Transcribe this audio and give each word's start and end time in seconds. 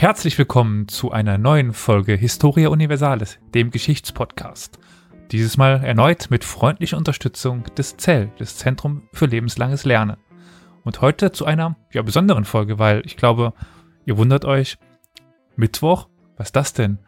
Herzlich 0.00 0.38
willkommen 0.38 0.88
zu 0.88 1.10
einer 1.12 1.36
neuen 1.36 1.74
Folge 1.74 2.14
Historia 2.14 2.70
Universalis, 2.70 3.38
dem 3.52 3.70
Geschichtspodcast. 3.70 4.78
Dieses 5.30 5.58
Mal 5.58 5.84
erneut 5.84 6.30
mit 6.30 6.42
freundlicher 6.42 6.96
Unterstützung 6.96 7.64
des 7.76 7.98
ZEL, 7.98 8.32
des 8.40 8.56
Zentrum 8.56 9.02
für 9.12 9.26
lebenslanges 9.26 9.84
Lernen. 9.84 10.16
Und 10.84 11.02
heute 11.02 11.32
zu 11.32 11.44
einer 11.44 11.76
ja, 11.92 12.00
besonderen 12.00 12.46
Folge, 12.46 12.78
weil 12.78 13.02
ich 13.04 13.18
glaube, 13.18 13.52
ihr 14.06 14.16
wundert 14.16 14.46
euch, 14.46 14.78
Mittwoch, 15.56 16.08
was 16.38 16.48
ist 16.48 16.56
das 16.56 16.72
denn? 16.72 16.98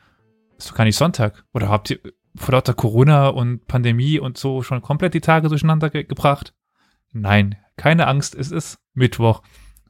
Ist 0.58 0.68
doch 0.68 0.74
gar 0.74 0.84
nicht 0.84 0.98
Sonntag. 0.98 1.46
Oder 1.54 1.70
habt 1.70 1.88
ihr 1.88 1.98
vor 2.36 2.52
lauter 2.52 2.74
Corona 2.74 3.28
und 3.28 3.66
Pandemie 3.68 4.18
und 4.18 4.36
so 4.36 4.62
schon 4.62 4.82
komplett 4.82 5.14
die 5.14 5.22
Tage 5.22 5.48
durcheinander 5.48 5.88
ge 5.88 6.04
gebracht? 6.04 6.52
Nein, 7.10 7.56
keine 7.78 8.06
Angst, 8.06 8.34
es 8.34 8.50
ist 8.50 8.80
Mittwoch. 8.92 9.40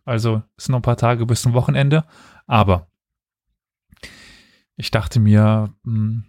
Also 0.05 0.45
es 0.57 0.67
sind 0.67 0.75
noch 0.75 0.79
ein 0.79 0.83
paar 0.83 0.97
Tage 0.97 1.27
bis 1.27 1.43
zum 1.43 1.53
Wochenende. 1.53 2.05
Aber 2.47 2.92
ich 4.77 4.91
dachte 4.91 5.21
mir, 5.21 5.75
mh, 5.83 5.95
hm, 5.95 6.25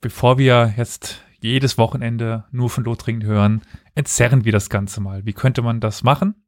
bevor 0.00 0.38
wir 0.38 0.74
jetzt 0.76 1.22
jedes 1.40 1.78
Wochenende 1.78 2.44
nur 2.50 2.70
von 2.70 2.84
Lothringen 2.84 3.24
hören, 3.24 3.62
entzerren 3.94 4.44
wir 4.44 4.52
das 4.52 4.70
Ganze 4.70 5.00
mal. 5.00 5.26
Wie 5.26 5.32
könnte 5.32 5.62
man 5.62 5.80
das 5.80 6.02
machen? 6.02 6.46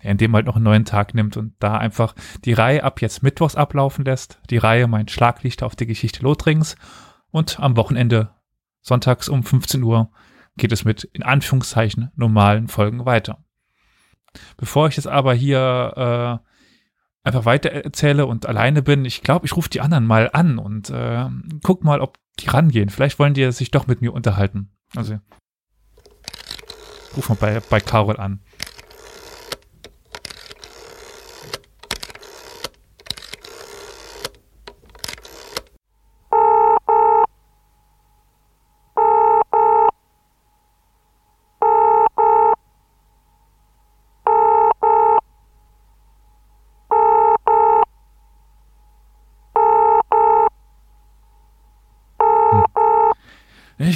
indem 0.00 0.30
man 0.30 0.40
halt 0.40 0.46
noch 0.46 0.56
einen 0.56 0.64
neuen 0.64 0.84
Tag 0.84 1.14
nimmt 1.14 1.36
und 1.36 1.54
da 1.58 1.76
einfach 1.76 2.14
die 2.44 2.52
Reihe 2.52 2.84
ab 2.84 3.00
jetzt 3.00 3.22
Mittwochs 3.22 3.56
ablaufen 3.56 4.04
lässt. 4.04 4.40
Die 4.50 4.58
Reihe 4.58 4.86
mein 4.86 5.08
Schlaglichter 5.08 5.66
auf 5.66 5.76
die 5.76 5.86
Geschichte 5.86 6.22
Lothrings. 6.22 6.76
Und 7.30 7.60
am 7.60 7.76
Wochenende, 7.76 8.30
sonntags 8.80 9.28
um 9.28 9.42
15 9.42 9.82
Uhr, 9.82 10.10
geht 10.56 10.72
es 10.72 10.84
mit 10.84 11.04
in 11.04 11.22
Anführungszeichen 11.22 12.10
normalen 12.14 12.68
Folgen 12.68 13.04
weiter. 13.04 13.44
Bevor 14.56 14.88
ich 14.88 14.96
jetzt 14.96 15.08
aber 15.08 15.34
hier 15.34 16.40
äh, 16.42 16.46
einfach 17.26 17.44
weiter 17.44 17.70
erzähle 17.70 18.26
und 18.26 18.46
alleine 18.46 18.82
bin, 18.82 19.04
ich 19.04 19.22
glaube, 19.22 19.46
ich 19.46 19.56
rufe 19.56 19.68
die 19.68 19.80
anderen 19.80 20.06
mal 20.06 20.30
an 20.32 20.58
und 20.58 20.90
äh, 20.90 21.26
guck 21.62 21.82
mal, 21.82 22.00
ob 22.00 22.18
die 22.38 22.48
rangehen. 22.48 22.88
Vielleicht 22.88 23.18
wollen 23.18 23.34
die 23.34 23.50
sich 23.50 23.70
doch 23.70 23.86
mit 23.88 24.00
mir 24.00 24.12
unterhalten. 24.12 24.70
Also 24.94 25.18
ruf 27.16 27.28
mal 27.28 27.34
bei, 27.34 27.60
bei 27.68 27.80
Carol 27.80 28.18
an. 28.18 28.40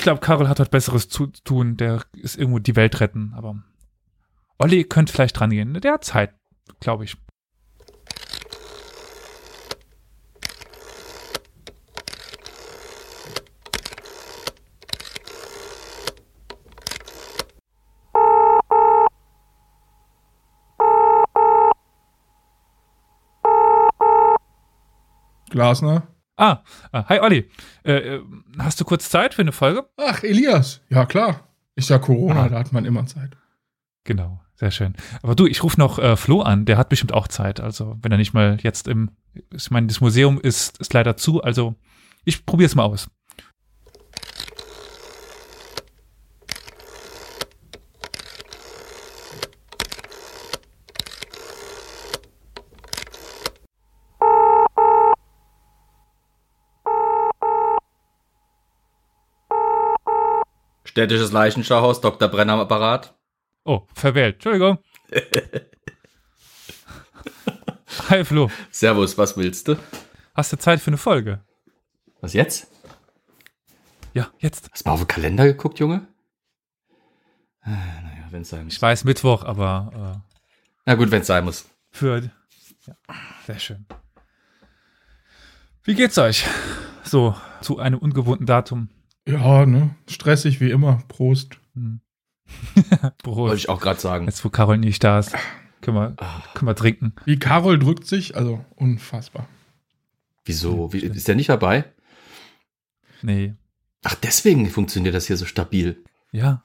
Ich 0.01 0.05
glaube, 0.05 0.21
Karol 0.21 0.49
hat 0.49 0.59
heute 0.59 0.71
Besseres 0.71 1.11
zu 1.11 1.27
tun. 1.27 1.77
Der 1.77 2.03
ist 2.15 2.39
irgendwo 2.39 2.59
die 2.59 2.75
Welt 2.75 3.01
retten. 3.01 3.35
Aber 3.37 3.63
Olli 4.59 4.85
könnte 4.85 5.13
vielleicht 5.13 5.39
dran 5.39 5.51
gehen. 5.51 5.79
Der 5.79 5.93
hat 5.93 6.05
Zeit, 6.05 6.35
glaube 6.81 7.05
ich. 7.05 7.19
Glasner? 25.51 26.10
Ah, 26.41 26.63
ah, 26.93 27.05
hi 27.07 27.21
Olli. 27.21 27.51
Äh, 27.85 27.93
äh, 27.93 28.21
hast 28.59 28.81
du 28.81 28.87
kurz 28.87 29.11
Zeit 29.11 29.35
für 29.35 29.43
eine 29.43 29.53
Folge? 29.53 29.85
Ach, 29.99 30.23
Elias. 30.23 30.81
Ja, 30.89 31.05
klar. 31.05 31.47
Ist 31.77 31.91
ja 31.91 31.99
Corona, 31.99 32.45
ah. 32.45 32.49
da 32.49 32.59
hat 32.59 32.73
man 32.73 32.87
immer 32.87 33.05
Zeit. 33.05 33.37
Genau, 34.05 34.41
sehr 34.55 34.71
schön. 34.71 34.95
Aber 35.23 35.35
du, 35.35 35.47
ich 35.47 35.63
rufe 35.63 35.79
noch 35.79 35.99
äh, 35.99 36.17
Flo 36.17 36.41
an, 36.41 36.65
der 36.65 36.79
hat 36.79 36.89
bestimmt 36.89 37.13
auch 37.13 37.29
Zeit. 37.29 37.61
Also, 37.61 37.99
wenn 38.01 38.11
er 38.11 38.17
nicht 38.17 38.33
mal 38.33 38.57
jetzt 38.63 38.89
im, 38.89 39.11
ich 39.55 39.71
meine, 39.71 39.89
das 39.89 40.01
Museum 40.01 40.41
ist, 40.41 40.79
ist 40.79 40.95
leider 40.95 41.19
zu, 41.19 41.43
also 41.43 41.75
ich 42.25 42.47
probiere 42.47 42.69
es 42.69 42.75
mal 42.75 42.85
aus. 42.85 43.11
Städtisches 61.01 61.33
Leichenschauhaus, 61.33 62.03
Dr. 62.03 62.29
Brenner 62.29 62.53
am 62.53 62.61
Apparat. 62.61 63.19
Oh, 63.65 63.87
verwählt. 63.95 64.35
Entschuldigung. 64.35 64.77
Hi 68.11 68.23
Flo. 68.23 68.51
Servus, 68.71 69.17
was 69.17 69.35
willst 69.39 69.69
du? 69.69 69.77
Hast 70.35 70.53
du 70.53 70.59
Zeit 70.59 70.79
für 70.79 70.89
eine 70.89 70.99
Folge? 70.99 71.43
Was 72.21 72.35
jetzt? 72.35 72.67
Ja, 74.13 74.29
jetzt. 74.41 74.69
Hast 74.71 74.85
du 74.85 74.91
mal 74.91 74.93
auf 74.93 75.01
den 75.01 75.09
Kalender 75.09 75.45
geguckt, 75.45 75.79
Junge? 75.79 76.07
Äh, 77.65 77.71
naja, 77.71 78.27
wenn 78.29 78.43
es 78.43 78.51
sein 78.51 78.65
muss. 78.65 78.75
Ich 78.75 78.83
weiß 78.83 79.05
Mittwoch, 79.05 79.43
aber. 79.45 80.21
Äh, 80.27 80.35
Na 80.85 80.97
gut, 80.97 81.11
wenn 81.11 81.23
es 81.23 81.29
sein 81.29 81.47
muss. 81.47 81.65
Für. 81.91 82.31
Ja, 82.87 82.95
sehr 83.47 83.59
schön. 83.59 83.87
Wie 85.83 85.95
geht's 85.95 86.19
euch? 86.19 86.45
So, 87.05 87.35
zu 87.63 87.79
einem 87.79 87.99
ungewohnten 88.01 88.45
Datum. 88.45 88.91
Ja, 89.27 89.67
ne? 89.67 89.95
Stressig 90.09 90.61
wie 90.61 90.71
immer. 90.71 91.03
Prost. 91.09 91.59
Hm. 91.75 92.01
Prost. 93.23 93.37
Wollte 93.37 93.57
ich 93.57 93.69
auch 93.69 93.81
gerade 93.81 94.01
sagen. 94.01 94.27
Jetzt, 94.27 94.45
wo 94.45 94.51
Carol 94.51 94.79
nicht 94.79 95.05
da 95.05 95.19
ist, 95.19 95.35
können 95.81 95.97
wir, 95.97 96.17
können 96.55 96.69
wir 96.69 96.75
trinken. 96.77 97.15
Wie 97.25 97.39
Carol 97.39 97.79
drückt 97.79 98.07
sich, 98.07 98.37
also 98.37 98.65
unfassbar. 98.77 99.49
Wieso? 100.45 100.93
Wie, 100.93 101.01
ist 101.01 101.29
der 101.29 101.37
nicht 101.37 101.49
dabei? 101.49 101.85
Nee. 103.23 103.55
Ach, 104.03 104.15
deswegen 104.15 104.69
funktioniert 104.71 105.15
das 105.15 105.27
hier 105.27 105.37
so 105.37 105.45
stabil. 105.45 106.03
Ja, 106.33 106.63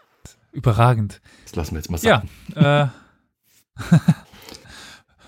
überragend. 0.51 1.21
Das 1.43 1.55
lassen 1.55 1.71
wir 1.71 1.79
jetzt 1.79 1.91
mal 1.91 1.97
sagen. 1.97 2.29
Ja, 2.55 2.83
äh, 2.83 2.89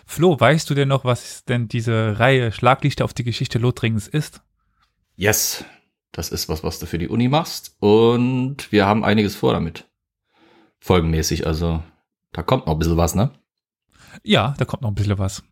Flo, 0.06 0.40
weißt 0.40 0.70
du 0.70 0.74
denn 0.74 0.88
noch, 0.88 1.04
was 1.04 1.44
denn 1.46 1.68
diese 1.68 2.18
Reihe 2.18 2.52
Schlaglichter 2.52 3.04
auf 3.04 3.14
die 3.14 3.26
Geschichte 3.26 3.59
Lothringens 3.59 4.08
ist? 4.08 4.42
Yes, 5.16 5.66
das 6.17 6.29
ist 6.29 6.50
was, 6.50 6.63
was 6.63 6.79
du 6.79 6.88
für 6.88 6.97
die 6.97 7.09
Uni 7.09 7.28
machst. 7.28 7.78
Und 7.79 8.72
wir 8.72 8.88
haben 8.88 9.05
einiges 9.05 9.35
vor 9.35 9.53
damit. 9.53 9.88
Folgenmäßig. 10.79 11.45
Also 11.45 11.83
da 12.33 12.41
kommt 12.41 12.66
noch 12.66 12.73
ein 12.73 12.79
bisschen 12.79 12.97
was, 12.97 13.13
ne? 13.13 13.29
Ja, 14.23 14.55
da 14.57 14.66
kommt 14.66 14.81
noch 14.81 14.89
ein 14.89 14.95
bisschen 14.95 15.19
was. 15.19 15.44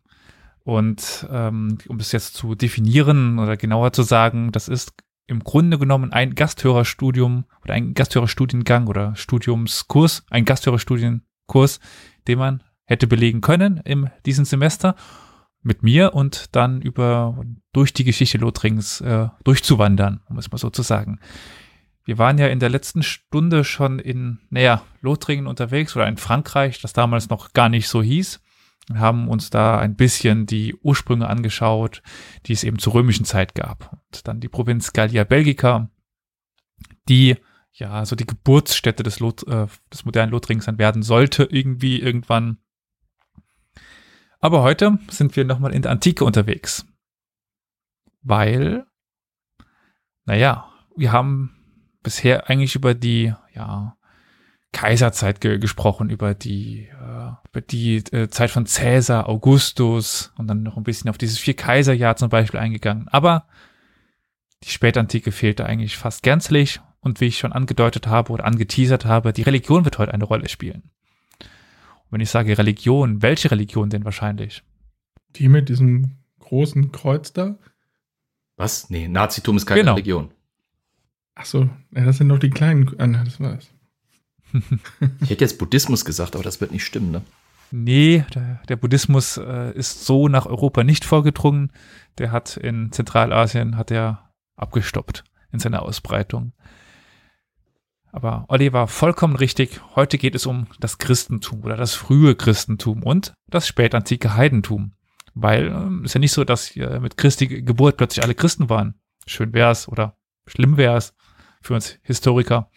Und 0.64 1.24
ähm, 1.30 1.78
um 1.86 2.00
es 2.00 2.10
jetzt 2.10 2.34
zu 2.34 2.56
definieren 2.56 3.38
oder 3.38 3.56
genauer 3.56 3.92
zu 3.92 4.02
sagen, 4.02 4.50
das 4.50 4.66
ist 4.66 4.92
im 5.28 5.44
Grunde 5.44 5.78
genommen 5.78 6.12
ein 6.12 6.34
Gasthörerstudium 6.34 7.44
oder 7.62 7.74
ein 7.74 7.94
Gasthörerstudiengang 7.94 8.88
oder 8.88 9.14
Studiumskurs, 9.14 10.24
ein 10.30 10.44
Gasthörerstudienkurs, 10.44 11.78
den 12.26 12.38
man 12.40 12.64
hätte 12.86 13.06
belegen 13.06 13.40
können 13.40 13.80
in 13.84 14.10
diesem 14.24 14.44
Semester 14.44 14.96
mit 15.66 15.82
mir 15.82 16.14
und 16.14 16.54
dann 16.54 16.80
über 16.80 17.44
durch 17.72 17.92
die 17.92 18.04
Geschichte 18.04 18.38
Lothrings 18.38 19.00
äh, 19.00 19.28
durchzuwandern, 19.44 20.20
um 20.28 20.38
es 20.38 20.50
mal 20.50 20.58
so 20.58 20.70
zu 20.70 20.82
sagen. 20.82 21.18
Wir 22.04 22.18
waren 22.18 22.38
ja 22.38 22.46
in 22.46 22.60
der 22.60 22.68
letzten 22.68 23.02
Stunde 23.02 23.64
schon 23.64 23.98
in, 23.98 24.38
naja, 24.48 24.82
Lothringen 25.00 25.48
unterwegs 25.48 25.96
oder 25.96 26.06
in 26.06 26.16
Frankreich, 26.16 26.80
das 26.80 26.92
damals 26.92 27.28
noch 27.28 27.52
gar 27.52 27.68
nicht 27.68 27.88
so 27.88 28.00
hieß. 28.00 28.40
Wir 28.88 29.00
haben 29.00 29.28
uns 29.28 29.50
da 29.50 29.78
ein 29.78 29.96
bisschen 29.96 30.46
die 30.46 30.76
Ursprünge 30.76 31.28
angeschaut, 31.28 32.02
die 32.46 32.52
es 32.52 32.62
eben 32.62 32.78
zur 32.78 32.94
römischen 32.94 33.24
Zeit 33.24 33.56
gab. 33.56 33.92
Und 33.92 34.28
dann 34.28 34.38
die 34.38 34.48
Provinz 34.48 34.92
Gallia 34.92 35.24
Belgica, 35.24 35.90
die 37.08 37.36
ja 37.72 38.06
so 38.06 38.14
die 38.14 38.26
Geburtsstätte 38.26 39.02
des, 39.02 39.18
Lot, 39.18 39.46
äh, 39.48 39.66
des 39.92 40.04
modernen 40.04 40.30
Lothrings 40.30 40.66
dann 40.66 40.78
werden 40.78 41.02
sollte, 41.02 41.42
irgendwie 41.50 42.00
irgendwann. 42.00 42.58
Aber 44.40 44.62
heute 44.62 44.98
sind 45.08 45.36
wir 45.36 45.44
nochmal 45.44 45.74
in 45.74 45.82
der 45.82 45.92
Antike 45.92 46.24
unterwegs. 46.24 46.86
Weil, 48.22 48.86
naja, 50.24 50.68
wir 50.96 51.12
haben 51.12 51.56
bisher 52.02 52.48
eigentlich 52.48 52.74
über 52.74 52.94
die, 52.94 53.34
ja, 53.54 53.96
Kaiserzeit 54.76 55.40
ge 55.40 55.58
gesprochen, 55.58 56.10
über 56.10 56.34
die, 56.34 56.88
äh, 56.88 57.30
über 57.48 57.60
die 57.62 57.96
äh, 58.12 58.28
Zeit 58.28 58.50
von 58.50 58.64
Caesar, 58.64 59.26
Augustus 59.26 60.34
und 60.36 60.48
dann 60.48 60.62
noch 60.62 60.76
ein 60.76 60.84
bisschen 60.84 61.08
auf 61.08 61.16
dieses 61.16 61.38
Vier-Kaiser-Jahr 61.38 62.16
zum 62.16 62.28
Beispiel 62.28 62.60
eingegangen. 62.60 63.08
Aber 63.08 63.46
die 64.64 64.68
Spätantike 64.68 65.32
fehlte 65.32 65.64
eigentlich 65.64 65.96
fast 65.96 66.22
gänzlich 66.22 66.80
und 67.00 67.22
wie 67.22 67.26
ich 67.26 67.38
schon 67.38 67.54
angedeutet 67.54 68.06
habe 68.06 68.32
oder 68.32 68.44
angeteasert 68.44 69.06
habe, 69.06 69.32
die 69.32 69.42
Religion 69.42 69.86
wird 69.86 69.96
heute 69.96 70.12
eine 70.12 70.24
Rolle 70.24 70.50
spielen. 70.50 70.90
Wenn 72.10 72.20
ich 72.20 72.30
sage 72.30 72.56
Religion, 72.56 73.22
welche 73.22 73.50
Religion 73.50 73.90
denn 73.90 74.04
wahrscheinlich? 74.04 74.62
Die 75.30 75.48
mit 75.48 75.68
diesem 75.68 76.12
großen 76.40 76.92
Kreuz 76.92 77.32
da? 77.32 77.58
Was? 78.56 78.88
Nee, 78.90 79.08
Nazitum 79.08 79.56
ist 79.56 79.66
keine 79.66 79.80
Genau. 79.80 79.92
Religion. 79.94 80.30
Ach 81.34 81.44
so, 81.44 81.68
ja, 81.94 82.04
das 82.04 82.16
sind 82.18 82.28
noch 82.28 82.38
die 82.38 82.50
kleinen. 82.50 82.88
Ah, 82.98 83.06
nein, 83.06 83.24
das 83.24 83.40
war 83.40 83.58
es. 83.58 83.70
Ich 85.20 85.30
hätte 85.30 85.44
jetzt 85.44 85.58
Buddhismus 85.58 86.04
gesagt, 86.04 86.34
aber 86.34 86.44
das 86.44 86.60
wird 86.60 86.70
nicht 86.72 86.84
stimmen, 86.84 87.10
ne? 87.10 87.22
Nee, 87.72 88.24
der, 88.34 88.62
der 88.68 88.76
Buddhismus 88.76 89.36
äh, 89.36 89.72
ist 89.76 90.06
so 90.06 90.28
nach 90.28 90.46
Europa 90.46 90.84
nicht 90.84 91.04
vorgedrungen. 91.04 91.72
Der 92.18 92.30
hat 92.30 92.56
in 92.56 92.92
Zentralasien 92.92 93.76
hat 93.76 93.90
er 93.90 94.30
abgestoppt 94.54 95.24
in 95.52 95.58
seiner 95.58 95.82
Ausbreitung. 95.82 96.52
Aber 98.16 98.46
Olli 98.48 98.72
war 98.72 98.88
vollkommen 98.88 99.36
richtig. 99.36 99.82
Heute 99.94 100.16
geht 100.16 100.34
es 100.34 100.46
um 100.46 100.68
das 100.80 100.96
Christentum 100.96 101.62
oder 101.64 101.76
das 101.76 101.92
frühe 101.92 102.34
Christentum 102.34 103.02
und 103.02 103.34
das 103.46 103.68
spätantike 103.68 104.34
Heidentum. 104.34 104.94
Weil 105.34 105.66
ähm, 105.66 106.02
ist 106.02 106.14
ja 106.14 106.20
nicht 106.20 106.32
so, 106.32 106.42
dass 106.42 106.74
äh, 106.76 106.98
mit 106.98 107.18
Christi 107.18 107.46
Geburt 107.46 107.98
plötzlich 107.98 108.24
alle 108.24 108.34
Christen 108.34 108.70
waren. 108.70 108.94
Schön 109.26 109.52
wär's 109.52 109.86
oder 109.86 110.16
schlimm 110.46 110.78
wär's 110.78 111.14
für 111.60 111.74
uns 111.74 111.98
Historiker. 112.04 112.70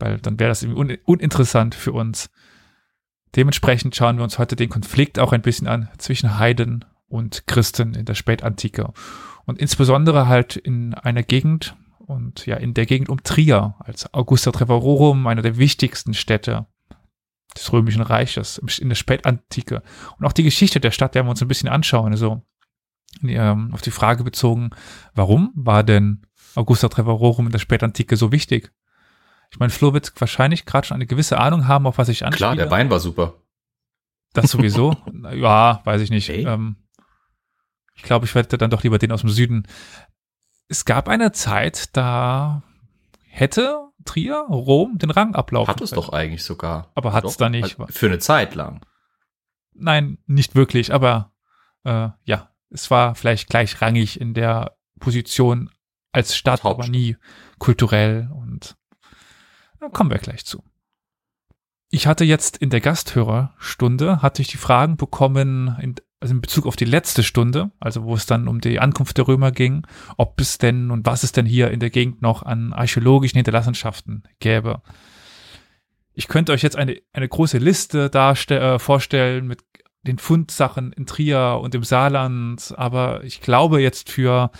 Weil 0.00 0.18
dann 0.18 0.40
wäre 0.40 0.48
das 0.48 0.64
irgendwie 0.64 0.80
un 0.80 0.98
uninteressant 1.04 1.76
für 1.76 1.92
uns. 1.92 2.28
Dementsprechend 3.36 3.94
schauen 3.94 4.16
wir 4.16 4.24
uns 4.24 4.40
heute 4.40 4.56
den 4.56 4.70
Konflikt 4.70 5.20
auch 5.20 5.32
ein 5.32 5.42
bisschen 5.42 5.68
an 5.68 5.88
zwischen 5.98 6.36
Heiden 6.36 6.84
und 7.06 7.46
Christen 7.46 7.94
in 7.94 8.06
der 8.06 8.14
Spätantike. 8.14 8.92
Und 9.46 9.60
insbesondere 9.60 10.26
halt 10.26 10.56
in 10.56 10.94
einer 10.94 11.22
Gegend 11.22 11.76
und 12.08 12.46
ja, 12.46 12.56
in 12.56 12.72
der 12.72 12.86
Gegend 12.86 13.10
um 13.10 13.22
Trier 13.22 13.74
als 13.80 14.12
Augusta 14.14 14.50
Treverorum, 14.50 15.26
einer 15.26 15.42
der 15.42 15.58
wichtigsten 15.58 16.14
Städte 16.14 16.66
des 17.54 17.70
Römischen 17.70 18.00
Reiches 18.00 18.58
in 18.78 18.88
der 18.88 18.96
Spätantike. 18.96 19.82
Und 20.18 20.24
auch 20.24 20.32
die 20.32 20.42
Geschichte 20.42 20.80
der 20.80 20.90
Stadt 20.90 21.14
werden 21.14 21.26
wir 21.26 21.30
uns 21.30 21.42
ein 21.42 21.48
bisschen 21.48 21.68
anschauen. 21.68 22.12
Also 22.12 22.42
ähm, 23.22 23.74
auf 23.74 23.82
die 23.82 23.90
Frage 23.90 24.24
bezogen, 24.24 24.70
warum 25.14 25.52
war 25.54 25.84
denn 25.84 26.26
Augusta 26.54 26.88
Treverorum 26.88 27.46
in 27.46 27.52
der 27.52 27.58
Spätantike 27.58 28.16
so 28.16 28.32
wichtig? 28.32 28.72
Ich 29.50 29.58
meine, 29.58 29.70
Flo 29.70 29.92
wird 29.92 30.12
wahrscheinlich 30.18 30.64
gerade 30.64 30.86
schon 30.86 30.94
eine 30.94 31.06
gewisse 31.06 31.38
Ahnung 31.38 31.68
haben, 31.68 31.86
auf 31.86 31.98
was 31.98 32.08
ich 32.08 32.24
anspiele. 32.24 32.54
Klar, 32.54 32.56
der 32.56 32.70
Wein 32.70 32.90
war 32.90 33.00
super. 33.00 33.34
Das 34.32 34.50
sowieso. 34.50 34.96
ja, 35.34 35.82
weiß 35.84 36.00
ich 36.00 36.10
nicht. 36.10 36.28
Hey. 36.28 36.46
Ähm, 36.46 36.76
ich 37.98 38.02
glaube, 38.02 38.24
ich 38.24 38.34
werde 38.34 38.56
dann 38.56 38.70
doch 38.70 38.82
lieber 38.82 38.98
den 38.98 39.12
aus 39.12 39.22
dem 39.22 39.30
Süden. 39.30 39.66
Es 40.68 40.84
gab 40.84 41.08
eine 41.08 41.32
Zeit, 41.32 41.96
da 41.96 42.62
hätte 43.22 43.88
Trier 44.04 44.46
Rom 44.48 44.98
den 44.98 45.10
Rang 45.10 45.34
ablaufen 45.34 45.68
Hat 45.68 45.80
es 45.80 45.90
können. 45.90 46.02
doch 46.02 46.12
eigentlich 46.12 46.44
sogar. 46.44 46.90
Aber 46.94 47.12
hat's 47.12 47.32
Doch, 47.32 47.36
da 47.36 47.48
nicht. 47.48 47.78
halt 47.78 47.92
Für 47.92 48.06
eine 48.06 48.18
Zeit 48.18 48.54
lang. 48.54 48.84
Nein, 49.74 50.18
nicht 50.26 50.54
wirklich, 50.54 50.92
aber 50.92 51.32
äh, 51.84 52.08
ja, 52.24 52.50
es 52.70 52.90
war 52.90 53.14
vielleicht 53.14 53.48
gleichrangig 53.48 54.20
in 54.20 54.34
der 54.34 54.76
Position 54.98 55.70
als 56.12 56.36
Stadt, 56.36 56.60
aber 56.60 56.70
Hauptstadt. 56.70 56.90
nie 56.92 57.16
kulturell 57.58 58.30
und 58.32 58.76
da 59.78 59.88
kommen 59.88 60.10
wir 60.10 60.18
gleich 60.18 60.44
zu. 60.44 60.64
Ich 61.90 62.06
hatte 62.06 62.24
jetzt 62.24 62.56
in 62.56 62.70
der 62.70 62.80
Gasthörerstunde, 62.80 64.20
hatte 64.20 64.42
ich 64.42 64.48
die 64.48 64.56
Fragen 64.56 64.96
bekommen, 64.96 65.76
in, 65.80 65.94
also 66.20 66.34
in 66.34 66.40
Bezug 66.40 66.66
auf 66.66 66.76
die 66.76 66.84
letzte 66.84 67.22
Stunde, 67.22 67.70
also 67.78 68.04
wo 68.04 68.14
es 68.14 68.26
dann 68.26 68.48
um 68.48 68.60
die 68.60 68.80
Ankunft 68.80 69.18
der 69.18 69.28
Römer 69.28 69.52
ging, 69.52 69.86
ob 70.16 70.40
es 70.40 70.58
denn 70.58 70.90
und 70.90 71.06
was 71.06 71.22
es 71.22 71.32
denn 71.32 71.46
hier 71.46 71.70
in 71.70 71.80
der 71.80 71.90
Gegend 71.90 72.22
noch 72.22 72.42
an 72.42 72.72
archäologischen 72.72 73.36
Hinterlassenschaften 73.36 74.24
gäbe. 74.40 74.82
Ich 76.14 76.26
könnte 76.26 76.52
euch 76.52 76.62
jetzt 76.62 76.76
eine, 76.76 77.00
eine 77.12 77.28
große 77.28 77.58
Liste 77.58 78.10
äh, 78.12 78.78
vorstellen 78.78 79.46
mit 79.46 79.60
den 80.02 80.18
Fundsachen 80.18 80.92
in 80.92 81.06
Trier 81.06 81.60
und 81.62 81.74
im 81.74 81.84
Saarland, 81.84 82.74
aber 82.76 83.22
ich 83.22 83.40
glaube 83.40 83.80
jetzt 83.80 84.10
für 84.10 84.50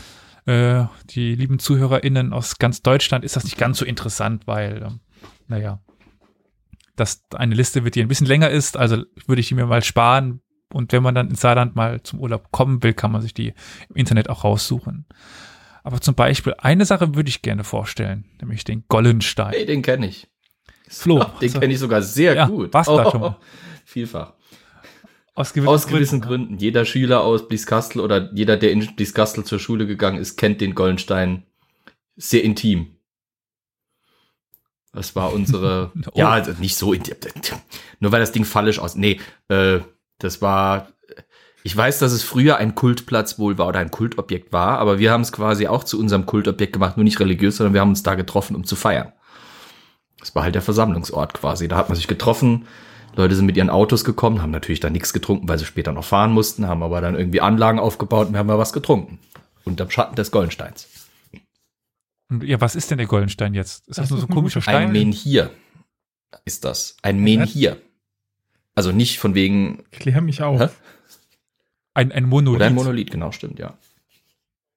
äh, 0.46 0.84
die 1.10 1.34
lieben 1.34 1.58
ZuhörerInnen 1.58 2.32
aus 2.32 2.58
ganz 2.58 2.82
Deutschland 2.82 3.24
ist 3.24 3.34
das 3.34 3.44
nicht 3.44 3.58
ganz 3.58 3.78
so 3.78 3.84
interessant, 3.84 4.46
weil, 4.46 4.82
ähm, 4.82 5.00
naja, 5.48 5.80
das 6.94 7.24
eine 7.34 7.54
Liste 7.54 7.84
wird, 7.84 7.94
die 7.94 8.02
ein 8.02 8.08
bisschen 8.08 8.26
länger 8.26 8.50
ist, 8.50 8.76
also 8.76 9.02
würde 9.26 9.40
ich 9.40 9.48
die 9.48 9.54
mir 9.54 9.66
mal 9.66 9.82
sparen 9.82 10.40
und 10.72 10.92
wenn 10.92 11.02
man 11.02 11.14
dann 11.14 11.28
ins 11.30 11.40
Saarland 11.40 11.76
mal 11.76 12.02
zum 12.02 12.20
Urlaub 12.20 12.50
kommen 12.50 12.82
will, 12.82 12.92
kann 12.94 13.12
man 13.12 13.22
sich 13.22 13.34
die 13.34 13.54
im 13.88 13.96
Internet 13.96 14.28
auch 14.30 14.44
raussuchen. 14.44 15.06
Aber 15.84 16.00
zum 16.00 16.14
Beispiel 16.14 16.54
eine 16.58 16.84
Sache 16.84 17.14
würde 17.14 17.28
ich 17.30 17.40
gerne 17.42 17.64
vorstellen, 17.64 18.24
nämlich 18.40 18.64
den 18.64 18.84
Gollenstein. 18.88 19.52
Hey, 19.52 19.64
den 19.66 19.82
kenne 19.82 20.06
ich. 20.08 20.28
Flo, 20.88 21.24
Den 21.40 21.48
so. 21.50 21.60
kenne 21.60 21.72
ich 21.72 21.78
sogar 21.78 22.02
sehr 22.02 22.34
Ja, 22.34 22.46
gut. 22.46 22.72
warst 22.74 22.88
du 22.90 22.96
da 22.96 23.10
schon 23.10 23.20
mal? 23.20 23.36
Vielfach. 23.84 24.34
Aus 25.34 25.52
gewissen, 25.52 25.68
Aus 25.68 25.86
gewissen 25.86 26.20
Gründen. 26.20 26.46
Gründen. 26.48 26.62
Jeder 26.62 26.84
Schüler 26.84 27.20
aus 27.22 27.46
Blieskastel 27.46 28.00
oder 28.00 28.32
jeder, 28.34 28.56
der 28.56 28.72
in 28.72 28.94
Blieskastel 28.96 29.44
zur 29.44 29.60
Schule 29.60 29.86
gegangen 29.86 30.18
ist, 30.18 30.36
kennt 30.36 30.60
den 30.60 30.74
Gollenstein 30.74 31.44
sehr 32.16 32.42
intim. 32.42 32.96
Das 34.92 35.14
war 35.14 35.32
unsere, 35.32 35.92
Oh. 36.12 36.18
ja, 36.18 36.30
also 36.30 36.52
nicht 36.58 36.74
so 36.76 36.92
intim, 36.92 37.14
nur 38.00 38.10
weil 38.10 38.20
das 38.20 38.32
Ding 38.32 38.44
fallisch 38.44 38.78
aus, 38.80 38.96
nee, 38.96 39.20
äh, 39.48 39.78
das 40.18 40.42
war, 40.42 40.88
ich 41.62 41.76
weiß, 41.76 41.98
dass 41.98 42.12
es 42.12 42.22
früher 42.22 42.56
ein 42.56 42.74
Kultplatz 42.74 43.38
wohl 43.38 43.58
war 43.58 43.68
oder 43.68 43.80
ein 43.80 43.90
Kultobjekt 43.90 44.52
war, 44.52 44.78
aber 44.78 44.98
wir 44.98 45.12
haben 45.12 45.22
es 45.22 45.32
quasi 45.32 45.66
auch 45.66 45.84
zu 45.84 45.98
unserem 45.98 46.26
Kultobjekt 46.26 46.72
gemacht, 46.72 46.96
nur 46.96 47.04
nicht 47.04 47.20
religiös, 47.20 47.56
sondern 47.56 47.74
wir 47.74 47.80
haben 47.80 47.90
uns 47.90 48.02
da 48.02 48.14
getroffen, 48.14 48.56
um 48.56 48.64
zu 48.64 48.76
feiern. 48.76 49.12
Das 50.18 50.34
war 50.34 50.42
halt 50.42 50.54
der 50.54 50.62
Versammlungsort 50.62 51.34
quasi. 51.34 51.68
Da 51.68 51.76
hat 51.76 51.88
man 51.88 51.96
sich 51.96 52.08
getroffen. 52.08 52.66
Leute 53.14 53.34
sind 53.34 53.46
mit 53.46 53.56
ihren 53.56 53.70
Autos 53.70 54.04
gekommen, 54.04 54.42
haben 54.42 54.50
natürlich 54.50 54.80
dann 54.80 54.92
nichts 54.92 55.12
getrunken, 55.12 55.48
weil 55.48 55.58
sie 55.58 55.64
später 55.64 55.92
noch 55.92 56.04
fahren 56.04 56.32
mussten, 56.32 56.66
haben 56.66 56.82
aber 56.82 57.00
dann 57.00 57.16
irgendwie 57.16 57.40
Anlagen 57.40 57.78
aufgebaut 57.78 58.28
und 58.28 58.34
wir 58.34 58.38
haben 58.38 58.46
mal 58.46 58.58
was 58.58 58.72
getrunken. 58.72 59.18
Unterm 59.64 59.90
Schatten 59.90 60.16
des 60.16 60.30
Goldensteins. 60.30 60.88
Und 62.30 62.44
ja, 62.44 62.60
was 62.60 62.76
ist 62.76 62.90
denn 62.90 62.98
der 62.98 63.06
Goldenstein 63.06 63.54
jetzt? 63.54 63.88
Ist 63.88 63.98
das, 63.98 64.08
Das 64.08 64.10
nur 64.10 64.20
so 64.20 64.26
ein 64.28 64.34
komischer 64.34 64.60
gute 64.60 64.70
Ein 64.70 64.82
Stein? 64.82 64.92
Menhir 64.92 65.50
ist 66.44 66.64
das. 66.64 66.96
Ein 67.02 67.20
Menhir. 67.20 67.80
Also 68.78 68.92
nicht 68.92 69.18
von 69.18 69.34
wegen, 69.34 69.82
Klär 69.90 70.20
mich 70.20 70.40
auf. 70.40 70.60
Hä? 70.60 70.68
Ein, 71.94 72.12
ein 72.12 72.26
Monolith. 72.26 72.58
oder 72.58 72.66
ein 72.66 72.76
Monolith, 72.76 73.10
genau, 73.10 73.32
stimmt, 73.32 73.58
ja. 73.58 73.76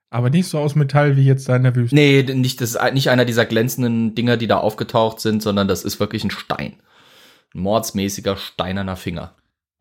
Aber 0.10 0.31
nicht 0.31 0.48
so 0.48 0.58
aus 0.58 0.74
Metall 0.74 1.17
wie 1.17 1.24
jetzt 1.24 1.48
da 1.48 1.55
in 1.55 1.62
der 1.62 1.75
Wüste. 1.75 1.93
Nee, 1.93 2.24
nicht, 2.24 2.62
das 2.62 2.74
ist 2.74 2.93
nicht 2.93 3.12
einer 3.12 3.25
dieser 3.25 3.46
glänzenden 3.46 4.15
Dinger, 4.15 4.38
die 4.38 4.48
da 4.48 4.58
aufgetaucht 4.58 5.20
sind, 5.20 5.43
sondern 5.43 5.67
das 5.67 5.84
ist 5.84 6.00
wirklich 6.00 6.24
ein 6.24 6.31
Stein. 6.31 6.77
Ein 7.53 7.62
mordsmäßiger 7.62 8.38
steinerner 8.38 8.96
Finger. 8.96 9.36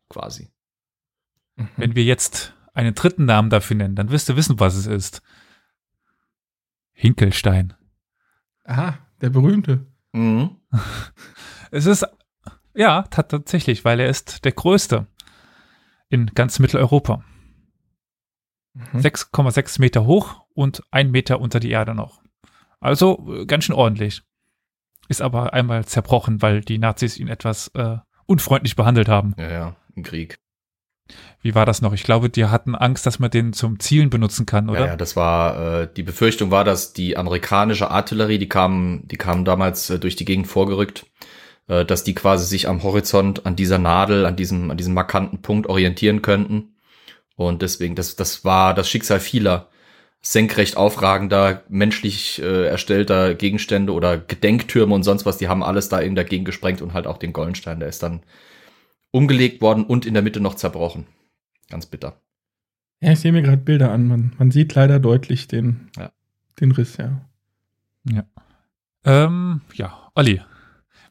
Quasi. 0.07 0.51
Wenn 1.75 1.95
wir 1.95 2.03
jetzt 2.03 2.53
einen 2.75 2.93
dritten 2.93 3.25
Namen 3.25 3.49
dafür 3.49 3.75
nennen, 3.75 3.95
dann 3.95 4.11
wirst 4.11 4.29
du 4.29 4.35
wissen, 4.35 4.59
was 4.59 4.75
es 4.75 4.85
ist. 4.85 5.23
Hinkelstein. 6.91 7.73
Aha, 8.65 8.99
der 9.19 9.31
berühmte. 9.31 9.87
Mhm. 10.11 10.57
Es 11.73 11.85
ist, 11.85 12.05
ja, 12.75 13.03
ta- 13.03 13.23
tatsächlich, 13.23 13.85
weil 13.85 13.99
er 13.99 14.07
ist 14.09 14.45
der 14.45 14.51
größte 14.51 15.07
in 16.09 16.27
ganz 16.35 16.59
Mitteleuropa. 16.59 17.23
Mhm. 18.73 18.99
6,6 18.99 19.79
Meter 19.81 20.05
hoch 20.05 20.45
und 20.53 20.83
ein 20.91 21.11
Meter 21.11 21.39
unter 21.41 21.59
die 21.59 21.71
Erde 21.71 21.93
noch. 21.95 22.21
Also 22.79 23.27
äh, 23.33 23.45
ganz 23.45 23.65
schön 23.65 23.75
ordentlich. 23.75 24.21
Ist 25.07 25.21
aber 25.21 25.53
einmal 25.53 25.85
zerbrochen, 25.85 26.41
weil 26.41 26.61
die 26.61 26.77
Nazis 26.77 27.17
ihn 27.17 27.27
etwas 27.27 27.67
äh, 27.75 27.97
unfreundlich 28.27 28.75
behandelt 28.75 29.09
haben. 29.09 29.35
Ja, 29.37 29.51
ja, 29.51 29.75
im 29.95 30.03
Krieg. 30.03 30.39
Wie 31.41 31.53
war 31.55 31.65
das 31.65 31.81
noch? 31.81 31.91
Ich 31.91 32.03
glaube, 32.03 32.29
die 32.29 32.45
hatten 32.45 32.75
Angst, 32.75 33.05
dass 33.05 33.19
man 33.19 33.29
den 33.29 33.51
zum 33.51 33.79
Zielen 33.79 34.09
benutzen 34.09 34.45
kann, 34.45 34.69
oder? 34.69 34.79
Ja, 34.81 34.85
ja, 34.87 34.95
das 34.95 35.17
war, 35.17 35.81
äh, 35.81 35.93
die 35.93 36.03
Befürchtung 36.03 36.51
war, 36.51 36.63
dass 36.63 36.93
die 36.93 37.17
amerikanische 37.17 37.91
Artillerie, 37.91 38.37
die 38.37 38.47
kam, 38.47 39.01
die 39.05 39.17
kam 39.17 39.43
damals 39.43 39.89
äh, 39.89 39.99
durch 39.99 40.15
die 40.15 40.23
Gegend 40.23 40.47
vorgerückt, 40.47 41.05
äh, 41.67 41.85
dass 41.85 42.03
die 42.03 42.15
quasi 42.15 42.45
sich 42.45 42.67
am 42.67 42.83
Horizont 42.83 43.45
an 43.45 43.55
dieser 43.55 43.77
Nadel, 43.77 44.25
an 44.25 44.35
diesem, 44.35 44.71
an 44.71 44.77
diesem 44.77 44.93
markanten 44.93 45.41
Punkt 45.41 45.67
orientieren 45.67 46.21
könnten. 46.21 46.75
Und 47.35 47.61
deswegen, 47.61 47.95
das, 47.95 48.15
das 48.15 48.45
war 48.45 48.73
das 48.73 48.89
Schicksal 48.89 49.19
vieler 49.19 49.67
senkrecht 50.21 50.77
aufragender, 50.77 51.63
menschlich 51.67 52.39
äh, 52.41 52.67
erstellter 52.67 53.33
Gegenstände 53.33 53.91
oder 53.93 54.19
Gedenktürme 54.19 54.93
und 54.93 55.03
sonst 55.03 55.25
was, 55.25 55.39
die 55.39 55.47
haben 55.47 55.63
alles 55.63 55.89
da 55.89 56.01
eben 56.01 56.13
dagegen 56.13 56.45
gesprengt 56.45 56.81
und 56.83 56.93
halt 56.93 57.07
auch 57.07 57.17
den 57.17 57.33
Goldenstein, 57.33 57.79
der 57.79 57.89
ist 57.89 58.03
dann 58.03 58.21
umgelegt 59.09 59.61
worden 59.61 59.83
und 59.83 60.05
in 60.05 60.13
der 60.13 60.21
Mitte 60.21 60.39
noch 60.39 60.53
zerbrochen. 60.53 61.07
Ganz 61.69 61.87
bitter. 61.87 62.21
Ja, 63.01 63.13
ich 63.13 63.19
sehe 63.19 63.31
mir 63.31 63.41
gerade 63.41 63.57
Bilder 63.57 63.91
an. 63.91 64.07
Man, 64.07 64.33
man 64.37 64.51
sieht 64.51 64.75
leider 64.75 64.99
deutlich 64.99 65.47
den, 65.47 65.89
Ja. 65.97 66.11
den 66.59 66.71
Riss, 66.71 66.97
ja. 66.97 67.21
Ähm, 69.03 69.61
ja, 69.73 70.11
Olli, 70.13 70.41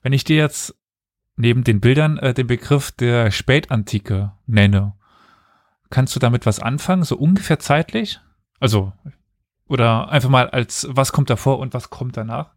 wenn 0.03 0.13
ich 0.13 0.25
dir 0.25 0.37
jetzt 0.37 0.75
neben 1.37 1.65
den 1.65 1.81
Bildern 1.81 2.19
äh, 2.19 2.35
den 2.35 2.47
Begriff 2.47 2.91
der 2.93 3.31
Spätantike 3.31 4.33
nenne, 4.47 4.95
kannst 5.91 6.15
du 6.15 6.21
damit 6.21 6.47
was 6.47 6.61
anfangen, 6.61 7.03
so 7.05 7.17
ungefähr 7.17 7.59
zeitlich? 7.59 8.21
Also, 8.61 8.93
oder 9.67 10.11
einfach 10.11 10.29
mal 10.29 10.49
als, 10.51 10.87
was 10.91 11.13
kommt 11.13 11.31
davor 11.31 11.59
und 11.59 11.75
was 11.75 11.91
kommt 11.91 12.17
danach? 12.17 12.55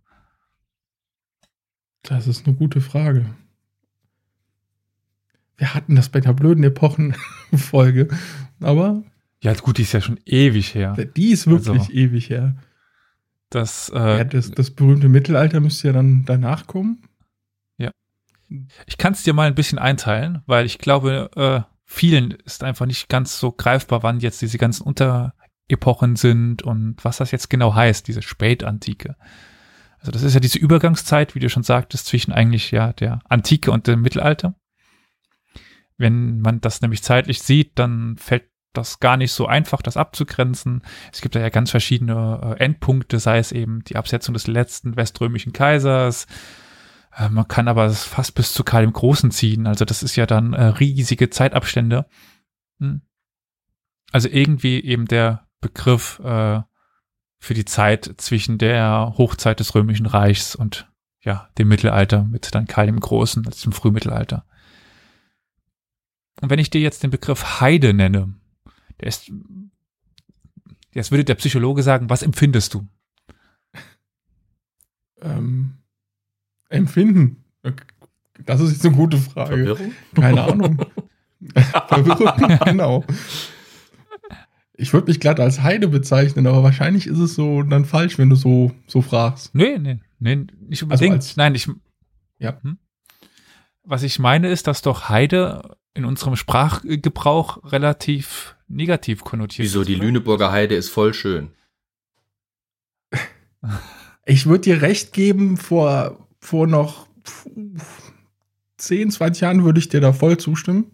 Das 2.01 2.27
ist 2.27 2.45
eine 2.45 2.55
gute 2.55 2.81
Frage. 2.81 3.25
Wir 5.57 5.73
hatten 5.73 5.95
das 5.95 6.09
bei 6.09 6.19
der 6.19 6.33
blöden 6.33 6.63
Epochen-Folge, 6.63 8.09
aber 8.59 9.03
Ja, 9.41 9.53
gut, 9.53 9.77
die 9.77 9.83
ist 9.83 9.93
ja 9.93 10.01
schon 10.01 10.19
ewig 10.25 10.73
her. 10.75 10.93
Die 11.15 11.31
ist 11.31 11.47
wirklich 11.47 11.79
Also- 11.81 11.91
ewig 11.91 12.29
her. 12.29 12.55
Das, 13.49 13.89
äh, 13.89 14.17
ja, 14.17 14.23
das, 14.23 14.49
das 14.49 14.71
berühmte 14.71 15.09
Mittelalter 15.09 15.59
müsste 15.59 15.87
ja 15.87 15.93
dann 15.93 16.25
danach 16.25 16.65
kommen. 16.65 17.03
Ich 18.85 18.97
kann 18.97 19.13
es 19.13 19.23
dir 19.23 19.33
mal 19.33 19.47
ein 19.47 19.55
bisschen 19.55 19.79
einteilen, 19.79 20.43
weil 20.45 20.65
ich 20.65 20.77
glaube, 20.77 21.29
äh, 21.35 21.61
vielen 21.85 22.31
ist 22.31 22.63
einfach 22.63 22.85
nicht 22.85 23.09
ganz 23.09 23.39
so 23.39 23.51
greifbar, 23.51 24.03
wann 24.03 24.19
jetzt 24.19 24.41
diese 24.41 24.57
ganzen 24.57 24.83
Unterepochen 24.83 26.15
sind 26.15 26.61
und 26.63 26.97
was 27.03 27.17
das 27.17 27.31
jetzt 27.31 27.49
genau 27.49 27.73
heißt, 27.73 28.07
diese 28.07 28.21
Spätantike. 28.21 29.15
Also 29.99 30.11
das 30.11 30.23
ist 30.23 30.33
ja 30.33 30.39
diese 30.39 30.59
Übergangszeit, 30.59 31.33
wie 31.33 31.39
du 31.39 31.49
schon 31.49 31.63
sagtest, 31.63 32.07
zwischen 32.07 32.33
eigentlich 32.33 32.71
ja 32.71 32.93
der 32.93 33.19
Antike 33.29 33.71
und 33.71 33.87
dem 33.87 34.01
Mittelalter. 34.01 34.55
Wenn 35.97 36.41
man 36.41 36.59
das 36.59 36.81
nämlich 36.81 37.03
zeitlich 37.03 37.41
sieht, 37.41 37.79
dann 37.79 38.17
fällt 38.17 38.49
das 38.73 38.99
gar 38.99 39.17
nicht 39.17 39.31
so 39.31 39.45
einfach, 39.45 39.81
das 39.81 39.97
abzugrenzen. 39.97 40.81
Es 41.11 41.21
gibt 41.21 41.35
da 41.35 41.39
ja 41.39 41.49
ganz 41.49 41.71
verschiedene 41.71 42.57
äh, 42.59 42.63
Endpunkte, 42.63 43.19
sei 43.19 43.37
es 43.37 43.51
eben 43.51 43.83
die 43.83 43.95
Absetzung 43.95 44.33
des 44.33 44.47
letzten 44.47 44.95
weströmischen 44.97 45.53
Kaisers, 45.53 46.27
Man 47.17 47.47
kann 47.47 47.67
aber 47.67 47.85
es 47.85 48.03
fast 48.03 48.33
bis 48.33 48.53
zu 48.53 48.63
Karl 48.63 48.83
dem 48.83 48.93
Großen 48.93 49.29
ziehen. 49.29 49.67
Also 49.67 49.85
das 49.85 50.01
ist 50.01 50.15
ja 50.15 50.25
dann 50.25 50.53
äh, 50.53 50.63
riesige 50.63 51.29
Zeitabstände. 51.29 52.07
Hm. 52.79 53.01
Also 54.11 54.29
irgendwie 54.29 54.83
eben 54.83 55.05
der 55.05 55.47
Begriff 55.61 56.19
äh, 56.19 56.61
für 57.39 57.53
die 57.53 57.65
Zeit 57.65 58.15
zwischen 58.17 58.57
der 58.57 59.13
Hochzeit 59.17 59.59
des 59.59 59.75
Römischen 59.75 60.05
Reichs 60.05 60.55
und 60.55 60.89
ja 61.21 61.49
dem 61.57 61.67
Mittelalter 61.67 62.23
mit 62.23 62.53
dann 62.55 62.67
Karl 62.67 62.87
dem 62.87 62.99
Großen, 62.99 63.45
also 63.45 63.69
dem 63.69 63.73
Frühmittelalter. 63.73 64.45
Und 66.41 66.49
wenn 66.49 66.59
ich 66.59 66.69
dir 66.69 66.81
jetzt 66.81 67.03
den 67.03 67.11
Begriff 67.11 67.61
Heide 67.61 67.93
nenne, 67.93 68.33
der 68.99 69.07
ist, 69.07 69.31
jetzt 70.93 71.11
würde 71.11 71.25
der 71.25 71.35
Psychologe 71.35 71.83
sagen, 71.83 72.09
was 72.09 72.23
empfindest 72.23 72.73
du? 72.73 72.87
Ähm, 75.21 75.82
empfinden. 76.73 77.43
Das 78.45 78.59
ist 78.59 78.71
jetzt 78.71 78.85
eine 78.85 78.95
gute 78.95 79.17
Frage. 79.17 79.49
Verwirrung? 79.55 79.93
Keine 80.15 80.43
Ahnung. 80.43 80.85
Verwirrung, 81.87 82.57
genau. 82.65 83.03
Ich 84.75 84.91
würde 84.91 85.07
mich 85.07 85.19
glatt 85.19 85.39
als 85.39 85.61
Heide 85.61 85.87
bezeichnen, 85.87 86.47
aber 86.47 86.63
wahrscheinlich 86.63 87.05
ist 87.07 87.19
es 87.19 87.35
so 87.35 87.61
dann 87.61 87.85
falsch, 87.85 88.17
wenn 88.17 88.29
du 88.29 88.35
so, 88.35 88.71
so 88.87 89.01
fragst. 89.01 89.53
Nee, 89.53 89.77
nee, 89.77 89.99
nee, 90.19 90.47
nicht 90.67 90.81
unbedingt. 90.83 91.13
als- 91.13 91.37
Nein, 91.37 91.53
ich. 91.55 91.69
Ja. 92.39 92.59
Hm? 92.63 92.77
Was 93.83 94.01
ich 94.03 94.17
meine 94.17 94.49
ist, 94.49 94.65
dass 94.67 94.81
doch 94.81 95.09
Heide 95.09 95.77
in 95.93 96.05
unserem 96.05 96.35
Sprachgebrauch 96.35 97.71
relativ 97.71 98.55
negativ 98.67 99.23
konnotiert 99.23 99.65
Wieso, 99.67 99.81
ist. 99.81 99.89
die 99.89 99.95
oder? 99.95 100.05
Lüneburger 100.05 100.51
Heide 100.51 100.73
ist 100.75 100.89
voll 100.89 101.13
schön. 101.13 101.49
Ich 104.25 104.45
würde 104.45 104.61
dir 104.61 104.81
recht 104.81 105.13
geben, 105.13 105.57
vor, 105.57 106.27
vor 106.43 106.67
noch 106.67 107.07
10, 108.77 109.11
20 109.11 109.41
Jahren 109.41 109.63
würde 109.63 109.79
ich 109.79 109.87
dir 109.89 110.01
da 110.01 110.11
voll 110.11 110.37
zustimmen. 110.37 110.91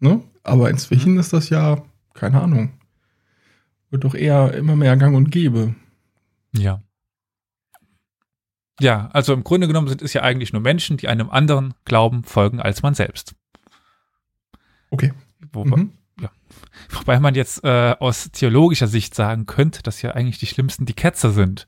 Ne? 0.00 0.22
Aber 0.42 0.70
inzwischen 0.70 1.18
ist 1.18 1.32
das 1.32 1.50
ja, 1.50 1.82
keine 2.14 2.40
Ahnung, 2.40 2.72
wird 3.90 4.04
doch 4.04 4.14
eher 4.14 4.54
immer 4.54 4.76
mehr 4.76 4.96
gang 4.96 5.14
und 5.14 5.30
gäbe. 5.30 5.74
Ja. 6.56 6.82
Ja, 8.80 9.08
also 9.12 9.34
im 9.34 9.44
Grunde 9.44 9.66
genommen 9.66 9.88
sind 9.88 10.02
es 10.02 10.12
ja 10.14 10.22
eigentlich 10.22 10.52
nur 10.52 10.62
Menschen, 10.62 10.96
die 10.96 11.08
einem 11.08 11.28
anderen 11.30 11.74
Glauben 11.84 12.22
folgen 12.24 12.60
als 12.60 12.82
man 12.82 12.94
selbst. 12.94 13.34
Okay. 14.90 15.12
Wobei, 15.52 15.76
Mhm. 15.76 15.92
wobei 16.90 17.20
man 17.20 17.34
jetzt 17.34 17.62
äh, 17.64 17.94
aus 17.98 18.30
theologischer 18.30 18.86
Sicht 18.86 19.14
sagen 19.14 19.46
könnte, 19.46 19.82
dass 19.82 20.00
ja 20.00 20.12
eigentlich 20.12 20.38
die 20.38 20.46
Schlimmsten 20.46 20.86
die 20.86 20.94
Ketzer 20.94 21.30
sind. 21.32 21.66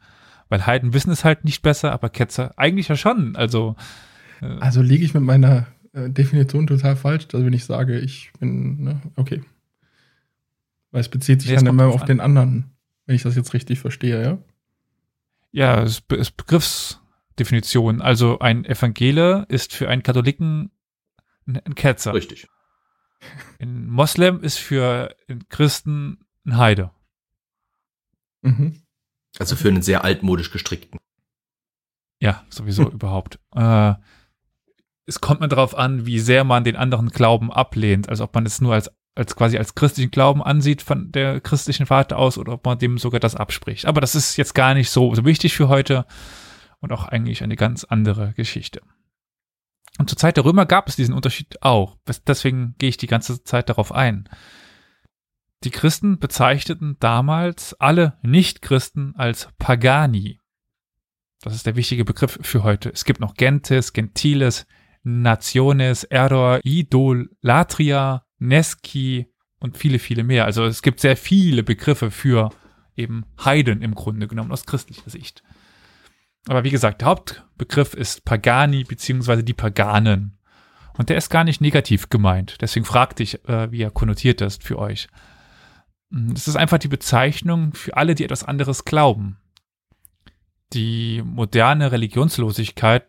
Weil 0.51 0.67
Heiden 0.67 0.93
wissen 0.93 1.11
es 1.11 1.25
halt 1.25 1.45
nicht 1.45 1.63
besser, 1.63 1.93
aber 1.93 2.11
Ketzer 2.11 2.53
eigentlich 2.59 2.89
ja 2.89 2.97
schon. 2.97 3.37
Also 3.37 3.77
äh, 4.43 4.47
Also 4.61 4.83
liege 4.83 5.05
ich 5.05 5.15
mit 5.15 5.23
meiner 5.23 5.67
äh, 5.93 6.11
Definition 6.11 6.67
total 6.67 6.97
falsch, 6.97 7.29
also 7.33 7.47
wenn 7.47 7.53
ich 7.53 7.65
sage, 7.65 7.99
ich 7.99 8.33
bin, 8.39 8.83
ne, 8.83 9.01
okay. 9.17 9.43
Weil 10.91 11.01
es 11.01 11.09
bezieht 11.09 11.41
sich 11.41 11.51
Nee, 11.51 11.57
dann 11.57 11.67
immer 11.69 11.87
auf 11.87 12.05
den 12.05 12.21
anderen, 12.21 12.73
wenn 13.07 13.15
ich 13.15 13.23
das 13.23 13.37
jetzt 13.37 13.55
richtig 13.55 13.79
verstehe, 13.79 14.23
ja? 14.23 14.39
Ja, 15.53 15.83
es 15.83 16.03
ist 16.09 16.37
Begriffsdefinition. 16.37 18.03
Also 18.03 18.41
ein 18.41 18.65
Evangele 18.65 19.47
ist 19.49 19.73
für 19.73 19.89
einen 19.89 20.03
Katholiken 20.03 20.71
ein, 21.47 21.61
ein 21.65 21.75
Ketzer. 21.75 22.13
Richtig. 22.15 22.49
Ein 23.61 23.87
Moslem 23.89 24.43
ist 24.43 24.59
für 24.59 25.15
einen 25.29 25.49
Christen 25.49 26.19
ein 26.45 26.57
Heide. 26.57 26.91
Mhm. 28.43 28.83
Also 29.39 29.57
für 29.57 29.69
einen 29.69 29.83
sehr 29.83 30.05
altmodisch 30.05 30.51
gestrickten. 30.51 30.99
Ja, 32.21 32.45
sowieso 32.51 32.91
überhaupt. 32.91 33.39
Äh, 33.55 33.95
es 35.07 35.21
kommt 35.21 35.41
mir 35.41 35.49
darauf 35.49 35.77
an, 35.77 36.07
wie 36.07 36.21
sehr 36.21 36.45
man 36.45 36.65
den 36.65 36.77
anderen 36.77 37.09
Glauben 37.09 37.53
ablehnt. 37.53 38.09
Also 38.09 38.25
ob 38.25 38.35
man 38.35 38.47
es 38.47 38.61
nur 38.61 38.75
als, 38.75 38.91
als 39.15 39.35
quasi 39.35 39.59
als 39.59 39.75
christlichen 39.75 40.11
Glauben 40.11 40.43
ansieht 40.43 40.83
von 40.83 41.11
der 41.11 41.41
christlichen 41.41 41.91
Warte 41.91 42.17
aus 42.17 42.39
oder 42.39 42.53
ob 42.53 42.65
man 42.65 42.79
dem 42.79 42.99
sogar 42.99 43.21
das 43.21 43.35
abspricht. 43.35 43.87
Aber 43.87 44.01
das 44.01 44.15
ist 44.15 44.37
jetzt 44.37 44.55
gar 44.55 44.75
nicht 44.75 44.91
so, 44.91 45.15
so 45.15 45.25
wichtig 45.25 45.55
für 45.57 45.69
heute 45.69 46.07
und 46.81 46.93
auch 46.93 47.05
eigentlich 47.05 47.43
eine 47.43 47.57
ganz 47.57 47.85
andere 47.85 48.33
Geschichte. 48.35 48.83
Und 49.99 50.09
zur 50.09 50.17
Zeit 50.17 50.37
der 50.37 50.45
Römer 50.45 50.65
gab 50.65 50.89
es 50.89 50.97
diesen 50.97 51.15
Unterschied 51.15 51.63
auch. 51.63 51.97
Deswegen 52.27 52.75
gehe 52.79 52.89
ich 52.89 52.97
die 52.97 53.07
ganze 53.07 53.45
Zeit 53.45 53.69
darauf 53.69 53.93
ein. 53.93 54.29
Die 55.63 55.71
Christen 55.71 56.19
bezeichneten 56.19 56.97
damals 57.01 57.75
alle 57.75 58.15
Nicht-Christen 58.23 59.15
als 59.17 59.49
Pagani. 59.59 60.41
Das 61.43 61.55
ist 61.55 61.67
der 61.67 61.77
wichtige 61.77 62.07
Begriff 62.07 62.39
für 62.41 62.63
heute. 62.63 62.91
Es 62.91 63.05
gibt 63.05 63.21
noch 63.21 63.35
Gentes, 63.35 63.93
Gentiles, 63.93 64.67
Nationes, 65.03 66.05
Error, 66.05 66.61
Idolatria, 66.65 68.25
Nesci 68.39 69.27
und 69.59 69.77
viele, 69.77 69.99
viele 69.99 70.25
mehr. 70.25 70.47
Also 70.47 70.65
es 70.65 70.81
gibt 70.81 71.01
sehr 71.01 71.17
viele 71.17 71.63
Begriffe 71.63 72.11
für 72.11 72.51
eben 72.97 73.27
Heiden 73.45 73.83
im 73.83 73.95
Grunde 73.95 74.29
genommen 74.29 74.53
aus 74.53 74.65
christlicher 74.65 75.11
Sicht. 75.11 75.43
Aber 76.47 76.65
wie 76.65 76.71
gesagt, 76.71 77.03
der 77.03 77.09
Hauptbegriff 77.09 77.93
ist 77.93 78.25
Pagani 78.25 78.85
beziehungsweise 78.85 79.45
die 79.45 79.53
Paganen. 79.53 80.39
Und 80.97 81.11
der 81.11 81.19
ist 81.19 81.29
gar 81.29 81.45
nicht 81.45 81.61
negativ 81.61 82.09
gemeint. 82.09 82.57
Deswegen 82.63 82.87
fragte 82.87 83.23
ich, 83.23 83.47
äh, 83.47 83.71
wie 83.71 83.83
er 83.83 83.91
konnotiert 83.91 84.41
ist 84.41 84.65
für 84.65 84.79
euch. 84.79 85.09
Mm, 86.11 86.33
Es 86.33 86.49
ist 86.49 86.57
einfach 86.57 86.79
die 86.79 86.89
Bezeichnung 86.89 87.75
für 87.75 87.97
alle, 87.97 88.15
die 88.15 88.25
etwas 88.25 88.45
anderes 88.45 88.85
glauben. 88.85 89.39
Die 90.73 91.23
moderne 91.25 91.91
Religionslosigkeit 91.91 93.09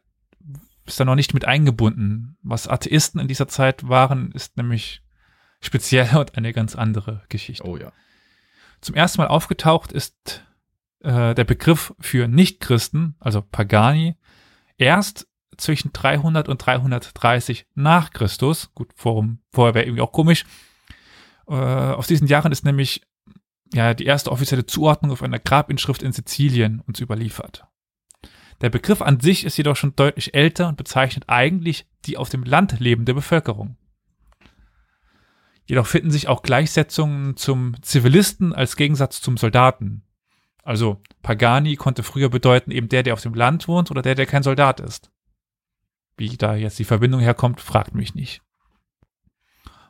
ist 0.86 1.00
da 1.00 1.05
noch 1.05 1.15
nicht 1.15 1.34
mit 1.34 1.46
eingebunden. 1.46 2.38
Was 2.41 2.67
Atheisten 2.67 3.20
in 3.20 3.27
dieser 3.27 3.48
Zeit 3.48 3.88
waren, 3.88 4.31
ist 4.31 4.58
nämlich 4.58 5.03
speziell 5.60 6.15
und 6.17 6.36
eine 6.36 6.53
ganz 6.53 6.75
andere 6.75 7.24
Geschichte. 7.29 7.67
Oh 7.67 7.77
ja. 7.77 7.91
Zum 8.81 8.96
ersten 8.96 9.22
Mal 9.22 9.27
aufgetaucht 9.27 9.91
ist 9.91 10.43
äh, 11.01 11.36
der 11.36 11.43
Begriff 11.43 11.93
für 12.00 12.27
Nichtchristen, 12.27 13.15
also 13.20 13.41
Pagani, 13.41 14.15
erst 14.77 15.27
zwischen 15.58 15.93
300 15.93 16.50
und 16.50 16.58
330 16.58 17.67
nach 17.75 18.12
Christus. 18.12 18.74
Gut, 18.74 18.91
vor, 18.96 19.27
vorher 19.51 19.75
wäre 19.75 19.86
irgendwie 19.86 20.01
auch 20.01 20.12
komisch. 20.12 20.46
Äh, 21.51 21.53
aus 21.53 22.08
diesen 22.08 22.27
Jahren 22.27 22.53
ist 22.53 22.63
nämlich 22.63 23.01
ja 23.74 23.93
die 23.93 24.05
erste 24.05 24.31
offizielle 24.31 24.65
Zuordnung 24.65 25.12
auf 25.12 25.22
einer 25.22 25.39
Grabinschrift 25.39 26.01
in 26.01 26.13
Sizilien 26.13 26.79
uns 26.88 27.01
überliefert. 27.01 27.65
Der 28.62 28.70
Begriff 28.70 29.01
an 29.01 29.20
sich 29.20 29.43
ist 29.43 29.58
jedoch 29.58 29.75
schon 29.75 29.96
deutlich 29.96 30.34
älter 30.34 30.70
und 30.70 30.77
bezeichnet 30.77 31.25
eigentlich 31.27 31.88
die 32.05 32.15
auf 32.15 32.29
dem 32.29 32.43
Land 32.43 32.79
lebende 32.79 33.13
Bevölkerung. 33.13 33.75
Jedoch 35.65 35.88
finden 35.88 36.12
sich 36.12 36.27
auch 36.27 36.41
Gleichsetzungen 36.41 37.36
zum 37.36 37.81
Zivilisten 37.81 38.53
als 38.53 38.77
Gegensatz 38.77 39.20
zum 39.22 39.36
Soldaten. 39.38 40.03
Also 40.63 41.01
Pagani 41.22 41.75
konnte 41.75 42.03
früher 42.03 42.29
bedeuten 42.29 42.72
eben 42.72 42.88
der, 42.88 43.03
der 43.03 43.13
auf 43.13 43.22
dem 43.22 43.34
Land 43.34 43.67
wohnt 43.67 43.91
oder 43.91 44.01
der, 44.01 44.15
der 44.15 44.25
kein 44.25 44.43
Soldat 44.43 44.79
ist. 44.79 45.12
Wie 46.17 46.38
da 46.38 46.55
jetzt 46.55 46.79
die 46.79 46.86
Verbindung 46.86 47.20
herkommt, 47.20 47.60
fragt 47.60 47.93
mich 47.93 48.15
nicht. 48.15 48.41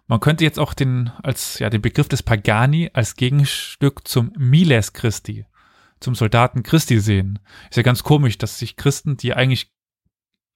Man 0.07 0.19
könnte 0.19 0.43
jetzt 0.43 0.59
auch 0.59 0.73
den, 0.73 1.11
als, 1.23 1.59
ja, 1.59 1.69
den 1.69 1.81
Begriff 1.81 2.09
des 2.09 2.23
Pagani 2.23 2.89
als 2.93 3.15
Gegenstück 3.15 4.07
zum 4.07 4.33
Miles 4.37 4.93
Christi, 4.93 5.45
zum 5.99 6.15
Soldaten 6.15 6.63
Christi 6.63 6.99
sehen. 6.99 7.39
Ist 7.69 7.77
ja 7.77 7.83
ganz 7.83 8.03
komisch, 8.03 8.37
dass 8.37 8.59
sich 8.59 8.75
Christen, 8.75 9.17
die 9.17 9.33
eigentlich 9.33 9.71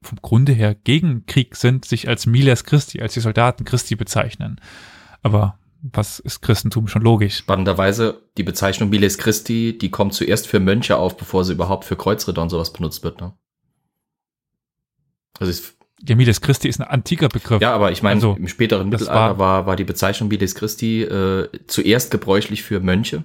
vom 0.01 0.19
Grunde 0.21 0.53
her 0.53 0.75
gegen 0.75 1.25
Krieg 1.25 1.55
sind, 1.55 1.85
sich 1.85 2.07
als 2.07 2.25
Miles 2.25 2.63
Christi, 2.63 3.01
als 3.01 3.13
die 3.13 3.21
Soldaten 3.21 3.65
Christi 3.65 3.95
bezeichnen. 3.95 4.59
Aber 5.21 5.57
was 5.81 6.19
ist 6.19 6.41
Christentum 6.41 6.87
schon 6.87 7.01
logisch? 7.01 7.37
Spannenderweise, 7.37 8.21
die 8.37 8.43
Bezeichnung 8.43 8.89
Miles 8.89 9.17
Christi, 9.17 9.77
die 9.77 9.91
kommt 9.91 10.13
zuerst 10.13 10.47
für 10.47 10.59
Mönche 10.59 10.97
auf, 10.97 11.17
bevor 11.17 11.43
sie 11.45 11.53
überhaupt 11.53 11.85
für 11.85 11.95
Kreuzritter 11.95 12.41
und 12.41 12.49
sowas 12.49 12.73
benutzt 12.73 13.03
wird. 13.03 13.21
Ne? 13.21 13.33
Also 15.39 15.51
es 15.51 15.74
Ja, 16.01 16.15
Miles 16.15 16.41
Christi 16.41 16.67
ist 16.67 16.79
ein 16.81 16.87
antiker 16.87 17.29
Begriff. 17.29 17.61
Ja, 17.61 17.73
aber 17.73 17.91
ich 17.91 18.03
meine, 18.03 18.15
Also, 18.15 18.35
im 18.35 18.47
späteren 18.47 18.89
Mittelalter 18.89 19.15
war- 19.15 19.39
war, 19.39 19.65
war 19.65 19.75
die 19.75 19.85
Bezeichnung 19.85 20.29
Miles 20.29 20.53
Christi 20.55 21.03
äh, 21.03 21.49
zuerst 21.67 22.11
gebräuchlich 22.11 22.63
für 22.63 22.79
Mönche, 22.81 23.23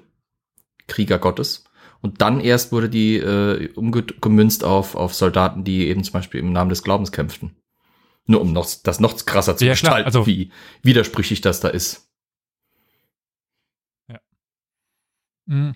Krieger 0.86 1.18
Gottes. 1.18 1.64
Und 2.00 2.22
dann 2.22 2.40
erst 2.40 2.72
wurde 2.72 2.88
die 2.88 3.16
äh, 3.16 3.72
umgemünzt 3.74 4.64
auf, 4.64 4.94
auf 4.94 5.14
Soldaten, 5.14 5.64
die 5.64 5.88
eben 5.88 6.02
zum 6.04 6.12
Beispiel 6.14 6.40
im 6.40 6.52
Namen 6.52 6.70
des 6.70 6.82
Glaubens 6.82 7.12
kämpften. 7.12 7.56
Nur 8.26 8.40
um 8.40 8.52
noch, 8.52 8.68
das 8.84 9.00
noch 9.00 9.26
krasser 9.26 9.56
zu 9.56 9.64
Ja, 9.66 9.72
gestalten, 9.72 10.06
also- 10.06 10.26
wie 10.26 10.52
widersprüchlich 10.82 11.40
das 11.40 11.60
da 11.60 11.68
ist. 11.68 12.06
Mhm. 15.46 15.74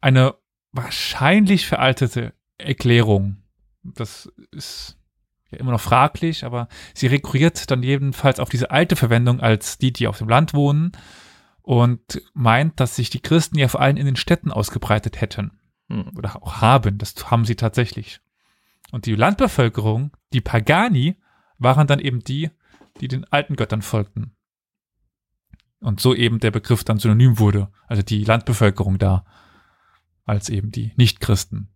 Eine 0.00 0.34
wahrscheinlich 0.70 1.66
veraltete 1.66 2.32
Erklärung. 2.58 3.41
Das 3.82 4.30
ist 4.50 4.96
ja 5.50 5.58
immer 5.58 5.72
noch 5.72 5.80
fraglich, 5.80 6.44
aber 6.44 6.68
sie 6.94 7.08
rekurriert 7.08 7.70
dann 7.70 7.82
jedenfalls 7.82 8.40
auf 8.40 8.48
diese 8.48 8.70
alte 8.70 8.96
Verwendung 8.96 9.40
als 9.40 9.78
die, 9.78 9.92
die 9.92 10.06
auf 10.06 10.18
dem 10.18 10.28
Land 10.28 10.54
wohnen 10.54 10.92
und 11.62 12.22
meint, 12.34 12.80
dass 12.80 12.96
sich 12.96 13.10
die 13.10 13.20
Christen 13.20 13.58
ja 13.58 13.68
vor 13.68 13.80
allem 13.80 13.96
in 13.96 14.06
den 14.06 14.16
Städten 14.16 14.50
ausgebreitet 14.50 15.20
hätten 15.20 15.58
Hm. 15.92 16.16
oder 16.16 16.42
auch 16.42 16.62
haben. 16.62 16.96
Das 16.96 17.30
haben 17.30 17.44
sie 17.44 17.56
tatsächlich. 17.56 18.20
Und 18.92 19.04
die 19.04 19.14
Landbevölkerung, 19.14 20.16
die 20.32 20.40
Pagani, 20.40 21.16
waren 21.58 21.86
dann 21.86 21.98
eben 21.98 22.20
die, 22.20 22.50
die 23.00 23.08
den 23.08 23.24
alten 23.30 23.56
Göttern 23.56 23.82
folgten. 23.82 24.34
Und 25.80 26.00
so 26.00 26.14
eben 26.14 26.40
der 26.40 26.50
Begriff 26.50 26.82
dann 26.84 26.98
synonym 26.98 27.38
wurde. 27.38 27.68
Also 27.86 28.02
die 28.02 28.24
Landbevölkerung 28.24 28.98
da, 28.98 29.24
als 30.24 30.48
eben 30.48 30.70
die 30.70 30.92
Nichtchristen. 30.96 31.68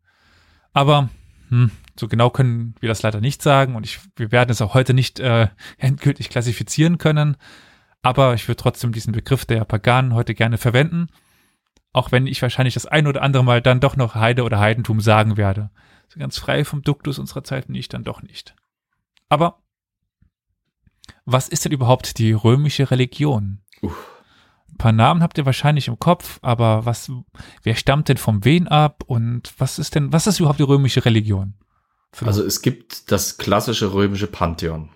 Aber 0.73 1.11
hm, 1.49 1.71
so 1.99 2.09
genau 2.09 2.31
können 2.31 2.75
wir 2.81 2.89
das 2.89 3.03
leider 3.03 3.21
nicht 3.21 3.43
sagen 3.43 3.75
und 3.77 3.85
ich, 3.85 4.01
wir 4.17 4.33
werden 4.33 4.51
es 4.51 4.63
auch 4.63 4.75
heute 4.75 4.95
nicht 4.95 5.21
äh, 5.21 5.49
endgültig 5.79 6.29
klassifizieren 6.29 6.99
können. 6.99 7.37
Aber 8.03 8.35
ich 8.35 8.47
würde 8.47 8.63
trotzdem 8.63 8.93
diesen 8.93 9.13
Begriff 9.13 9.45
der 9.45 9.65
Paganen 9.65 10.15
heute 10.15 10.35
gerne 10.35 10.59
verwenden. 10.59 11.09
Auch 11.93 12.13
wenn 12.13 12.27
ich 12.27 12.43
wahrscheinlich 12.43 12.75
das 12.75 12.87
ein 12.87 13.07
oder 13.07 13.23
andere 13.23 13.43
Mal 13.43 13.63
dann 13.63 13.81
doch 13.81 13.97
noch 13.97 14.15
Heide 14.15 14.45
oder 14.45 14.61
Heidentum 14.61 15.01
sagen 15.01 15.37
werde. 15.37 15.71
So 16.09 16.21
ganz 16.21 16.39
frei 16.39 16.65
vom 16.65 16.83
Duktus 16.83 17.19
unserer 17.19 17.43
Zeit 17.43 17.67
bin 17.67 17.75
ich 17.75 17.89
dann 17.89 18.05
doch 18.05 18.23
nicht. 18.23 18.55
Aber 19.29 19.63
was 21.25 21.49
ist 21.49 21.65
denn 21.65 21.73
überhaupt 21.73 22.19
die 22.19 22.33
römische 22.33 22.91
Religion? 22.91 23.61
Uff. 23.83 24.16
Ein 24.77 24.79
paar 24.79 24.93
Namen 24.93 25.23
habt 25.23 25.39
ihr 25.39 25.47
wahrscheinlich 25.47 25.89
im 25.89 25.99
Kopf, 25.99 26.39
aber 26.43 26.85
was, 26.85 27.11
wer 27.63 27.77
stammt 27.77 28.11
denn 28.11 28.19
vom 28.19 28.45
wen 28.45 28.69
ab 28.69 29.05
und 29.07 29.55
was 29.57 29.79
ist 29.79 29.95
denn, 29.95 30.13
was 30.13 30.27
ist 30.27 30.39
überhaupt 30.39 30.59
die 30.59 30.65
römische 30.65 31.07
Religion? 31.07 31.55
Also 32.23 32.45
es 32.45 32.61
gibt 32.61 33.11
das 33.11 33.39
klassische 33.39 33.95
römische 33.95 34.27
Pantheon. 34.27 34.91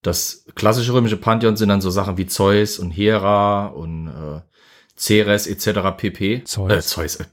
Das 0.00 0.46
klassische 0.54 0.94
römische 0.94 1.18
Pantheon 1.18 1.58
sind 1.58 1.68
dann 1.68 1.82
so 1.82 1.90
Sachen 1.90 2.16
wie 2.16 2.24
Zeus 2.24 2.78
und 2.78 2.90
Hera 2.90 3.66
und 3.66 4.08
äh, 4.08 4.40
Ceres 4.96 5.46
etc. 5.46 5.94
pp. 5.94 6.44
Zeus. 6.44 6.72
Äh, 6.72 6.80
Zeus, 6.80 7.16
äh, 7.16 7.26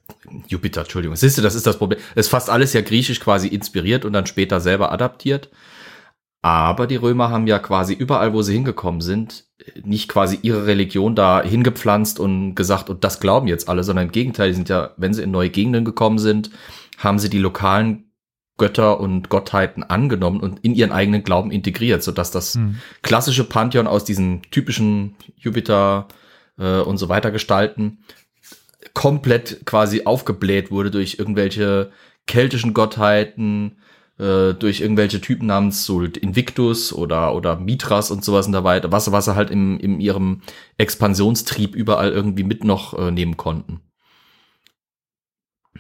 Jupiter, 0.50 0.82
Entschuldigung. 0.82 1.16
Siehst 1.16 1.38
du, 1.38 1.42
das 1.42 1.56
ist 1.56 1.66
das 1.66 1.78
Problem. 1.78 2.02
Es 2.16 2.26
ist 2.26 2.32
fast 2.32 2.50
alles 2.50 2.74
ja 2.74 2.82
griechisch 2.82 3.22
quasi 3.22 3.48
inspiriert 3.48 4.04
und 4.04 4.12
dann 4.12 4.26
später 4.26 4.60
selber 4.60 4.92
adaptiert. 4.92 5.50
Aber 6.42 6.86
die 6.86 6.98
Römer 6.98 7.30
haben 7.30 7.48
ja 7.48 7.60
quasi 7.60 7.94
überall, 7.94 8.34
wo 8.34 8.42
sie 8.42 8.54
hingekommen 8.54 9.00
sind, 9.00 9.45
nicht 9.84 10.10
quasi 10.10 10.40
ihre 10.42 10.66
Religion 10.68 11.16
da 11.16 11.42
hingepflanzt 11.42 12.20
und 12.20 12.56
gesagt, 12.56 12.90
und 12.90 13.04
das 13.04 13.20
glauben 13.20 13.48
jetzt 13.48 13.68
alle, 13.68 13.84
sondern 13.84 14.06
im 14.06 14.12
Gegenteil, 14.12 14.50
die 14.50 14.56
sind 14.56 14.70
ja, 14.70 14.92
wenn 14.98 15.14
sie 15.14 15.24
in 15.24 15.32
neue 15.32 15.50
Gegenden 15.50 15.86
gekommen 15.86 16.20
sind, 16.20 16.52
haben 16.98 17.20
sie 17.20 17.30
die 17.30 17.40
lokalen 17.40 18.12
Götter 18.58 19.00
und 19.00 19.30
Gottheiten 19.30 19.84
angenommen 19.84 20.40
und 20.40 20.60
in 20.64 20.76
ihren 20.76 20.92
eigenen 20.92 21.24
Glauben 21.24 21.52
integriert, 21.52 22.04
sodass 22.04 22.32
das 22.32 22.56
Hm. 22.56 22.78
klassische 23.02 23.44
Pantheon 23.44 23.88
aus 23.88 24.06
diesen 24.06 24.44
typischen 24.44 25.16
Jupiter 25.36 26.08
äh, 26.58 26.80
und 26.80 26.98
so 26.98 27.10
weiter 27.10 27.32
Gestalten 27.32 28.00
komplett 28.94 29.66
quasi 29.66 30.04
aufgebläht 30.06 30.72
wurde 30.72 30.92
durch 30.92 31.18
irgendwelche 31.20 31.92
keltischen 32.28 32.74
Gottheiten, 32.74 33.78
äh, 34.18 34.54
durch 34.54 34.82
irgendwelche 34.82 35.22
Typen 35.22 35.48
namens 35.48 35.86
so 35.86 36.02
Invictus 36.04 36.94
oder, 36.94 37.36
oder 37.36 37.58
Mithras 37.58 38.12
und 38.12 38.24
sowas 38.24 38.48
und 38.48 38.54
da 38.54 38.64
weiter, 38.64 38.92
was, 38.92 39.12
was 39.12 39.26
sie 39.26 39.36
halt 39.36 39.50
im, 39.52 39.80
in 39.80 40.00
ihrem 40.00 40.42
Expansionstrieb 40.78 41.76
überall 41.76 42.12
irgendwie 42.12 42.44
mit 42.44 42.64
noch 42.64 42.98
äh, 42.98 43.12
nehmen 43.12 43.38
konnten. 43.38 43.82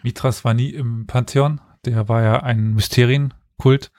Mithras 0.03 0.43
war 0.43 0.53
nie 0.53 0.69
im 0.69 1.07
Pantheon, 1.07 1.61
der 1.85 2.07
war 2.09 2.21
ja 2.23 2.43
ein 2.43 2.73
Mysterienkult. 2.73 3.91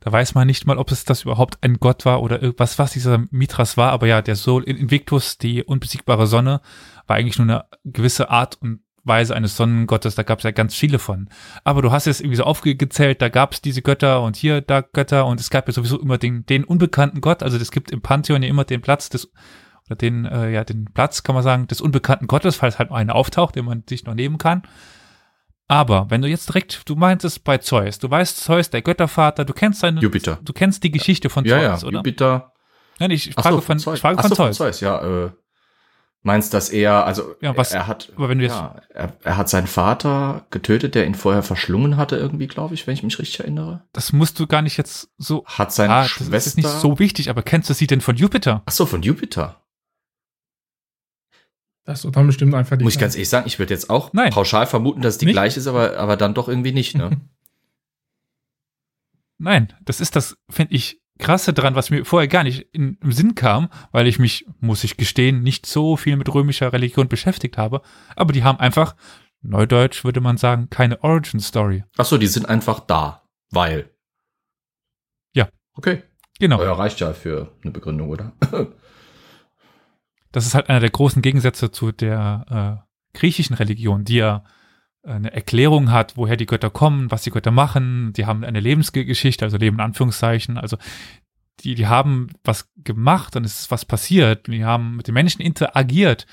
Da 0.00 0.12
weiß 0.12 0.34
man 0.34 0.46
nicht 0.46 0.66
mal, 0.66 0.76
ob 0.76 0.90
es 0.92 1.06
das 1.06 1.22
überhaupt 1.22 1.58
ein 1.62 1.78
Gott 1.78 2.04
war 2.04 2.22
oder 2.22 2.42
irgendwas, 2.42 2.78
was 2.78 2.92
dieser 2.92 3.24
Mithras 3.30 3.78
war. 3.78 3.90
Aber 3.92 4.06
ja, 4.06 4.20
der 4.20 4.36
Sol 4.36 4.62
Invictus, 4.64 5.38
die 5.38 5.64
unbesiegbare 5.64 6.26
Sonne, 6.26 6.60
war 7.06 7.16
eigentlich 7.16 7.38
nur 7.38 7.48
eine 7.48 7.64
gewisse 7.84 8.28
Art 8.28 8.60
und 8.60 8.83
Weise 9.04 9.34
eines 9.34 9.56
Sonnengottes. 9.56 10.14
Da 10.14 10.22
gab 10.22 10.38
es 10.38 10.44
ja 10.44 10.50
ganz 10.50 10.74
viele 10.74 10.98
von. 10.98 11.28
Aber 11.62 11.82
du 11.82 11.92
hast 11.92 12.06
es 12.06 12.20
irgendwie 12.20 12.36
so 12.36 12.44
aufgezählt, 12.44 13.20
da 13.22 13.28
gab 13.28 13.52
es 13.52 13.60
diese 13.60 13.82
Götter 13.82 14.22
und 14.22 14.36
hier 14.36 14.60
da 14.60 14.80
Götter 14.80 15.26
und 15.26 15.40
es 15.40 15.50
gab 15.50 15.66
ja 15.68 15.72
sowieso 15.72 16.00
immer 16.00 16.18
den, 16.18 16.46
den 16.46 16.64
unbekannten 16.64 17.20
Gott. 17.20 17.42
Also 17.42 17.56
es 17.56 17.70
gibt 17.70 17.90
im 17.90 18.00
Pantheon 18.00 18.42
ja 18.42 18.48
immer 18.48 18.64
den 18.64 18.80
Platz 18.80 19.08
des 19.08 19.30
oder 19.86 19.96
den, 19.96 20.24
äh, 20.24 20.50
ja, 20.50 20.64
den 20.64 20.86
Platz, 20.94 21.22
kann 21.22 21.34
man 21.34 21.44
sagen, 21.44 21.66
des 21.66 21.80
unbekannten 21.80 22.26
Gottes, 22.26 22.56
falls 22.56 22.78
halt 22.78 22.90
mal 22.90 22.96
einer 22.96 23.14
auftaucht, 23.14 23.54
den 23.56 23.66
man 23.66 23.84
sich 23.86 24.04
noch 24.04 24.14
nehmen 24.14 24.38
kann. 24.38 24.62
Aber 25.68 26.06
wenn 26.10 26.22
du 26.22 26.28
jetzt 26.28 26.48
direkt, 26.48 26.88
du 26.88 26.94
meinst 26.96 27.24
es 27.24 27.38
bei 27.38 27.58
Zeus, 27.58 27.98
du 27.98 28.10
weißt 28.10 28.38
Zeus, 28.38 28.70
der 28.70 28.82
Göttervater, 28.82 29.44
du 29.44 29.52
kennst 29.52 29.80
seine, 29.80 30.00
Jupiter. 30.00 30.38
du 30.42 30.52
kennst 30.52 30.82
die 30.84 30.90
Geschichte 30.90 31.30
von 31.30 31.44
Ja, 31.44 31.58
Zeus, 31.58 31.82
ja, 31.82 31.88
oder? 31.88 31.96
Jupiter. 31.98 32.52
Nein, 32.98 33.10
ich 33.10 33.32
frage 33.34 33.56
so, 33.56 33.60
von, 33.60 33.78
Zeus. 33.78 33.94
ich 33.96 34.00
frage 34.00 34.20
von 34.20 34.30
so, 34.30 34.50
Zeus. 34.50 34.80
ja, 34.80 35.26
äh, 35.26 35.30
meinst, 36.24 36.52
dass 36.54 36.70
er, 36.70 37.06
also 37.06 37.36
Ja, 37.40 37.56
was- 37.56 37.72
er 37.72 37.86
hat, 37.86 38.12
aber 38.16 38.28
wenn 38.28 38.38
du 38.38 38.44
jetzt- 38.44 38.56
ja, 38.56 38.80
er, 38.88 39.12
er 39.22 39.36
hat 39.36 39.48
seinen 39.48 39.66
Vater 39.68 40.46
getötet, 40.50 40.94
der 40.96 41.06
ihn 41.06 41.14
vorher 41.14 41.42
verschlungen 41.44 41.96
hatte, 41.96 42.16
irgendwie, 42.16 42.46
glaube 42.48 42.74
ich, 42.74 42.86
wenn 42.86 42.94
ich 42.94 43.02
mich 43.04 43.18
richtig 43.18 43.40
erinnere. 43.40 43.84
Das 43.92 44.12
musst 44.12 44.40
du 44.40 44.46
gar 44.46 44.62
nicht 44.62 44.76
jetzt 44.76 45.10
so, 45.18 45.44
Hat 45.46 45.72
seine 45.72 45.92
ah, 45.92 46.02
das 46.02 46.10
Schwester. 46.10 46.36
ist 46.36 46.56
nicht 46.56 46.68
so 46.68 46.98
wichtig, 46.98 47.30
aber 47.30 47.42
kennst 47.42 47.70
du 47.70 47.74
sie 47.74 47.86
denn 47.86 48.00
von 48.00 48.16
Jupiter? 48.16 48.62
Ach 48.66 48.72
so, 48.72 48.86
von 48.86 49.02
Jupiter. 49.02 49.60
Das 51.84 52.02
ist 52.02 52.16
dann 52.16 52.26
bestimmt 52.26 52.54
einfach 52.54 52.78
die 52.78 52.84
Muss 52.84 52.94
ich 52.94 52.98
ganz 53.00 53.14
ehrlich 53.14 53.28
sagen, 53.28 53.46
ich 53.46 53.58
würde 53.58 53.74
jetzt 53.74 53.90
auch 53.90 54.14
Nein. 54.14 54.32
pauschal 54.32 54.66
vermuten, 54.66 55.02
dass 55.02 55.14
es 55.14 55.18
die 55.18 55.26
Nicht? 55.26 55.34
gleiche 55.34 55.60
ist, 55.60 55.66
aber, 55.66 55.98
aber 55.98 56.16
dann 56.16 56.32
doch 56.32 56.48
irgendwie 56.48 56.72
nicht, 56.72 56.96
ne? 56.96 57.20
Nein, 59.38 59.72
das 59.84 60.00
ist 60.00 60.16
das, 60.16 60.36
finde 60.48 60.74
ich, 60.74 61.02
krasse 61.18 61.52
dran, 61.52 61.74
was 61.74 61.90
mir 61.90 62.04
vorher 62.04 62.28
gar 62.28 62.42
nicht 62.42 62.68
in, 62.72 62.98
im 63.00 63.12
Sinn 63.12 63.34
kam, 63.34 63.68
weil 63.92 64.06
ich 64.06 64.18
mich, 64.18 64.46
muss 64.60 64.84
ich 64.84 64.96
gestehen, 64.96 65.42
nicht 65.42 65.66
so 65.66 65.96
viel 65.96 66.16
mit 66.16 66.32
römischer 66.32 66.72
Religion 66.72 67.08
beschäftigt 67.08 67.56
habe. 67.56 67.82
Aber 68.16 68.32
die 68.32 68.44
haben 68.44 68.58
einfach, 68.58 68.96
neudeutsch 69.42 70.04
würde 70.04 70.20
man 70.20 70.36
sagen, 70.36 70.70
keine 70.70 71.02
Origin 71.02 71.40
Story. 71.40 71.84
Ach 71.96 72.04
so, 72.04 72.18
die 72.18 72.26
sind 72.26 72.48
einfach 72.48 72.80
da, 72.80 73.22
weil. 73.50 73.90
Ja. 75.34 75.48
Okay. 75.74 76.02
Genau. 76.40 76.60
Ja, 76.62 76.72
reicht 76.72 77.00
ja 77.00 77.12
für 77.12 77.52
eine 77.62 77.70
Begründung, 77.70 78.08
oder? 78.08 78.32
Das 80.32 80.46
ist 80.46 80.54
halt 80.56 80.68
einer 80.68 80.80
der 80.80 80.90
großen 80.90 81.22
Gegensätze 81.22 81.70
zu 81.70 81.92
der 81.92 82.82
äh, 83.14 83.16
griechischen 83.16 83.54
Religion, 83.54 84.02
die 84.04 84.16
ja 84.16 84.42
eine 85.04 85.32
Erklärung 85.32 85.90
hat, 85.90 86.16
woher 86.16 86.36
die 86.36 86.46
Götter 86.46 86.70
kommen, 86.70 87.10
was 87.10 87.22
die 87.22 87.30
Götter 87.30 87.50
machen. 87.50 88.12
Die 88.14 88.26
haben 88.26 88.44
eine 88.44 88.60
Lebensgeschichte, 88.60 89.44
also 89.44 89.56
Leben 89.56 89.76
in 89.76 89.82
Anführungszeichen. 89.82 90.58
Also 90.58 90.78
die, 91.60 91.74
die 91.74 91.86
haben 91.86 92.28
was 92.42 92.70
gemacht 92.82 93.36
und 93.36 93.44
es 93.44 93.60
ist 93.60 93.70
was 93.70 93.84
passiert. 93.84 94.46
Die 94.46 94.64
haben 94.64 94.96
mit 94.96 95.06
den 95.06 95.14
Menschen 95.14 95.42
interagiert. 95.42 96.26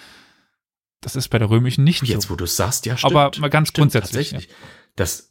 Das 1.01 1.15
ist 1.15 1.29
bei 1.29 1.39
der 1.39 1.49
römischen 1.49 1.83
nicht 1.83 2.03
Jetzt, 2.03 2.23
so. 2.23 2.29
wo 2.29 2.35
du 2.35 2.45
es 2.45 2.55
sagst, 2.55 2.85
ja, 2.85 2.95
stimmt. 2.97 3.13
Aber 3.13 3.31
mal 3.39 3.49
ganz 3.49 3.69
stimmt, 3.69 3.91
grundsätzlich, 3.91 4.31
Tatsächlich. 4.31 4.55
Das, 4.95 5.29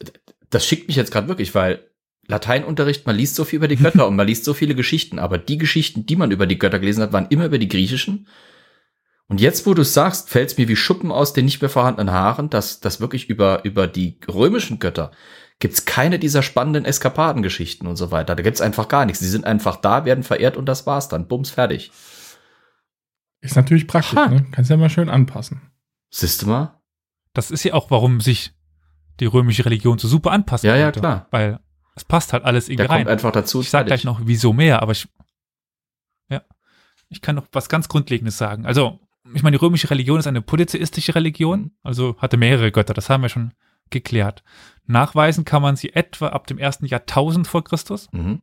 das 0.51 0.67
schickt 0.67 0.89
mich 0.89 0.97
jetzt 0.97 1.13
gerade 1.13 1.29
wirklich, 1.29 1.55
weil 1.55 1.85
Lateinunterricht, 2.27 3.07
man 3.07 3.17
liest 3.17 3.37
so 3.37 3.45
viel 3.45 3.59
über 3.59 3.69
die 3.69 3.77
Götter 3.83 4.07
und 4.07 4.17
man 4.17 4.27
liest 4.27 4.45
so 4.45 4.55
viele 4.55 4.75
Geschichten, 4.75 5.19
aber 5.19 5.39
die 5.39 5.59
Geschichten, 5.59 6.07
die 6.07 6.17
man 6.17 6.31
über 6.31 6.47
die 6.47 6.59
Götter 6.59 6.79
gelesen 6.79 7.03
hat, 7.03 7.13
waren 7.13 7.27
immer 7.31 7.47
über 7.47 7.59
die 7.59 7.69
griechischen. 7.69 8.27
Und 9.31 9.41
jetzt, 9.41 9.65
wo 9.65 9.75
du 9.75 9.85
sagst, 9.85 10.29
fällt 10.29 10.51
es 10.51 10.59
mir 10.59 10.67
wie 10.69 10.75
Schuppen 10.77 11.13
aus 11.13 11.33
den 11.33 11.45
nicht 11.45 11.61
mehr 11.61 11.71
vorhandenen 11.71 12.13
Haaren, 12.13 12.51
dass 12.51 12.81
das 12.81 13.01
wirklich 13.01 13.31
über, 13.31 13.65
über 13.65 13.87
die 13.87 14.19
römischen 14.29 14.79
Götter 14.81 15.13
gibt's 15.61 15.85
keine 15.85 16.19
dieser 16.19 16.43
spannenden 16.43 16.85
Eskapadengeschichten 16.87 17.87
und 17.87 17.95
so 17.97 18.11
weiter. 18.11 18.35
Da 18.35 18.43
gibt's 18.43 18.61
einfach 18.63 18.89
gar 18.89 19.05
nichts. 19.05 19.21
Die 19.21 19.27
sind 19.29 19.45
einfach 19.45 19.77
da, 19.77 20.05
werden 20.05 20.25
verehrt 20.25 20.57
und 20.57 20.67
das 20.67 20.87
war's 20.87 21.09
dann. 21.09 21.29
Bums, 21.29 21.51
fertig. 21.51 21.93
Ist 23.43 23.57
natürlich 23.57 23.87
praktisch, 23.87 24.17
Ha. 24.17 24.27
ne? 24.29 24.47
Kannst 24.53 24.71
ja 24.71 24.77
mal 24.77 24.91
schön 24.91 25.09
anpassen. 25.09 25.61
Siehst 26.11 26.43
du 26.43 26.47
mal? 26.47 26.81
Das 27.35 27.51
ist 27.51 27.63
ja 27.63 27.75
auch, 27.75 27.91
warum 27.91 28.21
sich 28.21 28.53
die 29.21 29.27
römische 29.27 29.65
Religion 29.65 29.99
so 29.99 30.09
super 30.09 30.33
anpassen 30.33 30.67
Ja, 30.67 30.77
ja, 30.77 30.91
klar. 30.93 31.29
Weil 31.31 31.61
es 31.95 32.05
passt 32.05 32.33
halt 32.33 32.45
alles 32.45 32.67
Der 32.67 32.73
irgendwie 32.73 32.89
kommt 32.89 32.99
rein. 33.01 33.09
einfach 33.09 33.31
dazu. 33.31 33.61
Ich 33.61 33.71
sag 33.71 33.81
fertig. 33.81 33.91
gleich 33.91 34.05
noch, 34.05 34.23
wieso 34.25 34.53
mehr, 34.53 34.83
aber 34.83 34.93
ich, 34.93 35.09
ja, 36.31 36.43
ich 37.11 37.21
kann 37.21 37.37
noch 37.37 37.47
was 37.53 37.69
ganz 37.69 37.87
Grundlegendes 37.89 38.39
sagen. 38.39 38.65
Also, 38.67 38.99
ich 39.35 39.43
meine, 39.43 39.57
die 39.57 39.65
römische 39.65 39.91
Religion 39.91 40.19
ist 40.19 40.27
eine 40.27 40.43
polytheistische 40.43 41.15
Religion, 41.15 41.73
also 41.83 42.17
hatte 42.19 42.37
mehrere 42.37 42.73
Götter, 42.73 42.95
das 42.95 43.11
haben 43.11 43.23
wir 43.23 43.29
schon 43.29 43.53
geklärt. 43.91 44.43
Nachweisen 44.87 45.45
kann 45.45 45.63
man 45.63 45.77
sie 45.77 45.93
etwa 45.95 46.29
ab 46.29 46.47
dem 46.47 46.59
ersten 46.59 46.87
Jahrtausend 46.87 47.47
vor 47.47 47.65
Christus. 47.65 48.09
Mhm. 48.13 48.43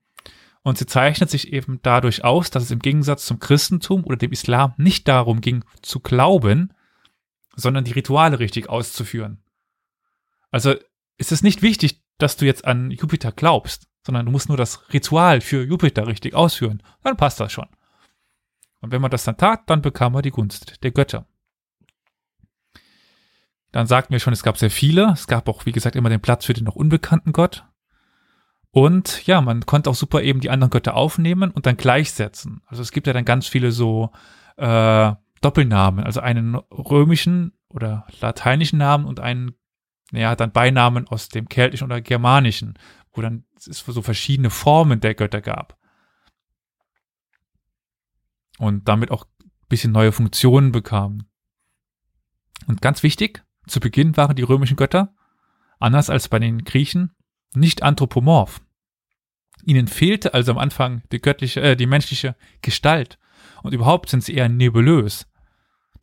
Und 0.64 0.78
sie 0.78 0.86
zeichnet 0.86 1.30
sich 1.30 1.54
eben 1.54 1.80
dadurch 1.82 2.26
aus, 2.26 2.52
dass 2.52 2.64
es 2.64 2.72
im 2.72 2.80
Gegensatz 2.80 3.26
zum 3.26 3.40
Christentum 3.40 4.04
oder 4.04 4.18
dem 4.18 4.32
Islam 4.34 4.74
nicht 4.78 5.08
darum 5.08 5.40
ging, 5.40 5.64
zu 5.82 6.02
glauben, 6.02 6.74
sondern 7.56 7.86
die 7.86 7.94
Rituale 7.94 8.40
richtig 8.40 8.68
auszuführen. 8.68 9.42
Also 10.52 10.76
ist 11.18 11.32
es 11.32 11.42
nicht 11.42 11.62
wichtig, 11.62 12.02
dass 12.18 12.38
du 12.38 12.46
jetzt 12.46 12.66
an 12.66 12.92
Jupiter 12.92 13.32
glaubst, 13.32 13.88
sondern 14.06 14.26
du 14.26 14.32
musst 14.32 14.50
nur 14.50 14.58
das 14.58 14.92
Ritual 14.92 15.42
für 15.42 15.64
Jupiter 15.64 16.08
richtig 16.08 16.34
ausführen. 16.34 16.84
Dann 17.04 17.18
passt 17.18 17.40
das 17.40 17.52
schon. 17.52 17.68
Und 18.82 18.92
wenn 18.92 19.02
man 19.02 19.12
das 19.12 19.24
dann 19.24 19.38
tat, 19.38 19.70
dann 19.70 19.82
bekam 19.82 20.16
er 20.16 20.22
die 20.22 20.32
Gunst 20.32 20.84
der 20.84 20.92
Götter. 20.92 21.26
Dann 23.72 23.88
sagten 23.88 24.14
wir 24.14 24.20
schon, 24.20 24.34
es 24.34 24.44
gab 24.44 24.58
sehr 24.58 24.72
viele. 24.72 25.12
Es 25.12 25.28
gab 25.28 25.48
auch, 25.50 25.66
wie 25.66 25.72
gesagt, 25.72 25.96
immer 25.96 26.10
den 26.10 26.22
Platz 26.22 26.46
für 26.46 26.54
den 26.54 26.64
noch 26.64 26.76
unbekannten 26.76 27.34
Gott. 27.34 27.66
Und 28.72 29.26
ja, 29.26 29.42
man 29.42 29.66
konnte 29.66 29.90
auch 29.90 29.96
super 29.96 30.22
eben 30.22 30.40
die 30.40 30.50
anderen 30.50 30.70
Götter 30.70 30.96
aufnehmen 30.96 31.52
und 31.52 31.66
dann 31.66 31.78
gleichsetzen. 31.78 32.62
Also 32.66 32.82
es 32.82 32.92
gibt 32.92 33.08
ja 33.08 33.14
dann 33.14 33.26
ganz 33.26 33.48
viele 33.48 33.72
so 33.72 34.12
äh, 34.58 35.14
Doppelnamen, 35.42 36.04
also 36.04 36.20
einen 36.20 36.56
römischen 36.56 37.54
oder 37.70 38.06
lateinischen 38.20 38.80
Namen 38.80 39.06
und 39.06 39.20
einen, 39.20 39.56
ja, 40.12 40.36
dann 40.36 40.52
Beinamen 40.52 41.08
aus 41.08 41.30
dem 41.30 41.50
keltischen 41.50 41.86
oder 41.86 42.02
germanischen, 42.02 42.78
wo 43.14 43.22
dann 43.22 43.46
es 43.58 43.80
so 43.80 44.02
verschiedene 44.02 44.50
Formen 44.50 45.00
der 45.00 45.16
Götter 45.16 45.42
gab. 45.42 45.78
Und 48.58 48.88
damit 48.88 49.12
auch 49.12 49.26
bisschen 49.70 49.92
neue 49.92 50.12
Funktionen 50.12 50.72
bekamen. 50.72 51.28
Und 52.68 52.82
ganz 52.82 53.04
wichtig, 53.04 53.44
zu 53.68 53.80
Beginn 53.80 54.18
waren 54.18 54.36
die 54.36 54.44
römischen 54.44 54.78
Götter, 54.78 55.14
anders 55.80 56.10
als 56.10 56.30
bei 56.30 56.40
den 56.40 56.64
Griechen, 56.64 57.16
nicht 57.54 57.84
anthropomorph. 57.84 58.62
Ihnen 59.64 59.88
fehlte 59.88 60.34
also 60.34 60.52
am 60.52 60.58
Anfang 60.58 61.04
die 61.12 61.20
göttliche, 61.20 61.62
äh, 61.62 61.76
die 61.76 61.88
menschliche 61.88 62.36
Gestalt 62.62 63.20
und 63.64 63.74
überhaupt 63.74 64.10
sind 64.10 64.24
sie 64.24 64.36
eher 64.36 64.50
nebulös. 64.50 65.28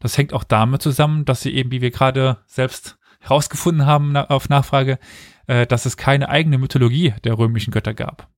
Das 0.01 0.19
hängt 0.19 0.33
auch 0.33 0.45
damit 0.45 0.83
zusammen, 0.83 1.25
dass 1.25 1.41
sie 1.41 1.55
eben, 1.55 1.71
wie 1.71 1.81
wir 1.81 1.91
gerade 1.91 2.39
selbst 2.47 2.99
herausgefunden 3.21 3.87
haben 3.87 4.17
auf 4.17 4.49
Nachfrage, 4.49 4.99
äh, 5.47 5.67
dass 5.67 5.87
es 5.87 5.97
keine 5.97 6.29
eigene 6.29 6.59
Mythologie 6.59 7.15
der 7.25 7.39
römischen 7.39 7.71
Götter 7.71 7.95
gab. 7.95 8.31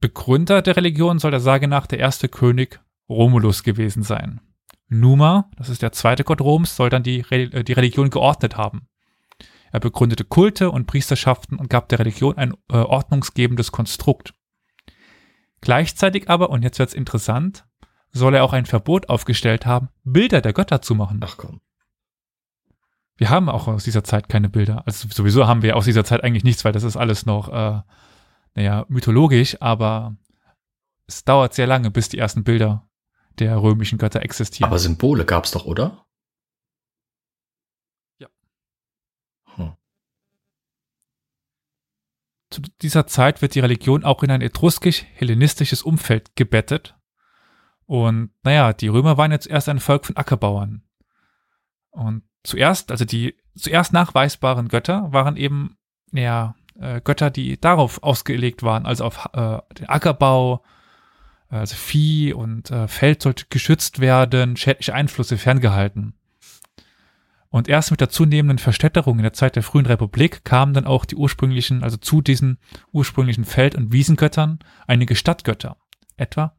Begründer 0.00 0.62
der 0.62 0.76
Religion 0.76 1.18
soll 1.18 1.30
der 1.30 1.40
Sage 1.40 1.68
nach 1.68 1.86
der 1.86 1.98
erste 1.98 2.28
König 2.28 2.80
Romulus 3.08 3.62
gewesen 3.62 4.02
sein. 4.02 4.40
Numa, 4.88 5.50
das 5.56 5.68
ist 5.68 5.82
der 5.82 5.92
zweite 5.92 6.24
Gott 6.24 6.40
Roms, 6.40 6.76
soll 6.76 6.88
dann 6.88 7.02
die, 7.02 7.20
Re 7.20 7.64
die 7.64 7.72
Religion 7.72 8.10
geordnet 8.10 8.56
haben. 8.56 8.88
Er 9.70 9.80
begründete 9.80 10.24
Kulte 10.24 10.70
und 10.70 10.86
Priesterschaften 10.86 11.58
und 11.58 11.68
gab 11.68 11.88
der 11.88 11.98
Religion 11.98 12.36
ein 12.38 12.54
äh, 12.70 12.76
ordnungsgebendes 12.76 13.70
Konstrukt. 13.70 14.32
Gleichzeitig 15.60 16.30
aber, 16.30 16.50
und 16.50 16.62
jetzt 16.62 16.78
wird's 16.78 16.94
interessant, 16.94 17.66
soll 18.12 18.34
er 18.34 18.44
auch 18.44 18.52
ein 18.52 18.66
Verbot 18.66 19.08
aufgestellt 19.08 19.66
haben, 19.66 19.88
Bilder 20.04 20.40
der 20.40 20.52
Götter 20.52 20.80
zu 20.80 20.94
machen. 20.94 21.20
Ach 21.22 21.36
komm. 21.36 21.60
Wir 23.16 23.30
haben 23.30 23.48
auch 23.48 23.66
aus 23.66 23.84
dieser 23.84 24.04
Zeit 24.04 24.28
keine 24.28 24.48
Bilder. 24.48 24.84
Also 24.86 25.08
sowieso 25.10 25.46
haben 25.46 25.62
wir 25.62 25.76
aus 25.76 25.84
dieser 25.84 26.04
Zeit 26.04 26.22
eigentlich 26.22 26.44
nichts, 26.44 26.64
weil 26.64 26.72
das 26.72 26.84
ist 26.84 26.96
alles 26.96 27.26
noch, 27.26 27.48
äh, 27.52 27.80
naja, 28.54 28.86
mythologisch, 28.88 29.60
aber 29.60 30.16
es 31.06 31.24
dauert 31.24 31.54
sehr 31.54 31.66
lange, 31.66 31.90
bis 31.90 32.08
die 32.08 32.18
ersten 32.18 32.44
Bilder 32.44 32.88
der 33.38 33.60
römischen 33.62 33.98
Götter 33.98 34.22
existieren. 34.22 34.68
Aber 34.68 34.78
Symbole 34.78 35.24
gab's 35.24 35.52
doch, 35.52 35.64
oder? 35.64 36.06
Ja. 38.18 38.28
Hm. 39.54 39.76
Zu 42.50 42.62
dieser 42.82 43.06
Zeit 43.06 43.42
wird 43.42 43.54
die 43.54 43.60
Religion 43.60 44.04
auch 44.04 44.22
in 44.22 44.30
ein 44.30 44.42
etruskisch-hellenistisches 44.42 45.82
Umfeld 45.82 46.36
gebettet. 46.36 46.96
Und 47.86 48.32
naja, 48.42 48.72
die 48.74 48.88
Römer 48.88 49.16
waren 49.16 49.32
jetzt 49.32 49.46
erst 49.46 49.68
ein 49.68 49.80
Volk 49.80 50.04
von 50.04 50.16
Ackerbauern. 50.16 50.82
Und 51.90 52.22
zuerst, 52.42 52.90
also 52.90 53.04
die 53.04 53.36
zuerst 53.56 53.92
nachweisbaren 53.92 54.68
Götter 54.68 55.12
waren 55.12 55.36
eben 55.36 55.78
ja 56.12 56.54
äh, 56.80 57.00
Götter, 57.02 57.30
die 57.30 57.60
darauf 57.60 58.02
ausgelegt 58.02 58.62
waren, 58.62 58.86
also 58.86 59.04
auf 59.04 59.28
äh, 59.32 59.58
den 59.78 59.88
Ackerbau, 59.88 60.62
also 61.48 61.76
Vieh 61.76 62.32
und 62.32 62.70
äh, 62.70 62.88
Feld 62.88 63.22
sollte 63.22 63.46
geschützt 63.48 64.00
werden, 64.00 64.56
schädliche 64.56 64.94
Einflüsse 64.94 65.38
ferngehalten. 65.38 66.14
Und 67.50 67.66
erst 67.68 67.90
mit 67.90 68.02
der 68.02 68.10
zunehmenden 68.10 68.58
Verstädterung 68.58 69.18
in 69.18 69.22
der 69.22 69.32
Zeit 69.32 69.56
der 69.56 69.62
frühen 69.62 69.86
Republik 69.86 70.44
kamen 70.44 70.74
dann 70.74 70.86
auch 70.86 71.06
die 71.06 71.16
ursprünglichen, 71.16 71.82
also 71.82 71.96
zu 71.96 72.20
diesen 72.20 72.58
ursprünglichen 72.92 73.46
Feld- 73.46 73.74
und 73.74 73.90
Wiesengöttern 73.90 74.58
einige 74.86 75.16
Stadtgötter. 75.16 75.78
Etwa 76.18 76.54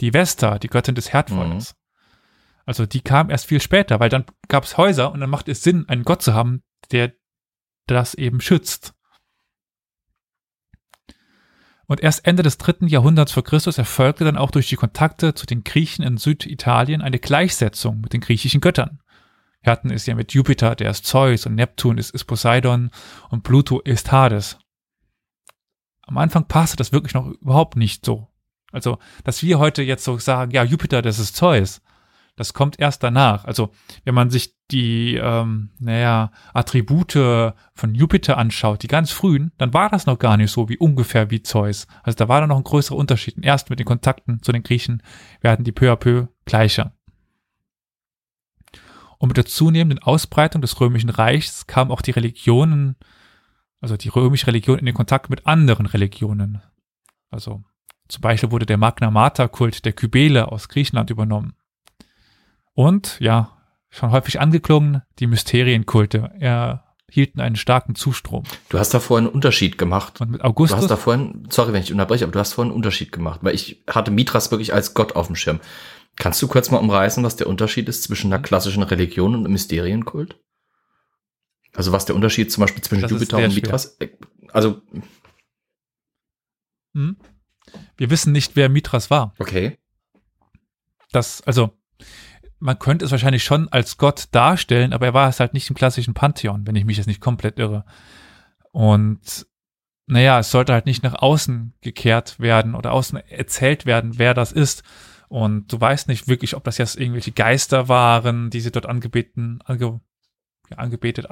die 0.00 0.12
Vesta, 0.12 0.58
die 0.58 0.68
Göttin 0.68 0.96
des 0.96 1.12
Herdfeuers. 1.12 1.76
Also 2.66 2.86
die 2.86 3.00
kam 3.00 3.30
erst 3.30 3.46
viel 3.46 3.60
später, 3.60 4.00
weil 4.00 4.08
dann 4.08 4.24
gab 4.48 4.64
es 4.64 4.76
Häuser 4.76 5.12
und 5.12 5.20
dann 5.20 5.30
macht 5.30 5.48
es 5.48 5.62
Sinn, 5.62 5.88
einen 5.88 6.02
Gott 6.02 6.22
zu 6.22 6.34
haben, 6.34 6.62
der 6.90 7.12
das 7.86 8.14
eben 8.14 8.40
schützt. 8.40 8.94
Und 11.92 12.02
erst 12.02 12.26
Ende 12.26 12.42
des 12.42 12.56
dritten 12.56 12.86
Jahrhunderts 12.86 13.32
vor 13.32 13.44
Christus 13.44 13.76
erfolgte 13.76 14.24
dann 14.24 14.38
auch 14.38 14.50
durch 14.50 14.66
die 14.66 14.76
Kontakte 14.76 15.34
zu 15.34 15.44
den 15.44 15.62
Griechen 15.62 16.02
in 16.02 16.16
Süditalien 16.16 17.02
eine 17.02 17.18
Gleichsetzung 17.18 18.00
mit 18.00 18.14
den 18.14 18.22
griechischen 18.22 18.62
Göttern. 18.62 19.00
Wir 19.60 19.72
hatten 19.72 19.90
es 19.90 20.06
ja 20.06 20.14
mit 20.14 20.32
Jupiter, 20.32 20.74
der 20.74 20.90
ist 20.90 21.04
Zeus 21.04 21.44
und 21.44 21.54
Neptun 21.54 21.98
ist, 21.98 22.14
ist 22.14 22.24
Poseidon 22.24 22.90
und 23.28 23.42
Pluto 23.42 23.80
ist 23.80 24.10
Hades. 24.10 24.56
Am 26.00 26.16
Anfang 26.16 26.48
passte 26.48 26.78
das 26.78 26.92
wirklich 26.92 27.12
noch 27.12 27.26
überhaupt 27.26 27.76
nicht 27.76 28.06
so. 28.06 28.26
Also, 28.72 28.96
dass 29.24 29.42
wir 29.42 29.58
heute 29.58 29.82
jetzt 29.82 30.04
so 30.04 30.16
sagen, 30.16 30.50
ja, 30.52 30.64
Jupiter, 30.64 31.02
das 31.02 31.18
ist 31.18 31.36
Zeus. 31.36 31.82
Das 32.36 32.54
kommt 32.54 32.80
erst 32.80 33.02
danach. 33.02 33.44
Also, 33.44 33.72
wenn 34.04 34.14
man 34.14 34.30
sich 34.30 34.54
die, 34.70 35.16
ähm, 35.16 35.70
naja, 35.78 36.30
Attribute 36.54 37.12
von 37.74 37.94
Jupiter 37.94 38.38
anschaut, 38.38 38.82
die 38.82 38.88
ganz 38.88 39.10
frühen, 39.10 39.52
dann 39.58 39.74
war 39.74 39.90
das 39.90 40.06
noch 40.06 40.18
gar 40.18 40.38
nicht 40.38 40.50
so 40.50 40.68
wie 40.68 40.78
ungefähr 40.78 41.30
wie 41.30 41.42
Zeus. 41.42 41.86
Also, 42.02 42.16
da 42.16 42.28
war 42.28 42.40
da 42.40 42.46
noch 42.46 42.56
ein 42.56 42.64
größerer 42.64 42.96
Unterschied. 42.96 43.36
Und 43.36 43.44
erst 43.44 43.68
mit 43.68 43.78
den 43.78 43.86
Kontakten 43.86 44.42
zu 44.42 44.52
den 44.52 44.62
Griechen 44.62 45.02
werden 45.42 45.64
die 45.64 45.72
peu 45.72 45.92
à 45.92 45.96
peu 45.96 46.28
gleicher. 46.46 46.94
Und 49.18 49.28
mit 49.28 49.36
der 49.36 49.46
zunehmenden 49.46 50.02
Ausbreitung 50.02 50.62
des 50.62 50.80
römischen 50.80 51.10
Reichs 51.10 51.68
kamen 51.68 51.92
auch 51.92 52.02
die 52.02 52.10
Religionen, 52.10 52.96
also 53.80 53.96
die 53.96 54.08
römische 54.08 54.48
Religion 54.48 54.80
in 54.80 54.86
den 54.86 54.94
Kontakt 54.96 55.30
mit 55.30 55.46
anderen 55.46 55.86
Religionen. 55.86 56.60
Also 57.30 57.62
zum 58.08 58.20
Beispiel 58.20 58.50
wurde 58.50 58.66
der 58.66 58.78
Magna 58.78 59.12
Mater 59.12 59.48
Kult 59.48 59.84
der 59.84 59.92
Kybele 59.92 60.50
aus 60.50 60.68
Griechenland 60.68 61.10
übernommen. 61.10 61.54
Und, 62.74 63.18
ja, 63.20 63.56
schon 63.90 64.10
häufig 64.10 64.40
angeklungen, 64.40 65.02
die 65.18 65.26
Mysterienkulte 65.26 66.32
erhielten 66.38 67.40
einen 67.40 67.56
starken 67.56 67.94
Zustrom. 67.94 68.44
Du 68.70 68.78
hast 68.78 68.94
da 68.94 69.00
vorhin 69.00 69.26
einen 69.26 69.34
Unterschied 69.34 69.76
gemacht. 69.76 70.20
Und 70.20 70.30
mit 70.30 70.40
Du 70.40 70.44
Augustus, 70.46 70.78
hast 70.80 70.88
da 70.90 70.96
vorhin, 70.96 71.46
sorry, 71.50 71.72
wenn 71.72 71.82
ich 71.82 71.92
unterbreche, 71.92 72.24
aber 72.24 72.32
du 72.32 72.38
hast 72.38 72.54
vorhin 72.54 72.70
einen 72.70 72.76
Unterschied 72.76 73.12
gemacht, 73.12 73.40
weil 73.42 73.54
ich 73.54 73.84
hatte 73.88 74.10
Mithras 74.10 74.50
wirklich 74.50 74.72
als 74.72 74.94
Gott 74.94 75.14
auf 75.16 75.26
dem 75.26 75.36
Schirm. 75.36 75.60
Kannst 76.16 76.40
du 76.42 76.48
kurz 76.48 76.70
mal 76.70 76.78
umreißen, 76.78 77.22
was 77.24 77.36
der 77.36 77.46
Unterschied 77.46 77.88
ist 77.88 78.02
zwischen 78.04 78.32
einer 78.32 78.42
klassischen 78.42 78.82
Religion 78.82 79.34
und 79.34 79.40
einem 79.40 79.52
Mysterienkult? 79.52 80.38
Also 81.74 81.92
was 81.92 82.04
der 82.04 82.14
Unterschied 82.14 82.52
zum 82.52 82.62
Beispiel 82.62 82.82
zwischen 82.82 83.02
Das 83.02 83.10
Jupiter 83.10 83.38
und 83.38 83.44
schwer. 83.44 83.54
Mithras? 83.62 83.96
Äh, 83.98 84.08
Also, 84.52 84.82
hm? 86.94 87.16
wir 87.96 88.10
wissen 88.10 88.32
nicht, 88.32 88.56
wer 88.56 88.68
Mithras 88.68 89.10
war. 89.10 89.34
okay. 89.38 89.78
Das, 91.12 91.42
also, 91.42 91.70
man 92.62 92.78
könnte 92.78 93.04
es 93.04 93.10
wahrscheinlich 93.10 93.42
schon 93.42 93.68
als 93.68 93.98
Gott 93.98 94.28
darstellen, 94.30 94.92
aber 94.92 95.06
er 95.06 95.14
war 95.14 95.28
es 95.28 95.40
halt 95.40 95.52
nicht 95.52 95.68
im 95.68 95.74
klassischen 95.74 96.14
Pantheon, 96.14 96.66
wenn 96.66 96.76
ich 96.76 96.84
mich 96.84 96.96
jetzt 96.96 97.08
nicht 97.08 97.20
komplett 97.20 97.58
irre. 97.58 97.84
Und 98.70 99.46
naja, 100.06 100.38
es 100.38 100.50
sollte 100.50 100.72
halt 100.72 100.86
nicht 100.86 101.02
nach 101.02 101.20
außen 101.20 101.74
gekehrt 101.80 102.38
werden 102.38 102.74
oder 102.74 102.92
außen 102.92 103.18
erzählt 103.28 103.84
werden, 103.84 104.18
wer 104.18 104.32
das 104.32 104.52
ist. 104.52 104.84
Und 105.28 105.72
du 105.72 105.80
weißt 105.80 106.06
nicht 106.06 106.28
wirklich, 106.28 106.54
ob 106.54 106.62
das 106.62 106.78
jetzt 106.78 106.96
irgendwelche 106.96 107.32
Geister 107.32 107.88
waren, 107.88 108.50
die 108.50 108.60
sie 108.60 108.70
dort 108.70 108.86
angebeten, 108.86 109.58
ange, 109.64 110.00
ja, 110.70 110.76
angebetet, 110.76 111.30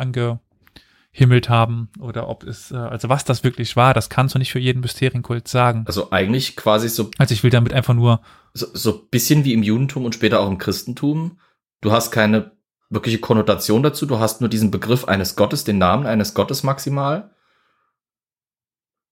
angehimmelt 1.12 1.48
haben, 1.48 1.88
oder 1.98 2.28
ob 2.28 2.44
es, 2.44 2.70
äh, 2.70 2.76
also 2.76 3.08
was 3.08 3.24
das 3.24 3.44
wirklich 3.44 3.76
war, 3.76 3.94
das 3.94 4.08
kannst 4.08 4.34
du 4.34 4.38
nicht 4.38 4.52
für 4.52 4.58
jeden 4.58 4.80
Mysterienkult 4.80 5.48
sagen. 5.48 5.84
Also 5.86 6.10
eigentlich 6.10 6.56
quasi 6.56 6.88
so, 6.88 7.10
Also 7.18 7.34
ich 7.34 7.42
will 7.42 7.50
damit 7.50 7.72
einfach 7.72 7.94
nur 7.94 8.20
so, 8.54 8.66
so 8.72 9.06
bisschen 9.08 9.44
wie 9.44 9.52
im 9.52 9.62
Judentum 9.62 10.04
und 10.04 10.14
später 10.14 10.40
auch 10.40 10.48
im 10.48 10.58
Christentum. 10.58 11.38
Du 11.80 11.92
hast 11.92 12.10
keine 12.10 12.52
wirkliche 12.90 13.18
Konnotation 13.18 13.82
dazu, 13.82 14.06
du 14.06 14.18
hast 14.18 14.40
nur 14.40 14.50
diesen 14.50 14.70
Begriff 14.70 15.06
eines 15.06 15.36
Gottes, 15.36 15.64
den 15.64 15.78
Namen 15.78 16.06
eines 16.06 16.34
Gottes 16.34 16.62
maximal. 16.62 17.34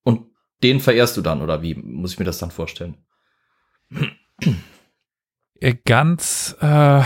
Und 0.03 0.27
den 0.63 0.79
verehrst 0.79 1.15
du 1.17 1.21
dann, 1.21 1.41
oder 1.41 1.61
wie 1.61 1.75
muss 1.75 2.13
ich 2.13 2.19
mir 2.19 2.25
das 2.25 2.39
dann 2.39 2.51
vorstellen? 2.51 2.97
Äh, 5.61 5.75
ganz 5.85 6.55
äh, 6.61 7.01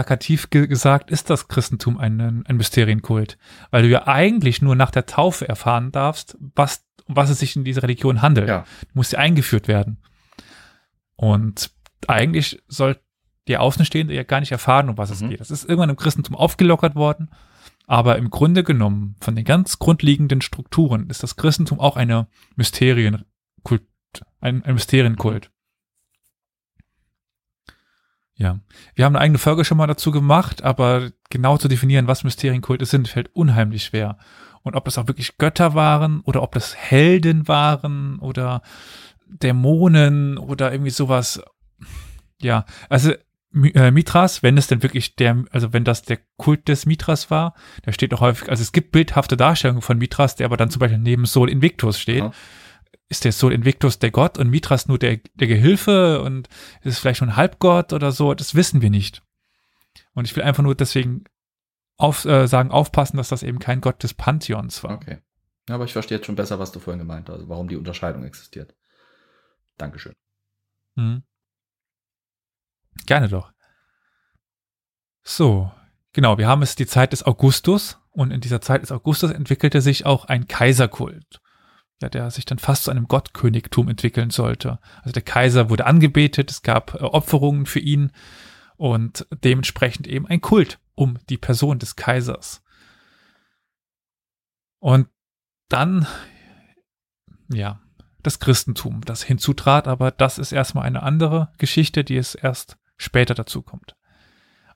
plakativ 0.00 0.48
ge 0.48 0.66
gesagt, 0.66 1.10
ist 1.10 1.28
das 1.28 1.48
Christentum 1.48 1.98
ein, 1.98 2.20
ein 2.46 2.56
Mysterienkult. 2.56 3.36
Weil 3.70 3.82
du 3.82 3.88
ja 3.88 4.06
eigentlich 4.06 4.62
nur 4.62 4.74
nach 4.74 4.90
der 4.90 5.04
Taufe 5.04 5.46
erfahren 5.46 5.92
darfst, 5.92 6.38
was, 6.54 6.86
um 7.04 7.16
was 7.16 7.28
es 7.28 7.40
sich 7.40 7.54
in 7.54 7.64
dieser 7.64 7.82
Religion 7.82 8.22
handelt. 8.22 8.48
Ja. 8.48 8.64
Du 8.80 8.88
musst 8.94 9.12
ja 9.12 9.18
eingeführt 9.18 9.68
werden. 9.68 9.98
Und 11.16 11.70
eigentlich 12.06 12.62
soll 12.66 12.98
der 13.46 13.60
Außenstehende 13.60 14.14
ja 14.14 14.22
gar 14.22 14.40
nicht 14.40 14.52
erfahren, 14.52 14.88
um 14.88 14.96
was 14.96 15.10
es 15.10 15.20
Mhm. 15.20 15.30
geht. 15.30 15.40
Das 15.40 15.50
ist 15.50 15.64
irgendwann 15.68 15.90
im 15.90 15.96
Christentum 15.96 16.34
aufgelockert 16.34 16.94
worden. 16.94 17.28
Aber 17.86 18.16
im 18.16 18.30
Grunde 18.30 18.64
genommen, 18.64 19.16
von 19.20 19.36
den 19.36 19.44
ganz 19.44 19.78
grundlegenden 19.78 20.40
Strukturen, 20.40 21.10
ist 21.10 21.22
das 21.22 21.36
Christentum 21.36 21.78
auch 21.78 21.96
eine 21.96 22.26
Mysterienkult, 22.56 23.24
ein, 24.40 24.64
ein 24.64 24.74
Mysterienkult. 24.74 25.50
Ja. 28.40 28.58
Wir 28.94 29.04
haben 29.04 29.16
eine 29.16 29.22
eigene 29.24 29.38
Folge 29.38 29.66
schon 29.66 29.76
mal 29.76 29.86
dazu 29.86 30.10
gemacht, 30.10 30.64
aber 30.64 31.10
genau 31.28 31.58
zu 31.58 31.68
definieren, 31.68 32.06
was 32.06 32.24
Mysterienkulte 32.24 32.86
sind, 32.86 33.06
fällt 33.06 33.28
unheimlich 33.34 33.84
schwer. 33.84 34.16
Und 34.62 34.76
ob 34.76 34.86
das 34.86 34.96
auch 34.96 35.08
wirklich 35.08 35.36
Götter 35.36 35.74
waren 35.74 36.20
oder 36.20 36.42
ob 36.42 36.52
das 36.52 36.74
Helden 36.74 37.48
waren 37.48 38.18
oder 38.18 38.62
Dämonen 39.26 40.38
oder 40.38 40.72
irgendwie 40.72 40.90
sowas. 40.90 41.42
Ja, 42.40 42.64
also 42.88 43.12
äh, 43.74 43.90
Mithras, 43.90 44.42
wenn 44.42 44.56
es 44.56 44.68
denn 44.68 44.82
wirklich 44.82 45.16
der, 45.16 45.44
also 45.50 45.74
wenn 45.74 45.84
das 45.84 46.00
der 46.02 46.18
Kult 46.38 46.66
des 46.68 46.86
Mithras 46.86 47.30
war, 47.30 47.54
da 47.82 47.92
steht 47.92 48.14
auch 48.14 48.22
häufig, 48.22 48.48
also 48.48 48.62
es 48.62 48.72
gibt 48.72 48.90
bildhafte 48.90 49.36
Darstellungen 49.36 49.82
von 49.82 49.98
Mithras, 49.98 50.36
der 50.36 50.46
aber 50.46 50.56
dann 50.56 50.70
zum 50.70 50.80
Beispiel 50.80 50.98
neben 50.98 51.26
Sol 51.26 51.50
Invictus 51.50 52.00
steht. 52.00 52.24
Ja. 52.24 52.32
Ist 53.10 53.24
der 53.24 53.32
Sol 53.32 53.52
Invictus 53.52 53.98
der 53.98 54.10
Gott 54.10 54.38
und 54.38 54.48
Mithras 54.48 54.86
nur 54.86 54.98
der, 54.98 55.18
der 55.34 55.48
Gehilfe 55.48 56.22
und 56.22 56.48
ist 56.82 56.94
es 56.94 56.98
vielleicht 57.00 57.20
nur 57.20 57.28
ein 57.28 57.36
Halbgott 57.36 57.92
oder 57.92 58.12
so? 58.12 58.34
Das 58.34 58.54
wissen 58.54 58.80
wir 58.80 58.90
nicht. 58.90 59.22
Und 60.14 60.26
ich 60.26 60.36
will 60.36 60.44
einfach 60.44 60.62
nur 60.62 60.74
deswegen 60.74 61.24
auf, 61.96 62.24
äh, 62.24 62.46
sagen, 62.46 62.70
aufpassen, 62.70 63.16
dass 63.16 63.28
das 63.28 63.42
eben 63.42 63.58
kein 63.58 63.80
Gott 63.80 64.02
des 64.02 64.14
Pantheons 64.14 64.82
war. 64.84 64.92
Okay. 64.92 65.18
Ja, 65.68 65.74
aber 65.74 65.84
ich 65.84 65.92
verstehe 65.92 66.18
jetzt 66.18 66.26
schon 66.26 66.36
besser, 66.36 66.58
was 66.58 66.72
du 66.72 66.78
vorhin 66.78 67.00
gemeint 67.00 67.28
hast, 67.28 67.34
also 67.34 67.48
warum 67.48 67.68
die 67.68 67.76
Unterscheidung 67.76 68.24
existiert. 68.24 68.74
Dankeschön. 69.76 70.14
Mhm. 70.94 71.22
Gerne 73.06 73.28
doch. 73.28 73.52
So, 75.22 75.70
genau, 76.12 76.38
wir 76.38 76.48
haben 76.48 76.62
es 76.62 76.74
die 76.74 76.86
Zeit 76.86 77.12
des 77.12 77.22
Augustus 77.22 77.98
und 78.10 78.30
in 78.30 78.40
dieser 78.40 78.60
Zeit 78.60 78.82
des 78.82 78.92
Augustus 78.92 79.30
entwickelte 79.30 79.80
sich 79.80 80.06
auch 80.06 80.24
ein 80.24 80.48
Kaiserkult, 80.48 81.40
ja, 82.00 82.08
der 82.08 82.30
sich 82.30 82.44
dann 82.44 82.58
fast 82.58 82.84
zu 82.84 82.90
einem 82.90 83.08
Gottkönigtum 83.08 83.88
entwickeln 83.88 84.30
sollte. 84.30 84.78
Also 84.98 85.12
der 85.12 85.22
Kaiser 85.22 85.70
wurde 85.70 85.86
angebetet, 85.86 86.50
es 86.50 86.62
gab 86.62 86.94
äh, 86.94 87.04
Opferungen 87.04 87.66
für 87.66 87.80
ihn 87.80 88.12
und 88.76 89.26
dementsprechend 89.44 90.06
eben 90.06 90.26
ein 90.26 90.40
Kult 90.40 90.78
um 90.94 91.18
die 91.28 91.38
Person 91.38 91.78
des 91.78 91.96
Kaisers. 91.96 92.62
Und 94.78 95.08
dann, 95.68 96.06
ja, 97.52 97.80
das 98.22 98.40
Christentum, 98.40 99.02
das 99.02 99.22
hinzutrat, 99.22 99.86
aber 99.86 100.10
das 100.10 100.38
ist 100.38 100.52
erstmal 100.52 100.84
eine 100.84 101.02
andere 101.02 101.52
Geschichte, 101.58 102.04
die 102.04 102.16
es 102.16 102.34
erst 102.34 102.78
später 102.96 103.34
dazu 103.34 103.62
kommt. 103.62 103.96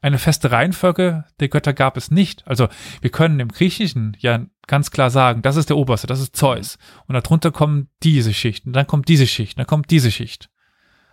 Eine 0.04 0.18
feste 0.18 0.50
Reihenfolge 0.50 1.24
der 1.40 1.48
Götter 1.48 1.72
gab 1.72 1.96
es 1.96 2.10
nicht. 2.10 2.46
Also 2.46 2.68
wir 3.00 3.08
können 3.08 3.40
im 3.40 3.48
Griechischen 3.48 4.14
ja 4.20 4.44
ganz 4.66 4.90
klar 4.90 5.08
sagen, 5.08 5.40
das 5.40 5.56
ist 5.56 5.70
der 5.70 5.78
Oberste, 5.78 6.06
das 6.06 6.20
ist 6.20 6.36
Zeus. 6.36 6.76
Und 7.06 7.14
darunter 7.14 7.50
kommen 7.52 7.88
diese 8.02 8.34
Schichten, 8.34 8.74
dann 8.74 8.86
kommt 8.86 9.08
diese 9.08 9.26
Schicht, 9.26 9.58
dann 9.58 9.64
kommt 9.64 9.90
diese 9.90 10.10
Schicht. 10.10 10.50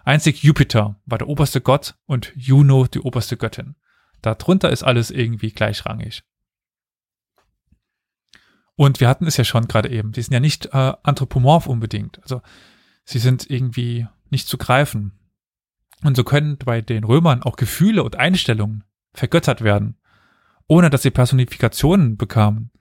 Einzig 0.04 0.44
Jupiter 0.44 1.00
war 1.06 1.18
der 1.18 1.30
oberste 1.30 1.62
Gott 1.62 1.96
und 2.06 2.34
Juno 2.36 2.86
die 2.86 3.00
oberste 3.00 3.38
Göttin. 3.38 3.78
Darunter 4.22 4.70
ist 4.70 4.84
alles 4.84 5.10
irgendwie 5.10 5.52
gleichrangig. 5.54 6.24
Und 8.76 9.00
wir 9.00 9.08
hatten 9.08 9.26
es 9.26 9.38
ja 9.38 9.46
schon 9.46 9.70
gerade 9.70 9.90
eben, 9.90 10.12
die 10.12 10.22
sind 10.22 10.34
ja 10.34 10.42
nicht 10.42 10.66
äh, 10.66 10.92
anthropomorph 11.02 11.68
unbedingt. 11.68 12.22
Also 12.24 12.42
sie 13.06 13.20
sind 13.20 13.50
irgendwie 13.50 14.06
nicht 14.30 14.50
zu 14.50 14.58
greifen. 14.58 15.18
Und 16.04 16.16
so 16.16 16.24
können 16.24 16.58
bei 16.58 16.82
den 16.82 17.04
Römern 17.04 17.44
auch 17.44 17.56
Gefühle 17.56 18.04
und 18.04 18.16
Einstellungen 18.16 18.84
vergöttert 19.14 19.62
werden, 19.62 20.00
ohne 20.68 20.90
dass 20.90 21.04
sie 21.04 21.12
Personifikationen 21.12 22.18
bekamen. 22.18 22.72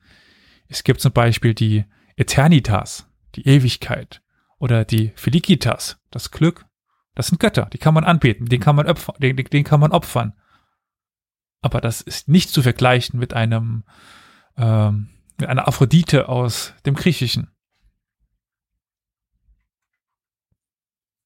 Es 0.69 0.85
gibt 0.85 1.01
zum 1.01 1.13
Beispiel 1.13 1.55
die 1.55 1.85
Eternitas, 2.17 3.09
die 3.35 3.47
Ewigkeit, 3.47 4.23
oder 4.59 4.85
die 4.85 5.13
Felicitas, 5.17 5.99
das 6.11 6.31
Glück. 6.31 6.67
Das 7.15 7.27
sind 7.27 7.41
Götter, 7.41 7.69
die 7.73 7.79
kann 7.79 7.95
man 7.95 8.05
anbeten, 8.05 8.47
den 8.47 8.61
kann 8.61 8.77
man 8.77 8.87
opfern, 8.87 9.17
den, 9.19 9.37
den 9.37 9.65
kann 9.65 9.81
man 9.81 9.91
opfern. 9.91 10.35
Aber 11.63 11.81
das 11.81 12.01
ist 12.01 12.29
nicht 12.29 12.51
zu 12.51 12.63
vergleichen 12.63 13.19
mit 13.19 13.35
einem 13.35 13.85
ähm, 14.57 15.09
mit 15.39 15.49
einer 15.49 15.67
Aphrodite 15.67 16.29
aus 16.29 16.75
dem 16.87 16.95
Griechischen. 16.95 17.51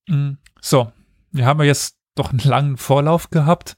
Mm, 0.09 0.35
So, 0.61 0.93
wir 1.35 1.47
haben 1.47 1.61
ja 1.61 1.67
jetzt 1.67 1.99
doch 2.15 2.31
einen 2.31 2.39
langen 2.41 2.77
Vorlauf 2.77 3.31
gehabt, 3.31 3.77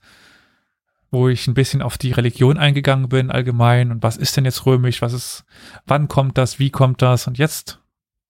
wo 1.10 1.28
ich 1.28 1.46
ein 1.46 1.54
bisschen 1.54 1.82
auf 1.82 1.98
die 1.98 2.12
Religion 2.12 2.58
eingegangen 2.58 3.08
bin 3.08 3.30
allgemein 3.30 3.90
und 3.90 4.02
was 4.02 4.16
ist 4.16 4.36
denn 4.36 4.44
jetzt 4.44 4.66
römisch, 4.66 5.02
was 5.02 5.12
ist, 5.12 5.44
wann 5.86 6.08
kommt 6.08 6.36
das, 6.36 6.58
wie 6.58 6.70
kommt 6.70 7.00
das 7.02 7.26
und 7.26 7.38
jetzt 7.38 7.80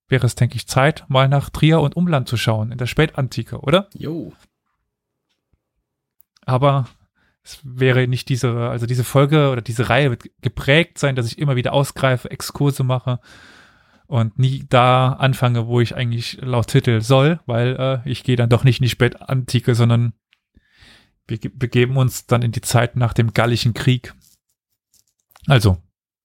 wäre 0.08 0.24
es, 0.24 0.36
denke 0.36 0.54
ich, 0.54 0.68
Zeit, 0.68 1.04
mal 1.08 1.28
nach 1.28 1.50
Trier 1.50 1.80
und 1.80 1.96
Umland 1.96 2.28
zu 2.28 2.36
schauen, 2.36 2.70
in 2.70 2.78
der 2.78 2.86
Spätantike, 2.86 3.58
oder? 3.58 3.88
Jo. 3.92 4.32
aber 6.46 6.86
es 7.42 7.60
wäre 7.64 8.06
nicht 8.08 8.28
diese, 8.28 8.68
also 8.68 8.86
diese 8.86 9.04
Folge 9.04 9.50
oder 9.50 9.62
diese 9.62 9.88
Reihe 9.88 10.10
wird 10.10 10.24
geprägt 10.40 10.98
sein, 10.98 11.16
dass 11.16 11.26
ich 11.26 11.38
immer 11.38 11.56
wieder 11.56 11.72
ausgreife, 11.72 12.30
Exkurse 12.30 12.84
mache 12.84 13.20
und 14.06 14.38
nie 14.38 14.64
da 14.68 15.12
anfange, 15.12 15.66
wo 15.66 15.80
ich 15.80 15.94
eigentlich 15.96 16.38
laut 16.40 16.68
Titel 16.68 17.00
soll, 17.00 17.40
weil 17.46 17.76
äh, 18.04 18.08
ich 18.10 18.22
gehe 18.24 18.36
dann 18.36 18.48
doch 18.50 18.64
nicht 18.64 18.80
in 18.80 18.84
die 18.84 18.90
Spätantike, 18.90 19.74
sondern 19.74 20.12
wir 21.26 21.38
ge- 21.38 21.50
begeben 21.54 21.96
uns 21.96 22.26
dann 22.26 22.42
in 22.42 22.52
die 22.52 22.60
Zeit 22.60 22.96
nach 22.96 23.12
dem 23.12 23.32
Gallischen 23.34 23.74
Krieg. 23.74 24.14
Also 25.46 25.82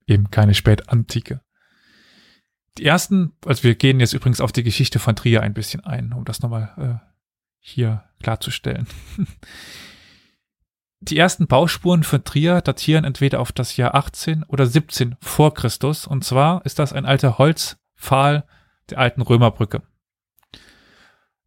eben 0.08 0.30
keine 0.32 0.54
Spätantike. 0.54 1.41
Die 2.78 2.86
ersten, 2.86 3.34
also 3.46 3.63
wir 3.63 3.76
gehen 3.76 4.00
jetzt 4.00 4.13
übrigens 4.13 4.41
auf 4.41 4.52
die 4.52 4.63
Geschichte 4.63 5.00
von 5.00 5.15
Trier 5.15 5.41
ein 5.41 5.54
bisschen 5.54 5.82
ein, 5.84 6.13
um 6.13 6.24
das 6.24 6.41
nochmal 6.41 6.74
äh, 7.04 7.08
hier 7.60 8.04
klarzustellen. 8.22 8.88
Die 11.04 11.18
ersten 11.18 11.48
Bauspuren 11.48 12.04
für 12.04 12.24
Trier 12.24 12.62
datieren 12.62 13.06
entweder 13.06 13.40
auf 13.40 13.52
das 13.52 13.76
Jahr 13.76 13.96
18 13.96 14.44
oder 14.44 14.68
17 14.68 15.16
vor 15.20 15.54
Christus. 15.56 16.06
Und 16.06 16.24
zwar 16.24 16.64
ist 16.64 16.78
das 16.78 16.94
ein 16.94 17.08
alter 17.08 17.40
Holzpfahl 17.40 18.46
der 18.92 19.00
alten 19.00 19.24
Römerbrücke. 19.24 19.82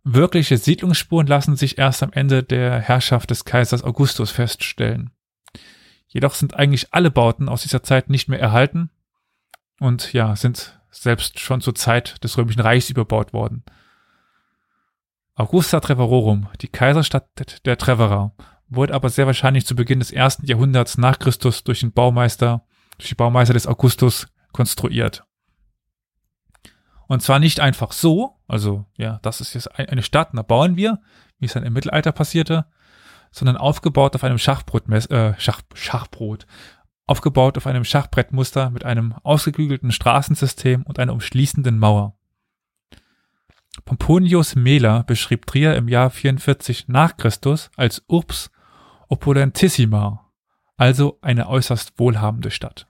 Wirkliche 0.03 0.59
Siedlungsspuren 0.59 1.29
lassen 1.29 1.55
sich 1.55 1.79
erst 1.79 2.03
am 2.03 2.12
Ende 2.12 2.43
der 2.43 2.81
Herrschaft 2.81 3.31
des 3.31 3.45
Kaisers 3.45 3.85
Augustus 3.85 4.33
feststellen. 4.33 5.11
Jedoch 6.09 6.35
sind 6.35 6.55
eigentlich 6.55 6.93
alle 6.93 7.12
Bauten 7.12 7.49
aus 7.49 7.62
dieser 7.62 7.83
Zeit 7.85 8.11
nicht 8.11 8.29
mehr 8.29 8.40
erhalten 8.40 8.90
und 9.79 10.12
ja, 10.12 10.35
sind 10.35 10.81
selbst 10.90 11.38
schon 11.38 11.61
zur 11.61 11.75
Zeit 11.77 12.23
des 12.25 12.37
Römischen 12.37 12.61
Reichs 12.61 12.90
überbaut 12.90 13.33
worden. 13.33 13.64
Augusta 15.37 15.81
Treverorum, 15.81 16.49
die 16.61 16.69
Kaiserstadt 16.69 17.29
der 17.64 17.79
Treverer, 17.79 18.33
wurde 18.68 18.94
aber 18.94 19.11
sehr 19.11 19.27
wahrscheinlich 19.27 19.66
zu 19.66 19.77
Beginn 19.77 19.98
des 19.98 20.11
ersten 20.11 20.46
Jahrhunderts 20.46 20.98
nach 20.98 21.18
Christus 21.18 21.64
durch 21.64 21.81
den 21.81 21.92
Baumeister, 21.92 22.64
durch 22.98 23.09
die 23.11 23.14
Baumeister 23.14 23.55
des 23.55 23.66
Augustus 23.66 24.27
konstruiert. 24.53 25.24
Und 27.07 27.22
zwar 27.22 27.38
nicht 27.38 27.61
einfach 27.61 27.92
so, 27.92 28.37
also 28.48 28.87
ja, 28.96 29.18
das 29.22 29.40
ist 29.40 29.55
jetzt 29.55 29.79
ein- 29.79 29.88
eine 29.88 30.03
Stadt, 30.03 30.31
da 30.33 30.42
bauen 30.42 30.77
wir, 30.77 31.00
wie 31.38 31.46
es 31.46 31.53
dann 31.53 31.64
im 31.64 31.72
Mittelalter 31.74 32.12
passierte, 32.12 32.66
sondern 33.31 33.57
aufgebaut 33.57 34.14
auf 34.14 34.24
einem 34.24 34.38
Schachbrot, 34.38 34.88
äh, 35.11 35.35
Schach, 35.38 35.61
Schachbrot, 35.74 36.46
aufgebaut 37.07 37.59
auf 37.59 37.66
einem 37.66 37.85
Schachbrettmuster 37.85 38.70
mit 38.70 38.85
einem 38.85 39.12
ausgeklügelten 39.22 39.92
Straßensystem 39.92 40.83
und 40.85 40.98
einer 40.98 41.12
umschließenden 41.12 41.79
Mauer. 41.79 42.16
Pomponius 43.85 44.55
Mela 44.55 45.03
beschrieb 45.03 45.46
Trier 45.46 45.77
im 45.77 45.88
Jahr 45.88 46.09
44 46.11 46.88
nach 46.88 47.16
Christus 47.16 47.70
als 47.77 48.03
Urbs 48.07 48.50
opulentissima, 49.09 50.33
also 50.77 51.19
eine 51.23 51.49
äußerst 51.49 51.99
wohlhabende 51.99 52.51
Stadt. 52.51 52.88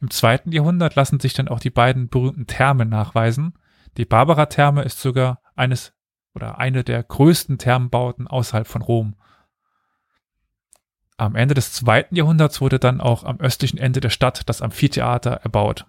Im 0.00 0.10
zweiten 0.10 0.52
Jahrhundert 0.52 0.94
lassen 0.94 1.20
sich 1.20 1.34
dann 1.34 1.48
auch 1.48 1.60
die 1.60 1.70
beiden 1.70 2.08
berühmten 2.08 2.46
Thermen 2.46 2.88
nachweisen. 2.88 3.58
Die 3.96 4.04
Barbara-Therme 4.04 4.82
ist 4.82 5.00
sogar 5.00 5.40
eines 5.56 5.92
oder 6.34 6.58
eine 6.58 6.84
der 6.84 7.02
größten 7.02 7.58
Thermenbauten 7.58 8.28
außerhalb 8.28 8.66
von 8.66 8.82
Rom. 8.82 9.16
Am 11.16 11.34
Ende 11.34 11.54
des 11.54 11.72
zweiten 11.72 12.14
Jahrhunderts 12.14 12.60
wurde 12.60 12.78
dann 12.78 13.00
auch 13.00 13.24
am 13.24 13.40
östlichen 13.40 13.78
Ende 13.78 14.00
der 14.00 14.10
Stadt 14.10 14.48
das 14.48 14.62
Amphitheater 14.62 15.32
erbaut. 15.32 15.86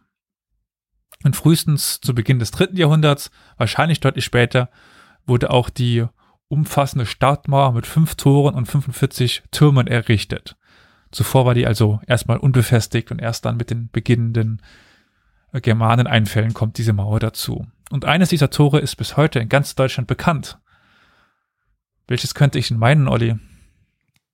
Und 1.23 1.35
frühestens 1.35 2.01
zu 2.01 2.15
Beginn 2.15 2.39
des 2.39 2.49
dritten 2.49 2.77
Jahrhunderts, 2.77 3.29
wahrscheinlich 3.57 3.99
deutlich 3.99 4.25
später, 4.25 4.69
wurde 5.27 5.51
auch 5.51 5.69
die 5.69 6.07
umfassende 6.49 7.05
Stadtmauer 7.05 7.71
mit 7.71 7.87
fünf 7.87 8.15
Toren 8.15 8.55
und 8.55 8.65
45 8.65 9.43
Türmen 9.51 9.87
errichtet. 9.87 10.57
Zuvor 11.11 11.45
war 11.45 11.53
die 11.53 11.65
also 11.65 12.01
erstmal 12.05 12.37
unbefestigt 12.37 13.11
und 13.11 13.19
erst 13.19 13.45
dann 13.45 13.57
mit 13.57 13.69
den 13.69 13.89
beginnenden 13.89 14.61
äh, 15.53 15.61
Germaneneinfällen 15.61 16.53
kommt 16.53 16.77
diese 16.77 16.93
Mauer 16.93 17.19
dazu. 17.19 17.65
Und 17.89 18.05
eines 18.05 18.29
dieser 18.29 18.49
Tore 18.49 18.79
ist 18.79 18.95
bis 18.97 19.17
heute 19.17 19.39
in 19.39 19.49
ganz 19.49 19.75
Deutschland 19.75 20.07
bekannt. 20.07 20.59
Welches 22.07 22.35
könnte 22.35 22.59
ich 22.59 22.67
denn 22.67 22.77
meinen, 22.77 23.07
Olli? 23.07 23.35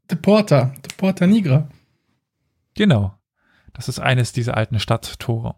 De 0.10 0.18
Porta, 0.18 0.74
De 0.84 0.96
Porta 0.98 1.28
Nigra. 1.28 1.70
Genau. 2.74 3.18
Das 3.74 3.90
ist 3.90 4.00
eines 4.00 4.32
dieser 4.32 4.56
alten 4.56 4.80
Stadttore. 4.80 5.56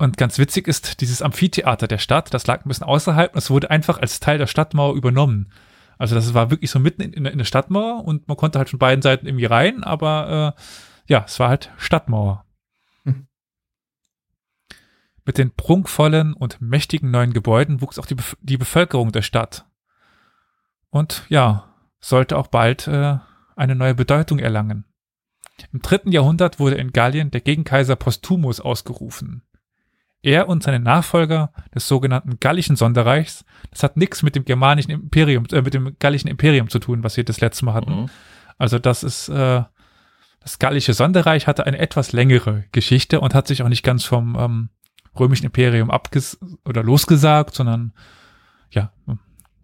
Und 0.00 0.16
ganz 0.16 0.38
witzig 0.38 0.66
ist 0.66 1.02
dieses 1.02 1.20
Amphitheater 1.20 1.86
der 1.86 1.98
Stadt, 1.98 2.32
das 2.32 2.46
lag 2.46 2.64
ein 2.64 2.68
bisschen 2.68 2.86
außerhalb 2.86 3.34
und 3.34 3.38
es 3.38 3.50
wurde 3.50 3.70
einfach 3.70 3.98
als 3.98 4.18
Teil 4.18 4.38
der 4.38 4.46
Stadtmauer 4.46 4.94
übernommen. 4.94 5.52
Also 5.98 6.14
das 6.14 6.32
war 6.32 6.50
wirklich 6.50 6.70
so 6.70 6.78
mitten 6.78 7.02
in, 7.02 7.26
in 7.26 7.36
der 7.36 7.44
Stadtmauer 7.44 8.02
und 8.06 8.26
man 8.26 8.38
konnte 8.38 8.58
halt 8.58 8.70
von 8.70 8.78
beiden 8.78 9.02
Seiten 9.02 9.26
irgendwie 9.26 9.44
rein, 9.44 9.84
aber 9.84 10.56
äh, 10.56 11.12
ja, 11.12 11.24
es 11.26 11.38
war 11.38 11.50
halt 11.50 11.70
Stadtmauer. 11.76 12.46
Hm. 13.04 13.26
Mit 15.26 15.36
den 15.36 15.50
prunkvollen 15.54 16.32
und 16.32 16.62
mächtigen 16.62 17.10
neuen 17.10 17.34
Gebäuden 17.34 17.82
wuchs 17.82 17.98
auch 17.98 18.06
die, 18.06 18.14
Bef 18.14 18.38
die 18.40 18.56
Bevölkerung 18.56 19.12
der 19.12 19.20
Stadt. 19.20 19.66
Und 20.88 21.26
ja, 21.28 21.74
sollte 22.00 22.38
auch 22.38 22.46
bald 22.46 22.88
äh, 22.88 23.18
eine 23.54 23.74
neue 23.74 23.94
Bedeutung 23.94 24.38
erlangen. 24.38 24.86
Im 25.74 25.82
dritten 25.82 26.10
Jahrhundert 26.10 26.58
wurde 26.58 26.76
in 26.76 26.92
Gallien 26.92 27.30
der 27.30 27.42
Gegenkaiser 27.42 27.96
Postumus 27.96 28.60
ausgerufen. 28.60 29.42
Er 30.22 30.48
und 30.48 30.62
seine 30.62 30.80
Nachfolger 30.80 31.52
des 31.74 31.88
sogenannten 31.88 32.38
Gallischen 32.40 32.76
Sonderreichs, 32.76 33.44
das 33.70 33.82
hat 33.82 33.96
nichts 33.96 34.22
mit 34.22 34.36
dem 34.36 34.44
germanischen 34.44 34.90
Imperium, 34.90 35.46
äh, 35.50 35.62
mit 35.62 35.72
dem 35.72 35.96
Gallischen 35.98 36.28
Imperium 36.28 36.68
zu 36.68 36.78
tun, 36.78 37.02
was 37.02 37.16
wir 37.16 37.24
das 37.24 37.40
letzte 37.40 37.64
Mal 37.64 37.74
hatten. 37.74 38.02
Mhm. 38.02 38.10
Also 38.58 38.78
das 38.78 39.02
ist, 39.02 39.28
äh, 39.30 39.62
das 40.40 40.58
Gallische 40.58 40.92
Sonderreich 40.92 41.46
hatte 41.46 41.66
eine 41.66 41.78
etwas 41.78 42.12
längere 42.12 42.64
Geschichte 42.72 43.20
und 43.20 43.34
hat 43.34 43.46
sich 43.46 43.62
auch 43.62 43.68
nicht 43.68 43.82
ganz 43.82 44.04
vom 44.04 44.36
ähm, 44.38 44.68
römischen 45.18 45.46
Imperium 45.46 45.90
abges 45.90 46.38
oder 46.66 46.82
losgesagt, 46.82 47.54
sondern 47.54 47.92
ja, 48.70 48.92